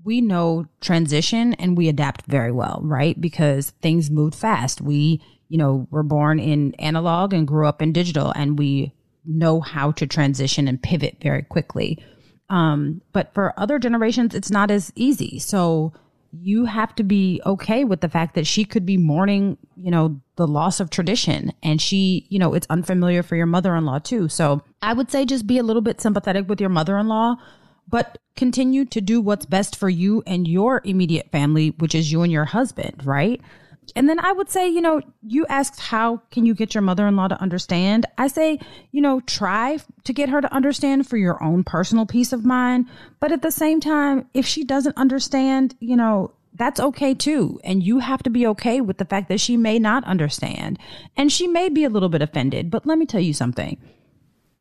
we 0.04 0.20
know 0.20 0.66
transition 0.80 1.54
and 1.54 1.76
we 1.76 1.88
adapt 1.88 2.26
very 2.26 2.52
well, 2.52 2.80
right? 2.82 3.20
Because 3.20 3.70
things 3.82 4.10
moved 4.10 4.34
fast. 4.34 4.80
We 4.80 5.20
you 5.52 5.58
know, 5.58 5.86
were 5.90 6.02
born 6.02 6.38
in 6.38 6.72
analog 6.76 7.34
and 7.34 7.46
grew 7.46 7.66
up 7.66 7.82
in 7.82 7.92
digital 7.92 8.32
and 8.34 8.58
we 8.58 8.90
know 9.26 9.60
how 9.60 9.92
to 9.92 10.06
transition 10.06 10.66
and 10.66 10.82
pivot 10.82 11.18
very 11.20 11.42
quickly. 11.42 12.02
Um, 12.48 13.02
but 13.12 13.34
for 13.34 13.52
other 13.58 13.78
generations, 13.78 14.34
it's 14.34 14.50
not 14.50 14.70
as 14.70 14.90
easy. 14.94 15.38
So 15.38 15.92
you 16.32 16.64
have 16.64 16.94
to 16.94 17.02
be 17.02 17.42
okay 17.44 17.84
with 17.84 18.00
the 18.00 18.08
fact 18.08 18.34
that 18.34 18.46
she 18.46 18.64
could 18.64 18.86
be 18.86 18.96
mourning, 18.96 19.58
you 19.76 19.90
know, 19.90 20.22
the 20.36 20.46
loss 20.46 20.80
of 20.80 20.88
tradition. 20.88 21.52
And 21.62 21.82
she, 21.82 22.26
you 22.30 22.38
know, 22.38 22.54
it's 22.54 22.66
unfamiliar 22.70 23.22
for 23.22 23.36
your 23.36 23.44
mother 23.44 23.76
in 23.76 23.84
law 23.84 23.98
too. 23.98 24.30
So 24.30 24.62
I 24.80 24.94
would 24.94 25.10
say 25.10 25.26
just 25.26 25.46
be 25.46 25.58
a 25.58 25.62
little 25.62 25.82
bit 25.82 26.00
sympathetic 26.00 26.48
with 26.48 26.62
your 26.62 26.70
mother 26.70 26.96
in 26.96 27.08
law, 27.08 27.36
but 27.88 28.18
continue 28.36 28.84
to 28.86 29.00
do 29.00 29.20
what's 29.20 29.46
best 29.46 29.76
for 29.76 29.88
you 29.88 30.22
and 30.26 30.48
your 30.48 30.80
immediate 30.84 31.30
family, 31.30 31.70
which 31.78 31.94
is 31.94 32.10
you 32.10 32.22
and 32.22 32.32
your 32.32 32.46
husband, 32.46 33.04
right? 33.04 33.40
And 33.96 34.08
then 34.08 34.20
I 34.20 34.32
would 34.32 34.48
say, 34.48 34.68
you 34.68 34.80
know, 34.80 35.02
you 35.22 35.44
asked 35.46 35.80
how 35.80 36.18
can 36.30 36.46
you 36.46 36.54
get 36.54 36.74
your 36.74 36.82
mother-in-law 36.82 37.28
to 37.28 37.40
understand? 37.40 38.06
I 38.16 38.28
say, 38.28 38.58
you 38.90 39.00
know, 39.00 39.20
try 39.20 39.78
to 40.04 40.12
get 40.12 40.28
her 40.28 40.40
to 40.40 40.52
understand 40.52 41.08
for 41.08 41.16
your 41.16 41.42
own 41.42 41.64
personal 41.64 42.06
peace 42.06 42.32
of 42.32 42.44
mind, 42.44 42.88
but 43.20 43.32
at 43.32 43.42
the 43.42 43.50
same 43.50 43.80
time, 43.80 44.28
if 44.34 44.46
she 44.46 44.64
doesn't 44.64 44.96
understand, 44.96 45.74
you 45.80 45.96
know, 45.96 46.32
that's 46.54 46.80
okay 46.80 47.14
too. 47.14 47.60
And 47.64 47.82
you 47.82 47.98
have 47.98 48.22
to 48.22 48.30
be 48.30 48.46
okay 48.48 48.80
with 48.80 48.98
the 48.98 49.04
fact 49.04 49.28
that 49.28 49.40
she 49.40 49.56
may 49.56 49.78
not 49.78 50.04
understand. 50.04 50.78
And 51.16 51.32
she 51.32 51.46
may 51.46 51.68
be 51.68 51.84
a 51.84 51.90
little 51.90 52.08
bit 52.08 52.22
offended, 52.22 52.70
but 52.70 52.86
let 52.86 52.98
me 52.98 53.06
tell 53.06 53.20
you 53.20 53.34
something. 53.34 53.78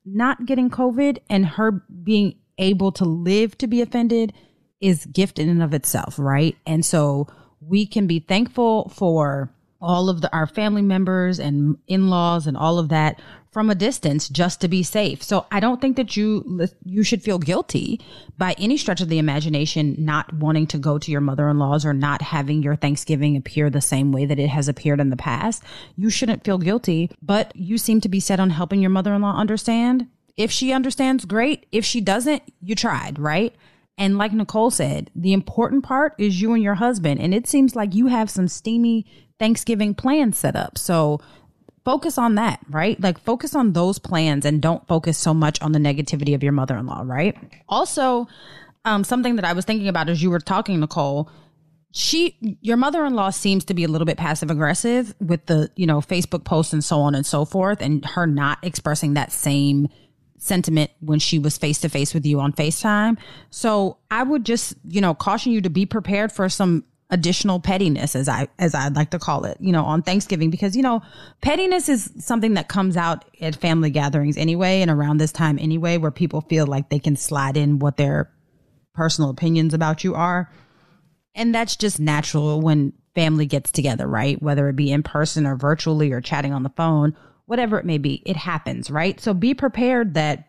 Not 0.05 0.45
getting 0.45 0.69
COVID 0.69 1.19
and 1.29 1.45
her 1.45 1.71
being 1.71 2.35
able 2.61 2.91
to 2.93 3.05
live 3.05 3.57
to 3.57 3.67
be 3.67 3.81
offended 3.81 4.33
is 4.79 5.05
gift 5.05 5.37
in 5.39 5.49
and 5.49 5.61
of 5.61 5.73
itself, 5.73 6.17
right? 6.17 6.55
And 6.65 6.85
so 6.85 7.27
we 7.59 7.85
can 7.85 8.07
be 8.07 8.19
thankful 8.19 8.89
for 8.89 9.53
all 9.81 10.09
of 10.09 10.21
the, 10.21 10.31
our 10.33 10.47
family 10.47 10.81
members 10.81 11.39
and 11.39 11.77
in-laws 11.87 12.47
and 12.47 12.55
all 12.55 12.77
of 12.77 12.89
that 12.89 13.19
from 13.51 13.69
a 13.69 13.75
distance 13.75 14.29
just 14.29 14.61
to 14.61 14.67
be 14.67 14.81
safe. 14.81 15.21
So 15.21 15.45
I 15.51 15.59
don't 15.59 15.81
think 15.81 15.97
that 15.97 16.15
you 16.15 16.67
you 16.85 17.03
should 17.03 17.21
feel 17.21 17.37
guilty 17.37 17.99
by 18.37 18.55
any 18.57 18.77
stretch 18.77 19.01
of 19.01 19.09
the 19.09 19.17
imagination 19.17 19.95
not 19.99 20.31
wanting 20.33 20.67
to 20.67 20.77
go 20.77 20.97
to 20.97 21.11
your 21.11 21.19
mother-in-laws 21.19 21.85
or 21.85 21.93
not 21.93 22.21
having 22.21 22.63
your 22.63 22.75
Thanksgiving 22.75 23.35
appear 23.35 23.69
the 23.69 23.81
same 23.81 24.11
way 24.11 24.25
that 24.25 24.39
it 24.39 24.49
has 24.49 24.69
appeared 24.69 25.01
in 25.01 25.09
the 25.09 25.17
past. 25.17 25.63
You 25.97 26.09
shouldn't 26.09 26.45
feel 26.45 26.59
guilty, 26.59 27.11
but 27.21 27.53
you 27.55 27.77
seem 27.77 27.99
to 28.01 28.09
be 28.09 28.19
set 28.19 28.39
on 28.39 28.51
helping 28.51 28.81
your 28.81 28.89
mother-in-law 28.89 29.35
understand. 29.35 30.07
If 30.37 30.51
she 30.51 30.71
understands, 30.71 31.25
great. 31.25 31.65
If 31.71 31.85
she 31.85 32.01
doesn't, 32.01 32.43
you 32.61 32.75
tried, 32.75 33.19
right? 33.19 33.55
And 33.97 34.17
like 34.17 34.33
Nicole 34.33 34.71
said, 34.71 35.11
the 35.15 35.33
important 35.33 35.83
part 35.83 36.15
is 36.17 36.41
you 36.41 36.53
and 36.53 36.63
your 36.63 36.75
husband. 36.75 37.19
And 37.19 37.33
it 37.33 37.47
seems 37.47 37.75
like 37.75 37.93
you 37.93 38.07
have 38.07 38.29
some 38.29 38.47
steamy 38.47 39.05
Thanksgiving 39.39 39.93
plans 39.93 40.37
set 40.37 40.55
up. 40.55 40.77
So 40.77 41.19
focus 41.83 42.17
on 42.17 42.35
that, 42.35 42.59
right? 42.69 42.99
Like 42.99 43.19
focus 43.19 43.55
on 43.55 43.73
those 43.73 43.99
plans 43.99 44.45
and 44.45 44.61
don't 44.61 44.87
focus 44.87 45.17
so 45.17 45.33
much 45.33 45.61
on 45.61 45.71
the 45.71 45.79
negativity 45.79 46.33
of 46.33 46.43
your 46.43 46.51
mother 46.51 46.77
in 46.77 46.85
law, 46.85 47.03
right? 47.05 47.35
Also, 47.69 48.27
um, 48.85 49.03
something 49.03 49.35
that 49.35 49.45
I 49.45 49.53
was 49.53 49.65
thinking 49.65 49.87
about 49.87 50.09
as 50.09 50.23
you 50.23 50.29
were 50.29 50.39
talking, 50.39 50.79
Nicole, 50.79 51.29
she 51.91 52.37
your 52.61 52.77
mother-in-law 52.77 53.29
seems 53.31 53.65
to 53.65 53.73
be 53.73 53.83
a 53.83 53.87
little 53.87 54.05
bit 54.05 54.17
passive 54.17 54.49
aggressive 54.49 55.13
with 55.19 55.45
the 55.47 55.69
you 55.75 55.85
know 55.85 55.99
facebook 55.99 56.45
posts 56.45 56.71
and 56.71 56.83
so 56.83 57.01
on 57.01 57.13
and 57.15 57.25
so 57.25 57.43
forth 57.43 57.81
and 57.81 58.05
her 58.05 58.25
not 58.25 58.57
expressing 58.63 59.13
that 59.13 59.29
same 59.29 59.89
sentiment 60.41 60.89
when 61.01 61.19
she 61.19 61.37
was 61.37 61.57
face 61.57 61.79
to 61.79 61.87
face 61.87 62.15
with 62.15 62.25
you 62.25 62.39
on 62.39 62.51
FaceTime. 62.51 63.17
So 63.51 63.97
I 64.09 64.23
would 64.23 64.43
just, 64.43 64.73
you 64.87 64.99
know, 64.99 65.13
caution 65.13 65.51
you 65.51 65.61
to 65.61 65.69
be 65.69 65.85
prepared 65.85 66.31
for 66.31 66.49
some 66.49 66.83
additional 67.11 67.59
pettiness 67.59 68.15
as 68.15 68.27
I 68.27 68.47
as 68.57 68.73
I'd 68.73 68.95
like 68.95 69.11
to 69.11 69.19
call 69.19 69.45
it, 69.45 69.57
you 69.59 69.71
know, 69.71 69.83
on 69.83 70.01
Thanksgiving 70.01 70.49
because 70.49 70.75
you 70.75 70.81
know, 70.81 71.01
pettiness 71.41 71.89
is 71.89 72.11
something 72.17 72.55
that 72.55 72.69
comes 72.69 72.97
out 72.97 73.23
at 73.39 73.55
family 73.55 73.91
gatherings 73.91 74.35
anyway 74.35 74.81
and 74.81 74.89
around 74.89 75.17
this 75.17 75.31
time 75.31 75.59
anyway 75.59 75.97
where 75.97 76.11
people 76.11 76.41
feel 76.41 76.65
like 76.65 76.89
they 76.89 76.99
can 76.99 77.15
slide 77.15 77.55
in 77.55 77.77
what 77.77 77.97
their 77.97 78.31
personal 78.95 79.29
opinions 79.29 79.75
about 79.75 80.03
you 80.03 80.15
are. 80.15 80.51
And 81.35 81.53
that's 81.53 81.75
just 81.75 81.99
natural 81.99 82.61
when 82.61 82.93
family 83.13 83.45
gets 83.45 83.71
together, 83.71 84.07
right? 84.07 84.41
Whether 84.41 84.69
it 84.69 84.75
be 84.75 84.91
in 84.91 85.03
person 85.03 85.45
or 85.45 85.55
virtually 85.55 86.11
or 86.11 86.19
chatting 86.19 86.53
on 86.53 86.63
the 86.63 86.69
phone 86.69 87.15
whatever 87.51 87.77
it 87.77 87.83
may 87.85 87.97
be, 87.97 88.23
it 88.25 88.37
happens, 88.37 88.89
right? 88.89 89.19
So 89.19 89.33
be 89.33 89.53
prepared 89.53 90.13
that, 90.13 90.47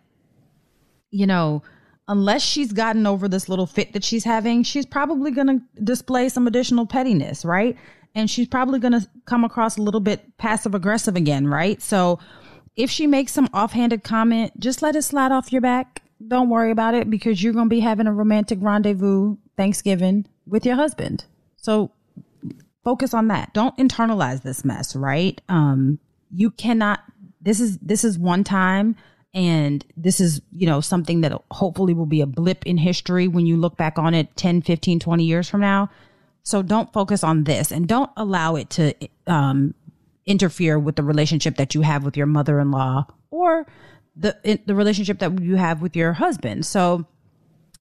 you 1.11 1.27
know, 1.27 1.65
unless 2.07 2.43
she's 2.43 2.73
gotten 2.73 3.09
over 3.09 3.27
this 3.27 3.49
little 3.49 3.67
fit 3.67 3.93
that 3.95 4.05
she's 4.05 4.23
having, 4.23 4.63
she's 4.63 4.87
probably 4.87 5.33
going 5.33 5.49
to 5.49 5.83
display 5.83 6.29
some 6.29 6.47
additional 6.47 6.87
pettiness, 6.87 7.45
right? 7.45 7.77
And 8.15 8.31
she's 8.31 8.47
probably 8.47 8.79
going 8.79 8.93
to 8.93 9.05
come 9.25 9.43
across 9.43 9.79
a 9.79 9.83
little 9.83 9.99
bit 9.99 10.39
passive 10.39 10.77
aggressive 10.77 11.17
again, 11.17 11.49
right? 11.49 11.83
So 11.83 12.21
if 12.77 12.89
she 12.89 13.09
makes 13.09 13.33
some 13.33 13.49
offhanded 13.53 14.05
comment, 14.05 14.61
just 14.61 14.81
let 14.81 14.95
it 14.95 15.03
slide 15.03 15.33
off 15.33 15.51
your 15.51 15.61
back. 15.61 16.05
Don't 16.29 16.51
worry 16.51 16.71
about 16.71 16.95
it 16.95 17.11
because 17.11 17.43
you're 17.43 17.53
going 17.53 17.67
to 17.67 17.75
be 17.75 17.81
having 17.81 18.07
a 18.07 18.13
romantic 18.13 18.61
rendezvous 18.63 19.39
Thanksgiving 19.57 20.25
with 20.47 20.65
your 20.65 20.77
husband. 20.77 21.25
So 21.57 21.91
focus 22.85 23.13
on 23.13 23.27
that. 23.27 23.53
Don't 23.55 23.77
internalize 23.77 24.45
this 24.45 24.65
mess, 24.65 24.95
right? 24.95 25.41
Um, 25.49 25.99
you 26.33 26.51
cannot 26.51 27.01
this 27.41 27.61
is 27.61 27.79
this 27.79 28.05
is 28.05 28.19
one 28.19 28.45
time 28.45 28.97
and 29.35 29.85
this 29.97 30.21
is 30.21 30.41
you 30.51 30.67
know 30.67 30.81
something 30.81 31.23
that 31.23 31.33
hopefully 31.51 31.95
will 31.95 32.07
be 32.07 32.21
a 32.21 32.27
blip 32.27 32.67
in 32.67 32.79
history 32.79 33.29
when 33.29 33.47
you 33.47 33.57
look 33.57 33.77
back 33.77 33.99
on 33.99 34.15
it 34.15 34.35
10 34.37 34.63
15 34.63 35.01
20 35.01 35.25
years 35.25 35.49
from 35.49 35.61
now. 35.61 35.91
So 36.45 36.61
don't 36.61 36.93
focus 36.93 37.23
on 37.23 37.45
this 37.45 37.71
and 37.71 37.87
don't 37.87 38.11
allow 38.17 38.57
it 38.57 38.69
to 38.71 38.95
um, 39.29 39.75
interfere 40.27 40.79
with 40.79 40.97
the 40.97 41.05
relationship 41.05 41.57
that 41.57 41.75
you 41.75 41.83
have 41.83 42.05
with 42.05 42.17
your 42.17 42.27
mother-in-law 42.27 43.07
or 43.31 43.67
the 44.17 44.61
the 44.67 44.75
relationship 44.75 45.19
that 45.21 45.41
you 45.41 45.57
have 45.57 45.81
with 45.83 45.97
your 45.97 46.13
husband. 46.13 46.67
So 46.67 47.07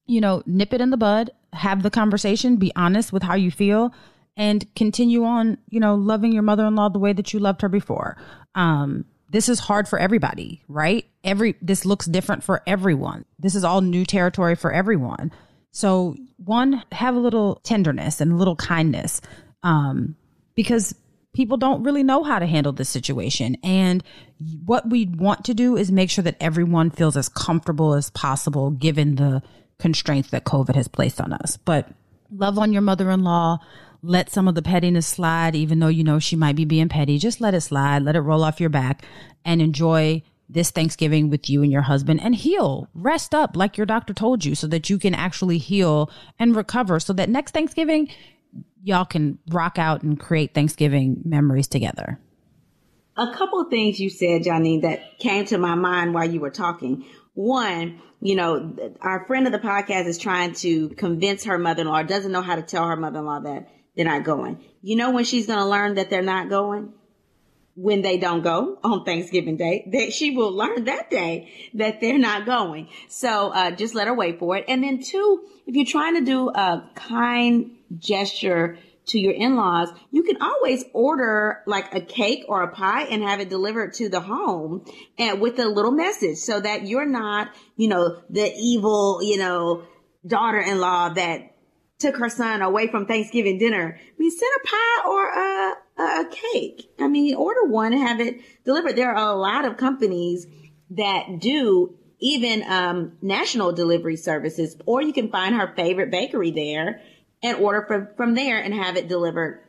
you 0.08 0.22
know 0.22 0.43
nip 0.45 0.74
it 0.74 0.82
in 0.82 0.89
the 0.89 0.97
bud 0.97 1.32
have 1.54 1.84
the 1.84 1.89
conversation 1.89 2.56
be 2.56 2.72
honest 2.76 3.12
with 3.12 3.24
how 3.24 3.36
you 3.36 3.52
feel 3.52 3.93
and 4.42 4.66
continue 4.74 5.24
on, 5.24 5.60
you 5.70 5.80
know, 5.80 5.94
loving 5.94 6.34
your 6.34 6.42
mother-in-law 6.42 6.89
the 6.89 6.98
way 6.98 7.14
that 7.14 7.32
you 7.32 7.39
loved 7.39 7.62
her 7.62 7.70
before. 7.70 8.18
Um, 8.56 9.06
this 9.30 9.48
is 9.48 9.60
hard 9.60 9.88
for 9.88 10.00
everybody, 10.00 10.64
right? 10.68 11.06
Every 11.24 11.56
this 11.62 11.86
looks 11.86 12.08
different 12.08 12.44
for 12.44 12.64
everyone. 12.66 13.26
This 13.38 13.54
is 13.54 13.64
all 13.64 13.82
new 13.82 14.04
territory 14.04 14.56
for 14.56 14.72
everyone. 14.72 15.32
So, 15.70 16.16
one, 16.38 16.82
have 16.92 17.16
a 17.16 17.20
little 17.20 17.62
tenderness 17.64 18.20
and 18.20 18.32
a 18.32 18.36
little 18.36 18.56
kindness, 18.56 19.22
um, 19.62 20.16
because 20.56 20.96
people 21.34 21.58
don't 21.58 21.84
really 21.84 22.02
know 22.02 22.24
how 22.24 22.39
to 22.39 22.48
handle 22.48 22.74
this 22.74 22.89
situation. 22.89 23.58
And 23.64 24.04
what 24.66 24.89
we 24.89 25.06
want 25.06 25.46
to 25.46 25.54
do 25.54 25.78
is 25.78 25.92
make 25.92 26.10
sure 26.10 26.24
that 26.24 26.38
everyone 26.39 26.89
feels 26.89 27.16
as 27.16 27.30
comfortable 27.30 27.94
as 27.94 28.10
possible, 28.10 28.72
given 28.72 29.18
the 29.18 29.44
constraints 29.78 30.32
that 30.32 30.46
COVID 30.46 30.74
has 30.74 30.88
placed 30.88 31.22
on 31.22 31.32
us. 31.32 31.58
But 31.58 31.88
love 32.32 32.58
on 32.58 32.74
your 32.74 32.82
mother-in-law 32.82 33.60
let 34.04 34.30
some 34.30 34.47
of 34.47 34.56
the 34.56 34.62
pettiness 34.62 35.08
slide, 35.08 35.56
even 35.56 35.80
though 35.80 35.88
you 35.88 36.04
know 36.04 36.20
she 36.20 36.36
might 36.36 36.56
be 36.56 36.66
being 36.66 36.89
petty. 36.89 37.18
Just 37.18 37.41
let 37.41 37.54
it 37.54 37.62
slide, 37.62 38.04
let 38.04 38.16
it 38.16 38.22
roll 38.22 38.43
off 38.43 38.60
your 38.60 38.70
back, 38.70 39.04
and 39.45 39.62
enjoy 39.62 40.24
this 40.49 40.72
Thanksgiving 40.72 41.30
with 41.30 41.49
you 41.49 41.64
and 41.64 41.72
your 41.72 41.84
husband 41.84 42.20
and 42.22 42.36
heal. 42.36 42.88
Rest 42.93 43.34
up 43.34 43.56
like 43.56 43.78
your 43.78 43.86
doctor 43.86 44.14
told 44.14 44.43
you 44.43 44.56
so 44.56 44.68
that 44.68 44.89
you 44.89 44.99
can 44.99 45.16
actually 45.16 45.58
heal 45.58 46.12
and 46.39 46.56
recover 46.56 46.99
so 46.99 47.14
that 47.14 47.30
next 47.30 47.52
Thanksgiving, 47.52 48.10
y'all 48.84 49.06
can 49.06 49.39
rock 49.49 49.80
out 49.80 50.04
and 50.04 50.20
create 50.20 50.54
Thanksgiving 50.54 51.22
memories 51.24 51.68
together. 51.68 52.20
A 53.18 53.32
couple 53.34 53.62
of 53.62 53.70
things 53.70 53.99
you 53.99 54.10
said, 54.10 54.43
Johnny, 54.43 54.80
that 54.82 55.20
came 55.20 55.45
to 55.45 55.58
my 55.58 55.76
mind 55.76 56.14
while 56.14 56.30
you 56.30 56.39
were 56.39 56.49
talking. 56.49 57.06
One, 57.34 58.02
you 58.20 58.36
know, 58.36 58.76
our 58.99 59.26
friend 59.28 59.45
of 59.45 59.54
the 59.54 59.60
podcast 59.60 60.08
is 60.08 60.18
trying 60.18 60.54
to 60.56 60.89
convince 60.89 61.45
her 61.45 61.58
mother 61.58 61.82
in 61.82 61.88
law, 61.88 62.04
doesn't 62.04 62.32
know 62.32 62.41
how 62.41 62.56
to 62.56 62.62
tell 62.62 62.88
her 62.88 62.95
mother 62.95 63.20
in 63.20 63.26
law 63.26 63.39
that 63.39 63.70
they're 63.96 64.06
not 64.06 64.24
going. 64.24 64.64
You 64.82 64.96
know 64.96 65.12
when 65.12 65.26
she's 65.26 65.48
going 65.48 65.60
to 65.60 65.66
learn 65.66 65.96
that 65.96 66.10
they're 66.10 66.22
not 66.22 66.50
going? 66.50 66.94
When 67.76 68.02
they 68.02 68.18
don't 68.18 68.42
go 68.42 68.80
on 68.84 69.06
Thanksgiving 69.06 69.56
Day, 69.56 69.88
that 69.94 70.12
she 70.12 70.32
will 70.32 70.52
learn 70.52 70.84
that 70.86 71.10
day 71.10 71.70
that 71.76 72.02
they're 72.02 72.18
not 72.18 72.46
going. 72.46 72.89
So 73.08 73.50
uh, 73.50 73.72
just 73.72 73.96
let 73.96 74.08
her 74.08 74.14
wait 74.14 74.39
for 74.39 74.58
it. 74.58 74.66
And 74.68 74.84
then 74.84 75.02
two, 75.02 75.46
if 75.66 75.76
you're 75.76 75.86
trying 75.86 76.16
to 76.16 76.22
do 76.22 76.50
a 76.50 76.89
kind 76.96 77.72
gesture 77.98 78.78
to 79.08 79.20
your 79.20 79.34
in-laws, 79.34 79.89
you 80.12 80.24
can 80.24 80.42
always 80.42 80.84
order 80.94 81.64
like 81.66 81.96
a 81.96 82.02
cake 82.02 82.44
or 82.50 82.62
a 82.62 82.72
pie 82.72 83.04
and 83.04 83.24
have 83.24 83.39
it 83.39 83.50
delivered 83.50 83.94
to 83.94 84.10
the 84.10 84.20
home 84.20 84.86
and 85.18 85.39
with 85.39 85.58
a 85.58 85.68
little 85.68 85.92
message 85.92 86.38
so 86.38 86.60
that 86.60 86.86
you're 86.86 87.08
not, 87.08 87.50
you 87.78 87.88
know, 87.88 88.22
the 88.30 88.54
evil, 88.58 89.24
you 89.24 89.38
know, 89.38 89.84
daughter-in-law 90.28 91.10
that 91.10 91.51
took 92.02 92.18
her 92.18 92.30
son 92.30 92.62
away 92.62 92.88
from 92.88 93.06
Thanksgiving 93.06 93.58
dinner. 93.58 93.97
I 93.99 94.14
mean, 94.18 94.32
send 94.32 94.52
a 94.64 94.68
pie 94.68 95.08
or 95.08 95.30
a, 95.30 96.22
a 96.22 96.30
cake. 96.30 96.91
I 96.99 97.08
mean, 97.08 97.36
order 97.36 97.66
one 97.66 97.93
and 97.93 98.08
have 98.08 98.20
it 98.20 98.41
delivered. 98.66 98.95
There 98.95 99.14
are 99.14 99.32
a 99.32 99.36
lot 99.36 99.66
of 99.66 99.78
companies 99.78 100.47
that 100.91 101.39
do 101.39 101.97
even 102.20 102.64
um, 102.64 103.14
national 103.22 103.72
delivery 103.72 104.16
services, 104.16 104.76
or 104.86 105.02
you 105.02 105.14
can 105.14 105.30
find 105.30 105.56
her 105.56 105.74
favorite 105.76 106.12
bakery 106.12 106.52
there 106.52 107.02
and 107.41 107.58
order 107.58 107.84
from, 107.88 108.08
from 108.16 108.36
there 108.36 108.62
and 108.62 108.74
have 108.74 108.97
it 108.97 109.08
delivered 109.08 109.64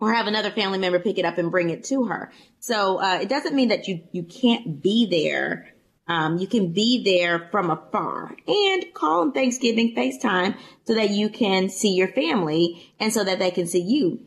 or 0.00 0.12
have 0.12 0.26
another 0.26 0.50
family 0.50 0.78
member 0.78 0.98
pick 0.98 1.18
it 1.18 1.24
up 1.24 1.38
and 1.38 1.50
bring 1.50 1.70
it 1.70 1.84
to 1.84 2.04
her. 2.04 2.30
So 2.60 3.00
uh, 3.00 3.18
it 3.22 3.28
doesn't 3.28 3.54
mean 3.54 3.68
that 3.68 3.88
you, 3.88 4.02
you 4.12 4.22
can't 4.22 4.82
be 4.82 5.06
there 5.06 5.72
um, 6.08 6.38
you 6.38 6.46
can 6.46 6.72
be 6.72 7.04
there 7.04 7.48
from 7.50 7.70
afar 7.70 8.34
and 8.46 8.94
call 8.94 9.20
on 9.20 9.32
Thanksgiving 9.32 9.94
FaceTime 9.94 10.56
so 10.84 10.94
that 10.94 11.10
you 11.10 11.28
can 11.28 11.68
see 11.68 11.94
your 11.94 12.08
family 12.08 12.92
and 12.98 13.12
so 13.12 13.22
that 13.24 13.38
they 13.38 13.50
can 13.50 13.66
see 13.66 13.82
you. 13.82 14.20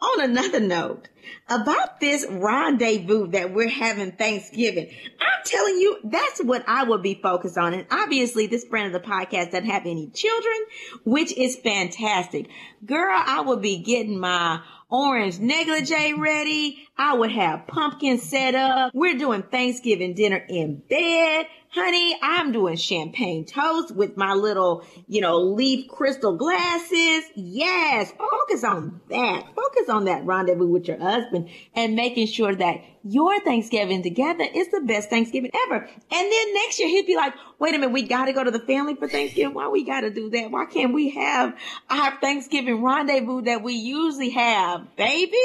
On 0.00 0.22
another 0.22 0.60
note, 0.60 1.08
about 1.48 2.00
this 2.00 2.24
rendezvous 2.28 3.26
that 3.28 3.52
we're 3.52 3.68
having 3.68 4.12
Thanksgiving, 4.12 4.88
I'm 5.20 5.44
telling 5.44 5.76
you, 5.76 5.98
that's 6.04 6.42
what 6.42 6.64
I 6.66 6.84
would 6.84 7.02
be 7.02 7.20
focused 7.22 7.58
on. 7.58 7.74
And 7.74 7.86
obviously, 7.90 8.46
this 8.46 8.64
friend 8.64 8.94
of 8.94 9.02
the 9.02 9.06
podcast 9.06 9.50
doesn't 9.50 9.66
have 9.66 9.86
any 9.86 10.08
children, 10.08 10.56
which 11.04 11.36
is 11.36 11.56
fantastic. 11.56 12.48
Girl, 12.86 13.14
I 13.14 13.42
would 13.42 13.60
be 13.60 13.78
getting 13.78 14.18
my 14.18 14.62
orange 14.90 15.38
negligee 15.38 16.14
ready. 16.14 16.86
I 16.98 17.14
would 17.14 17.32
have 17.32 17.66
pumpkin 17.66 18.18
set 18.18 18.54
up. 18.54 18.92
We're 18.94 19.18
doing 19.18 19.42
Thanksgiving 19.42 20.14
dinner 20.14 20.44
in 20.48 20.82
bed. 20.88 21.46
Honey, 21.72 22.18
I'm 22.20 22.50
doing 22.50 22.76
champagne 22.76 23.44
toast 23.44 23.94
with 23.94 24.16
my 24.16 24.34
little, 24.34 24.84
you 25.06 25.20
know, 25.20 25.38
leaf 25.38 25.86
crystal 25.86 26.34
glasses. 26.36 27.22
Yes, 27.36 28.10
focus 28.10 28.64
on 28.64 29.00
that. 29.08 29.46
Focus 29.54 29.88
on 29.88 30.06
that 30.06 30.26
rendezvous 30.26 30.66
with 30.66 30.88
your 30.88 30.98
husband 30.98 31.48
and 31.76 31.94
making 31.94 32.26
sure 32.26 32.52
that 32.52 32.82
your 33.04 33.38
Thanksgiving 33.42 34.02
together 34.02 34.44
is 34.52 34.68
the 34.72 34.80
best 34.80 35.10
Thanksgiving 35.10 35.52
ever. 35.66 35.76
And 35.76 36.32
then 36.32 36.54
next 36.54 36.80
year 36.80 36.88
he'd 36.88 37.06
be 37.06 37.14
like, 37.14 37.34
wait 37.60 37.76
a 37.76 37.78
minute, 37.78 37.92
we 37.92 38.02
got 38.02 38.24
to 38.24 38.32
go 38.32 38.42
to 38.42 38.50
the 38.50 38.58
family 38.58 38.96
for 38.96 39.06
Thanksgiving. 39.06 39.54
Why 39.54 39.68
we 39.68 39.84
got 39.84 40.00
to 40.00 40.10
do 40.10 40.28
that? 40.30 40.50
Why 40.50 40.64
can't 40.64 40.92
we 40.92 41.10
have 41.10 41.56
our 41.88 42.18
Thanksgiving 42.20 42.82
rendezvous 42.82 43.42
that 43.42 43.62
we 43.62 43.74
usually 43.74 44.30
have, 44.30 44.96
baby? 44.96 45.36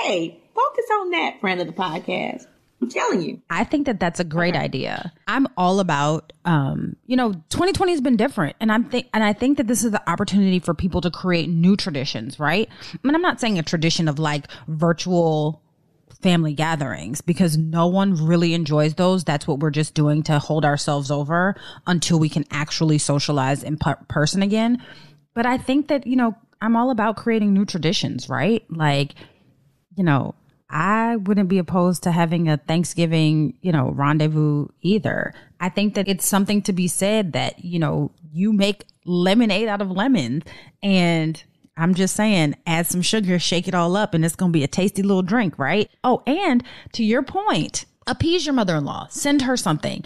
Hey, 0.00 0.42
focus 0.52 0.84
on 0.94 1.10
that, 1.10 1.40
friend 1.40 1.60
of 1.60 1.68
the 1.68 1.72
podcast. 1.74 2.46
I'm 2.80 2.90
telling 2.90 3.22
you. 3.22 3.40
I 3.48 3.64
think 3.64 3.86
that 3.86 3.98
that's 3.98 4.20
a 4.20 4.24
great 4.24 4.54
okay. 4.54 4.64
idea. 4.64 5.12
I'm 5.26 5.46
all 5.56 5.80
about, 5.80 6.32
um, 6.44 6.96
you 7.06 7.16
know, 7.16 7.32
2020 7.32 7.92
has 7.92 8.00
been 8.00 8.16
different, 8.16 8.56
and 8.60 8.70
I'm 8.70 8.84
think, 8.84 9.08
and 9.14 9.24
I 9.24 9.32
think 9.32 9.56
that 9.58 9.66
this 9.66 9.84
is 9.84 9.92
the 9.92 10.10
opportunity 10.10 10.58
for 10.58 10.74
people 10.74 11.00
to 11.00 11.10
create 11.10 11.48
new 11.48 11.76
traditions, 11.76 12.38
right? 12.38 12.68
I 12.92 12.98
mean, 13.02 13.14
I'm 13.14 13.22
not 13.22 13.40
saying 13.40 13.58
a 13.58 13.62
tradition 13.62 14.08
of 14.08 14.18
like 14.18 14.48
virtual 14.68 15.62
family 16.24 16.54
gatherings 16.54 17.20
because 17.20 17.56
no 17.56 17.86
one 17.86 18.14
really 18.14 18.54
enjoys 18.54 18.94
those. 18.94 19.24
That's 19.24 19.46
what 19.46 19.60
we're 19.60 19.70
just 19.70 19.94
doing 19.94 20.22
to 20.24 20.38
hold 20.38 20.64
ourselves 20.64 21.10
over 21.10 21.54
until 21.86 22.18
we 22.18 22.28
can 22.28 22.44
actually 22.50 22.98
socialize 22.98 23.62
in 23.62 23.76
per- 23.76 23.98
person 24.08 24.42
again. 24.42 24.82
But 25.34 25.46
I 25.46 25.58
think 25.58 25.88
that, 25.88 26.06
you 26.06 26.16
know, 26.16 26.34
I'm 26.62 26.76
all 26.76 26.90
about 26.90 27.16
creating 27.16 27.52
new 27.52 27.66
traditions, 27.66 28.28
right? 28.28 28.64
Like, 28.70 29.14
you 29.96 30.02
know, 30.02 30.34
I 30.74 31.16
wouldn't 31.16 31.48
be 31.48 31.58
opposed 31.58 32.02
to 32.02 32.10
having 32.10 32.48
a 32.48 32.56
Thanksgiving, 32.56 33.54
you 33.62 33.70
know, 33.70 33.92
rendezvous 33.92 34.66
either. 34.82 35.32
I 35.60 35.68
think 35.68 35.94
that 35.94 36.08
it's 36.08 36.26
something 36.26 36.62
to 36.62 36.72
be 36.72 36.88
said 36.88 37.32
that, 37.32 37.64
you 37.64 37.78
know, 37.78 38.10
you 38.32 38.52
make 38.52 38.84
lemonade 39.04 39.68
out 39.68 39.80
of 39.80 39.92
lemons 39.92 40.42
and 40.82 41.42
I'm 41.76 41.94
just 41.94 42.16
saying, 42.16 42.56
add 42.66 42.88
some 42.88 43.02
sugar, 43.02 43.38
shake 43.38 43.68
it 43.68 43.74
all 43.74 43.96
up, 43.96 44.14
and 44.14 44.24
it's 44.24 44.36
going 44.36 44.52
to 44.52 44.56
be 44.56 44.64
a 44.64 44.68
tasty 44.68 45.02
little 45.02 45.22
drink, 45.22 45.58
right? 45.58 45.90
Oh, 46.02 46.22
and 46.26 46.62
to 46.92 47.04
your 47.04 47.22
point, 47.22 47.84
appease 48.06 48.46
your 48.46 48.54
mother 48.54 48.76
in 48.76 48.84
law, 48.84 49.06
send 49.10 49.42
her 49.42 49.56
something. 49.56 50.04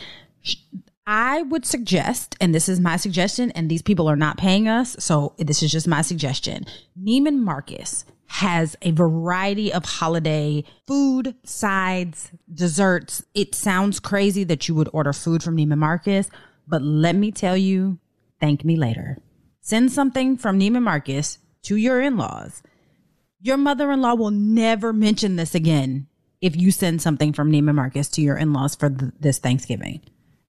I 1.07 1.43
would 1.43 1.67
suggest, 1.67 2.37
and 2.41 2.55
this 2.55 2.69
is 2.69 2.81
my 2.81 2.97
suggestion, 2.97 3.51
and 3.53 3.71
these 3.71 3.83
people 3.83 4.09
are 4.09 4.17
not 4.17 4.39
paying 4.39 4.67
us, 4.67 4.97
so 4.99 5.35
this 5.39 5.63
is 5.63 5.71
just 5.71 5.87
my 5.87 6.01
suggestion. 6.01 6.65
Neiman 6.99 7.39
Marcus 7.39 8.05
has 8.29 8.77
a 8.83 8.91
variety 8.93 9.73
of 9.73 9.85
holiday 9.85 10.63
food, 10.87 11.35
sides, 11.45 12.31
desserts. 12.53 13.25
It 13.35 13.55
sounds 13.55 14.01
crazy 14.01 14.45
that 14.45 14.69
you 14.69 14.75
would 14.75 14.89
order 14.93 15.13
food 15.13 15.43
from 15.43 15.57
Neiman 15.57 15.79
Marcus, 15.79 16.31
but 16.67 16.83
let 16.83 17.17
me 17.17 17.33
tell 17.33 17.57
you, 17.57 17.99
thank 18.39 18.65
me 18.65 18.77
later. 18.77 19.19
Send 19.61 19.91
something 19.91 20.37
from 20.37 20.61
Neiman 20.61 20.83
Marcus 20.83 21.39
to 21.63 21.77
your 21.77 22.01
in 22.01 22.17
laws. 22.17 22.63
Your 23.41 23.57
mother 23.57 23.91
in 23.93 24.01
law 24.01 24.15
will 24.15 24.31
never 24.31 24.93
mention 24.93 25.37
this 25.37 25.55
again 25.55 26.07
if 26.41 26.55
you 26.55 26.71
send 26.71 27.03
something 27.03 27.33
from 27.33 27.51
Neiman 27.51 27.75
Marcus 27.75 28.09
to 28.11 28.23
your 28.23 28.37
in 28.37 28.53
laws 28.53 28.75
for 28.75 28.91
th- 28.91 29.13
this 29.19 29.39
Thanksgiving. 29.39 30.01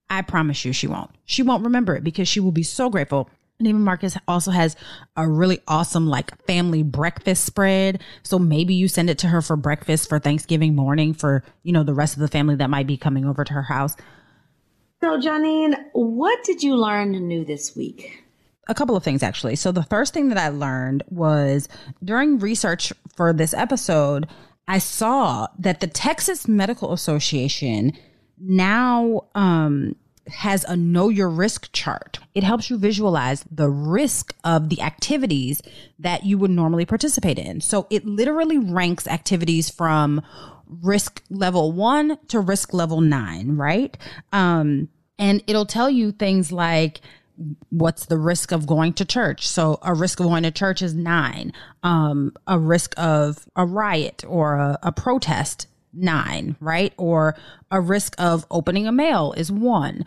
I 0.09 0.21
promise 0.21 0.65
you 0.65 0.73
she 0.73 0.87
won't. 0.87 1.11
She 1.23 1.43
won't 1.43 1.63
remember 1.63 1.95
it 1.95 2.03
because 2.03 2.27
she 2.27 2.39
will 2.39 2.51
be 2.51 2.63
so 2.63 2.89
grateful. 2.89 3.29
Neiman 3.61 3.81
Marcus 3.81 4.17
also 4.27 4.51
has 4.51 4.75
a 5.17 5.27
really 5.27 5.59
awesome 5.67 6.07
like 6.07 6.45
family 6.45 6.83
breakfast 6.83 7.45
spread. 7.45 8.01
So 8.23 8.39
maybe 8.39 8.73
you 8.73 8.87
send 8.87 9.09
it 9.09 9.17
to 9.19 9.27
her 9.27 9.41
for 9.41 9.55
breakfast 9.55 10.07
for 10.07 10.19
Thanksgiving 10.19 10.75
morning 10.75 11.13
for, 11.13 11.43
you 11.63 11.73
know, 11.73 11.83
the 11.83 11.93
rest 11.93 12.15
of 12.15 12.21
the 12.21 12.27
family 12.27 12.55
that 12.55 12.69
might 12.69 12.87
be 12.87 12.97
coming 12.97 13.25
over 13.25 13.43
to 13.43 13.53
her 13.53 13.63
house. 13.63 13.95
So, 15.01 15.19
Janine, 15.19 15.75
what 15.93 16.43
did 16.43 16.61
you 16.63 16.75
learn 16.75 17.11
new 17.11 17.45
this 17.45 17.75
week? 17.75 18.23
a 18.69 18.75
couple 18.75 18.95
of 18.95 19.03
things 19.03 19.23
actually. 19.23 19.55
So 19.55 19.71
the 19.71 19.83
first 19.83 20.13
thing 20.13 20.29
that 20.29 20.37
I 20.37 20.49
learned 20.49 21.03
was 21.09 21.67
during 22.03 22.37
research 22.37 22.93
for 23.15 23.33
this 23.33 23.53
episode, 23.53 24.29
I 24.67 24.77
saw 24.77 25.47
that 25.57 25.79
the 25.79 25.87
Texas 25.87 26.47
Medical 26.47 26.93
Association 26.93 27.93
now 28.37 29.25
um, 29.33 29.95
has 30.29 30.63
a 30.65 30.75
know 30.75 31.09
your 31.09 31.29
risk 31.29 31.71
chart. 31.73 32.19
It 32.33 32.43
helps 32.43 32.69
you 32.69 32.77
visualize 32.77 33.43
the 33.51 33.69
risk 33.69 34.35
of 34.43 34.69
the 34.69 34.81
activities 34.81 35.61
that 35.99 36.25
you 36.25 36.37
would 36.37 36.51
normally 36.51 36.85
participate 36.85 37.39
in. 37.39 37.61
So 37.61 37.87
it 37.89 38.05
literally 38.05 38.57
ranks 38.57 39.07
activities 39.07 39.69
from 39.69 40.21
risk 40.67 41.23
level 41.29 41.71
one 41.71 42.17
to 42.27 42.39
risk 42.39 42.73
level 42.73 43.01
nine, 43.01 43.57
right? 43.57 43.97
Um, 44.31 44.89
and 45.17 45.43
it'll 45.47 45.65
tell 45.65 45.89
you 45.89 46.11
things 46.11 46.51
like 46.51 47.01
what's 47.69 48.05
the 48.05 48.17
risk 48.17 48.51
of 48.51 48.67
going 48.67 48.93
to 48.93 49.05
church? 49.05 49.47
So 49.47 49.79
a 49.81 49.93
risk 49.93 50.19
of 50.19 50.27
going 50.27 50.43
to 50.43 50.51
church 50.51 50.81
is 50.81 50.93
nine. 50.93 51.53
Um, 51.83 52.33
a 52.47 52.59
risk 52.59 52.93
of 52.97 53.47
a 53.55 53.65
riot 53.65 54.23
or 54.27 54.55
a, 54.55 54.79
a 54.83 54.91
protest, 54.91 55.67
nine, 55.93 56.55
right? 56.59 56.93
Or 56.97 57.35
a 57.71 57.81
risk 57.81 58.15
of 58.17 58.45
opening 58.51 58.87
a 58.87 58.91
mail 58.91 59.33
is 59.37 59.51
one. 59.51 60.05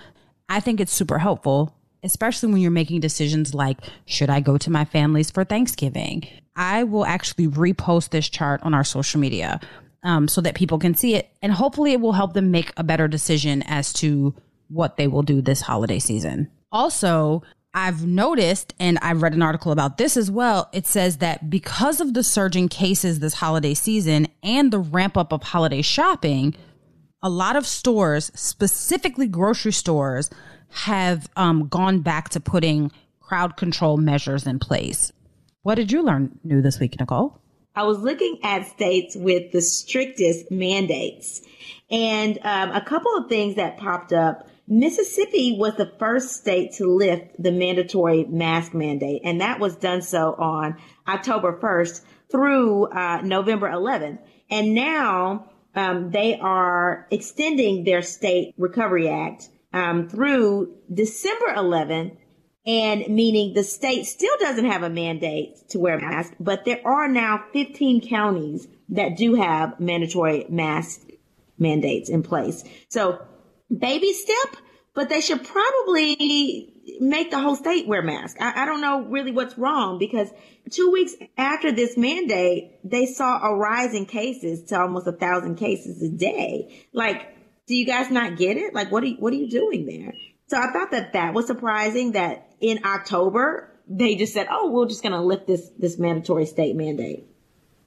I 0.49 0.61
think 0.61 0.81
it's 0.81 0.93
super 0.93 1.19
helpful, 1.19 1.75
especially 2.03 2.53
when 2.53 2.61
you're 2.61 2.71
making 2.71 3.01
decisions 3.01 3.55
like, 3.55 3.79
should 4.07 4.31
I 4.31 4.41
go 4.41 4.59
to 4.59 4.71
my 4.71 4.85
family's 4.85 5.31
for 5.31 5.45
Thanksgiving? 5.45 6.27
I 6.57 6.85
will 6.85 7.07
actually 7.07 7.49
repost 7.49 8.11
this 8.11 8.29
chart 8.29 8.63
on 8.63 8.75
our 8.75 8.85
social 8.85 9.21
media 9.21 9.61
um, 10.03 10.29
so 10.29 10.41
that 10.41 10.55
people 10.55 10.79
can 10.79 10.95
see 10.95 11.15
it. 11.15 11.31
And 11.41 11.53
hopefully 11.53 11.93
it 11.93 12.01
will 12.01 12.13
help 12.13 12.35
them 12.35 12.51
make 12.51 12.73
a 12.77 12.85
better 12.85 13.09
decision 13.09 13.63
as 13.63 13.93
to 13.95 14.35
what 14.69 14.97
they 14.97 15.07
will 15.07 15.23
do 15.23 15.41
this 15.41 15.61
holiday 15.61 15.99
season. 15.99 16.51
Also, 16.71 17.43
I've 17.75 18.07
noticed, 18.07 18.75
and 18.79 18.99
I've 19.01 19.23
read 19.23 19.33
an 19.33 19.43
article 19.43 19.73
about 19.73 19.97
this 19.97 20.17
as 20.17 20.31
well. 20.31 20.69
It 20.73 20.87
says 20.87 21.19
that 21.19 21.49
because 21.49 22.01
of 22.01 22.13
the 22.13 22.23
surging 22.23 22.69
cases 22.69 23.21
this 23.21 23.35
holiday 23.35 23.73
season 23.73 24.29
and 24.43 24.71
the 24.71 24.79
ramp 24.79 25.17
up 25.17 25.33
of 25.33 25.43
holiday 25.43 25.81
shopping, 25.81 26.55
a 27.23 27.31
lot 27.31 27.57
of 27.57 27.67
stores, 27.67 28.31
specifically 28.35 29.27
grocery 29.27 29.73
stores, 29.73 30.29
have 30.71 31.31
um, 31.37 31.69
gone 31.69 32.01
back 32.01 32.29
to 32.31 32.41
putting 32.41 32.91
crowd 33.21 33.57
control 33.57 33.97
measures 33.97 34.47
in 34.47 34.59
place. 34.59 35.13
What 35.63 35.77
did 35.77 35.93
you 35.93 36.03
learn 36.03 36.39
new 36.45 36.61
this 36.61 36.79
week, 36.79 36.99
Nicole? 37.01 37.41
I 37.75 37.85
was 37.85 37.99
looking 37.99 38.39
at 38.43 38.67
states 38.67 39.17
with 39.17 39.51
the 39.53 39.63
strictest 39.63 40.51
mandates, 40.51 41.41
and 41.91 42.39
um, 42.43 42.71
a 42.73 42.83
couple 42.83 43.17
of 43.17 43.31
things 43.31 43.55
that 43.57 43.79
popped 43.79 44.13
up 44.13 44.47
Mississippi 44.69 45.57
was 45.59 45.77
the 45.77 45.93
first 45.99 46.37
state 46.37 46.73
to 46.75 46.87
lift 46.87 47.43
the 47.43 47.53
mandatory 47.53 48.25
mask 48.25 48.75
mandate, 48.75 49.23
and 49.25 49.41
that 49.41 49.59
was 49.59 49.77
done 49.77 50.03
so 50.03 50.35
on 50.35 50.77
October 51.07 51.59
1st 51.61 52.03
through 52.31 52.87
uh, 52.87 53.21
November 53.23 53.69
11th. 53.69 54.19
And 54.51 54.75
now 54.75 55.51
um, 55.75 56.11
they 56.11 56.39
are 56.39 57.07
extending 57.11 57.85
their 57.85 58.03
state 58.03 58.55
recovery 58.57 59.09
act 59.09 59.49
um, 59.73 60.09
through 60.09 60.75
December 60.93 61.55
11th, 61.57 62.17
and 62.65 63.09
meaning 63.09 63.55
the 63.55 63.65
state 63.65 64.05
still 64.07 64.37
doesn't 64.39 64.67
have 64.67 64.85
a 64.85 64.91
mandate 64.91 65.57
to 65.71 65.81
wear 65.81 65.99
a 65.99 66.01
mask, 66.01 66.35
but 66.39 66.65
there 66.65 66.81
are 66.87 67.09
now 67.09 67.45
15 67.53 68.09
counties 68.09 68.69
that 68.91 69.17
do 69.17 69.35
have 69.35 69.81
mandatory 69.81 70.47
mask 70.49 71.01
mandates 71.59 72.09
in 72.09 72.23
place. 72.23 72.63
So 72.89 73.21
baby 73.77 74.13
step, 74.13 74.57
but 74.95 75.09
they 75.09 75.21
should 75.21 75.45
probably 75.45 76.73
make 77.01 77.31
the 77.31 77.39
whole 77.39 77.57
state 77.57 77.87
wear 77.87 78.03
masks. 78.03 78.41
I, 78.41 78.63
I, 78.63 78.67
don't 78.67 78.81
know 78.81 79.03
really 79.05 79.31
what's 79.31 79.57
wrong 79.57 79.99
because 79.99 80.29
two 80.71 80.91
weeks 80.91 81.15
after 81.39 81.73
this 81.73 81.97
mandate, 81.97 82.79
they 82.85 83.07
saw 83.07 83.41
a 83.43 83.57
rise 83.57 83.95
in 83.95 84.07
cases 84.07 84.65
to 84.65 84.81
almost 84.81 85.07
a 85.07 85.13
thousand 85.13 85.57
cases 85.57 86.03
a 86.03 86.09
day. 86.09 86.87
Like, 86.93 87.29
do 87.67 87.77
you 87.77 87.87
guys 87.87 88.11
not 88.11 88.37
get 88.37 88.57
it? 88.57 88.75
Like, 88.75 88.91
what 88.91 89.05
are 89.05 89.07
you, 89.07 89.17
what 89.17 89.33
are 89.33 89.37
you 89.37 89.49
doing 89.49 89.87
there? 89.87 90.13
So 90.49 90.59
I 90.59 90.73
thought 90.73 90.91
that 90.91 91.13
that 91.13 91.35
was 91.35 91.47
surprising 91.47 92.13
that 92.13 92.51
in 92.61 92.85
October, 92.85 93.71
they 93.89 94.17
just 94.17 94.35
said, 94.35 94.49
oh, 94.51 94.71
we're 94.71 94.89
just 94.89 95.03
going 95.03 95.13
to 95.13 95.21
lift 95.21 95.47
this, 95.47 95.71
this 95.79 95.99
mandatory 95.99 96.47
state 96.47 96.77
mandate. 96.77 97.27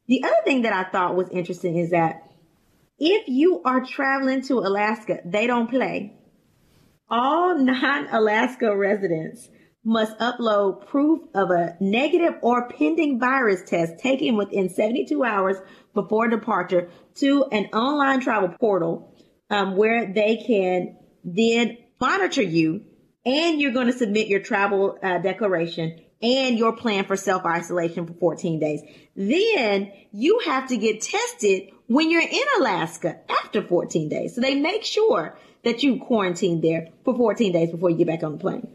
The 0.07 0.23
other 0.23 0.41
thing 0.43 0.63
that 0.63 0.73
I 0.73 0.89
thought 0.89 1.15
was 1.15 1.29
interesting 1.29 1.77
is 1.77 1.91
that 1.91 2.31
if 2.97 3.27
you 3.27 3.61
are 3.63 3.81
traveling 3.81 4.41
to 4.43 4.59
Alaska, 4.59 5.19
they 5.25 5.47
don't 5.47 5.69
play. 5.69 6.13
All 7.09 7.57
non 7.57 8.07
Alaska 8.11 8.75
residents 8.75 9.49
must 9.83 10.17
upload 10.17 10.87
proof 10.87 11.19
of 11.35 11.51
a 11.51 11.77
negative 11.79 12.33
or 12.41 12.67
pending 12.69 13.19
virus 13.19 13.61
test 13.69 13.99
taken 13.99 14.35
within 14.35 14.67
72 14.67 15.23
hours 15.23 15.57
before 15.93 16.27
departure 16.27 16.89
to 17.13 17.45
an 17.51 17.65
online 17.65 18.19
travel 18.19 18.49
portal 18.49 19.13
um, 19.51 19.77
where 19.77 20.11
they 20.11 20.37
can 20.37 20.97
then 21.23 21.77
monitor 22.01 22.41
you 22.41 22.83
and 23.25 23.61
you're 23.61 23.71
going 23.71 23.87
to 23.87 23.93
submit 23.93 24.27
your 24.27 24.39
travel 24.39 24.97
uh, 25.03 25.19
declaration 25.19 25.99
and 26.21 26.57
your 26.57 26.75
plan 26.75 27.05
for 27.05 27.15
self 27.15 27.45
isolation 27.45 28.07
for 28.07 28.13
14 28.13 28.59
days. 28.59 28.81
Then 29.15 29.91
you 30.11 30.39
have 30.45 30.69
to 30.69 30.77
get 30.77 31.01
tested 31.01 31.69
when 31.87 32.09
you're 32.09 32.21
in 32.21 32.45
Alaska 32.59 33.19
after 33.43 33.61
14 33.61 34.09
days. 34.09 34.35
So 34.35 34.41
they 34.41 34.55
make 34.55 34.83
sure 34.83 35.37
that 35.63 35.83
you 35.83 35.99
quarantine 35.99 36.61
there 36.61 36.89
for 37.03 37.15
14 37.15 37.51
days 37.51 37.71
before 37.71 37.89
you 37.89 37.97
get 37.97 38.07
back 38.07 38.23
on 38.23 38.33
the 38.33 38.37
plane. 38.37 38.67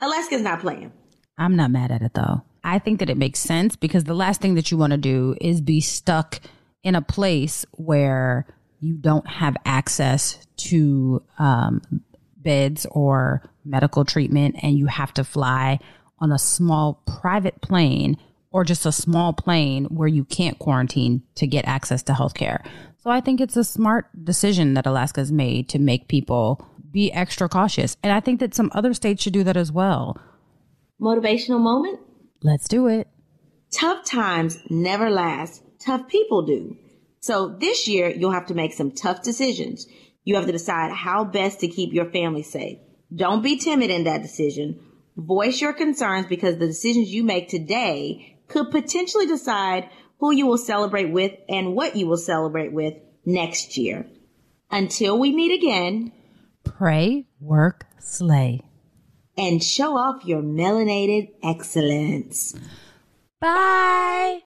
Alaska's 0.00 0.42
not 0.42 0.60
playing. 0.60 0.92
I'm 1.38 1.56
not 1.56 1.70
mad 1.70 1.90
at 1.90 2.02
it 2.02 2.14
though. 2.14 2.42
I 2.64 2.78
think 2.78 3.00
that 3.00 3.10
it 3.10 3.16
makes 3.16 3.40
sense 3.40 3.76
because 3.76 4.04
the 4.04 4.14
last 4.14 4.40
thing 4.40 4.54
that 4.54 4.70
you 4.70 4.76
want 4.76 4.92
to 4.92 4.96
do 4.96 5.36
is 5.40 5.60
be 5.60 5.80
stuck 5.80 6.40
in 6.82 6.94
a 6.94 7.02
place 7.02 7.64
where 7.72 8.46
you 8.80 8.94
don't 8.94 9.26
have 9.26 9.56
access 9.64 10.44
to 10.56 11.22
um, 11.38 11.80
beds 12.36 12.86
or 12.90 13.42
medical 13.64 14.04
treatment 14.04 14.56
and 14.62 14.76
you 14.76 14.86
have 14.86 15.12
to 15.14 15.24
fly 15.24 15.78
on 16.18 16.32
a 16.32 16.38
small 16.38 17.02
private 17.06 17.60
plane 17.60 18.16
or 18.52 18.64
just 18.64 18.86
a 18.86 18.92
small 18.92 19.32
plane 19.32 19.86
where 19.86 20.08
you 20.08 20.24
can't 20.24 20.58
quarantine 20.58 21.22
to 21.36 21.46
get 21.46 21.66
access 21.66 22.02
to 22.04 22.12
healthcare. 22.12 22.64
So 22.98 23.10
I 23.10 23.20
think 23.20 23.40
it's 23.40 23.56
a 23.56 23.64
smart 23.64 24.06
decision 24.24 24.74
that 24.74 24.86
Alaska's 24.86 25.32
made 25.32 25.68
to 25.70 25.78
make 25.78 26.06
people 26.06 26.64
be 26.90 27.12
extra 27.12 27.48
cautious. 27.48 27.96
And 28.02 28.12
I 28.12 28.20
think 28.20 28.38
that 28.40 28.54
some 28.54 28.70
other 28.74 28.94
states 28.94 29.22
should 29.22 29.32
do 29.32 29.42
that 29.44 29.56
as 29.56 29.72
well. 29.72 30.20
Motivational 31.00 31.60
moment? 31.60 31.98
Let's 32.42 32.68
do 32.68 32.86
it. 32.86 33.08
Tough 33.72 34.04
times 34.04 34.58
never 34.68 35.10
last. 35.10 35.62
Tough 35.84 36.06
people 36.06 36.42
do. 36.42 36.76
So 37.20 37.56
this 37.58 37.88
year, 37.88 38.10
you'll 38.10 38.32
have 38.32 38.46
to 38.46 38.54
make 38.54 38.72
some 38.72 38.92
tough 38.92 39.22
decisions. 39.22 39.86
You 40.24 40.36
have 40.36 40.46
to 40.46 40.52
decide 40.52 40.92
how 40.92 41.24
best 41.24 41.60
to 41.60 41.68
keep 41.68 41.92
your 41.92 42.10
family 42.10 42.42
safe. 42.42 42.78
Don't 43.14 43.42
be 43.42 43.56
timid 43.56 43.90
in 43.90 44.04
that 44.04 44.22
decision. 44.22 44.78
Voice 45.16 45.60
your 45.60 45.72
concerns 45.72 46.26
because 46.26 46.58
the 46.58 46.66
decisions 46.66 47.12
you 47.12 47.24
make 47.24 47.48
today 47.48 48.31
could 48.52 48.70
potentially 48.70 49.26
decide 49.26 49.88
who 50.18 50.30
you 50.30 50.46
will 50.46 50.58
celebrate 50.58 51.10
with 51.10 51.32
and 51.48 51.74
what 51.74 51.96
you 51.96 52.06
will 52.06 52.16
celebrate 52.16 52.72
with 52.72 52.94
next 53.24 53.76
year. 53.76 54.06
Until 54.70 55.18
we 55.18 55.32
meet 55.32 55.52
again, 55.52 56.12
pray, 56.64 57.26
work, 57.40 57.86
slay, 57.98 58.60
and 59.36 59.62
show 59.62 59.96
off 59.96 60.24
your 60.24 60.42
melanated 60.42 61.30
excellence. 61.42 62.54
Bye. 63.40 64.42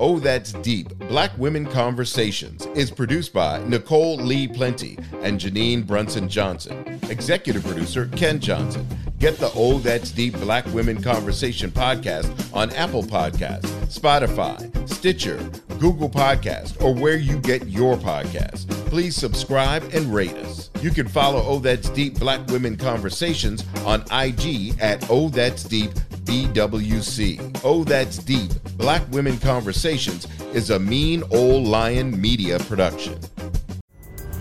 Oh, 0.00 0.18
That's 0.20 0.52
Deep 0.52 0.96
Black 1.08 1.36
Women 1.38 1.66
Conversations 1.66 2.66
is 2.74 2.90
produced 2.90 3.32
by 3.32 3.58
Nicole 3.64 4.16
Lee 4.16 4.46
Plenty 4.46 4.96
and 5.22 5.40
Janine 5.40 5.86
Brunson 5.86 6.28
Johnson. 6.28 7.00
Executive 7.08 7.64
producer 7.64 8.06
Ken 8.14 8.38
Johnson. 8.38 8.86
Get 9.18 9.38
the 9.38 9.50
Oh 9.54 9.78
That's 9.78 10.12
Deep 10.12 10.34
Black 10.34 10.64
Women 10.66 11.02
Conversation 11.02 11.70
podcast 11.70 12.54
on 12.54 12.70
Apple 12.74 13.02
Podcasts, 13.02 13.66
Spotify, 13.86 14.88
Stitcher, 14.88 15.38
Google 15.80 16.08
Podcast, 16.10 16.80
or 16.82 16.94
where 16.94 17.16
you 17.16 17.38
get 17.40 17.66
your 17.66 17.96
podcasts. 17.96 18.68
Please 18.86 19.16
subscribe 19.16 19.82
and 19.92 20.14
rate 20.14 20.36
us. 20.36 20.67
You 20.80 20.90
can 20.90 21.08
follow 21.08 21.42
Oh 21.44 21.58
That's 21.58 21.88
Deep 21.90 22.18
Black 22.18 22.46
Women 22.48 22.76
Conversations 22.76 23.64
on 23.84 24.02
IG 24.12 24.80
at 24.80 25.10
Oh 25.10 25.28
That's 25.28 25.64
Deep 25.64 25.90
BWC. 26.24 27.60
Oh 27.64 27.82
That's 27.82 28.18
Deep 28.18 28.50
Black 28.76 29.02
Women 29.10 29.38
Conversations 29.38 30.28
is 30.54 30.70
a 30.70 30.78
mean 30.78 31.24
old 31.32 31.66
lion 31.66 32.20
media 32.20 32.58
production. 32.60 33.18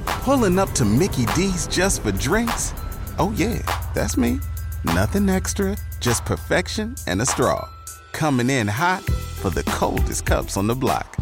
Pulling 0.05 0.59
up 0.59 0.69
to 0.73 0.85
Mickey 0.85 1.25
D's 1.35 1.67
just 1.67 2.03
for 2.03 2.11
drinks? 2.11 2.73
Oh, 3.17 3.33
yeah, 3.35 3.59
that's 3.95 4.15
me. 4.17 4.39
Nothing 4.83 5.29
extra, 5.29 5.75
just 6.01 6.23
perfection 6.25 6.95
and 7.07 7.21
a 7.21 7.25
straw. 7.25 7.67
Coming 8.11 8.49
in 8.49 8.67
hot 8.67 9.03
for 9.03 9.49
the 9.49 9.63
coldest 9.63 10.25
cups 10.25 10.55
on 10.55 10.67
the 10.67 10.75
block. 10.75 11.15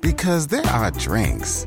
Because 0.00 0.46
there 0.46 0.66
are 0.66 0.90
drinks, 0.92 1.66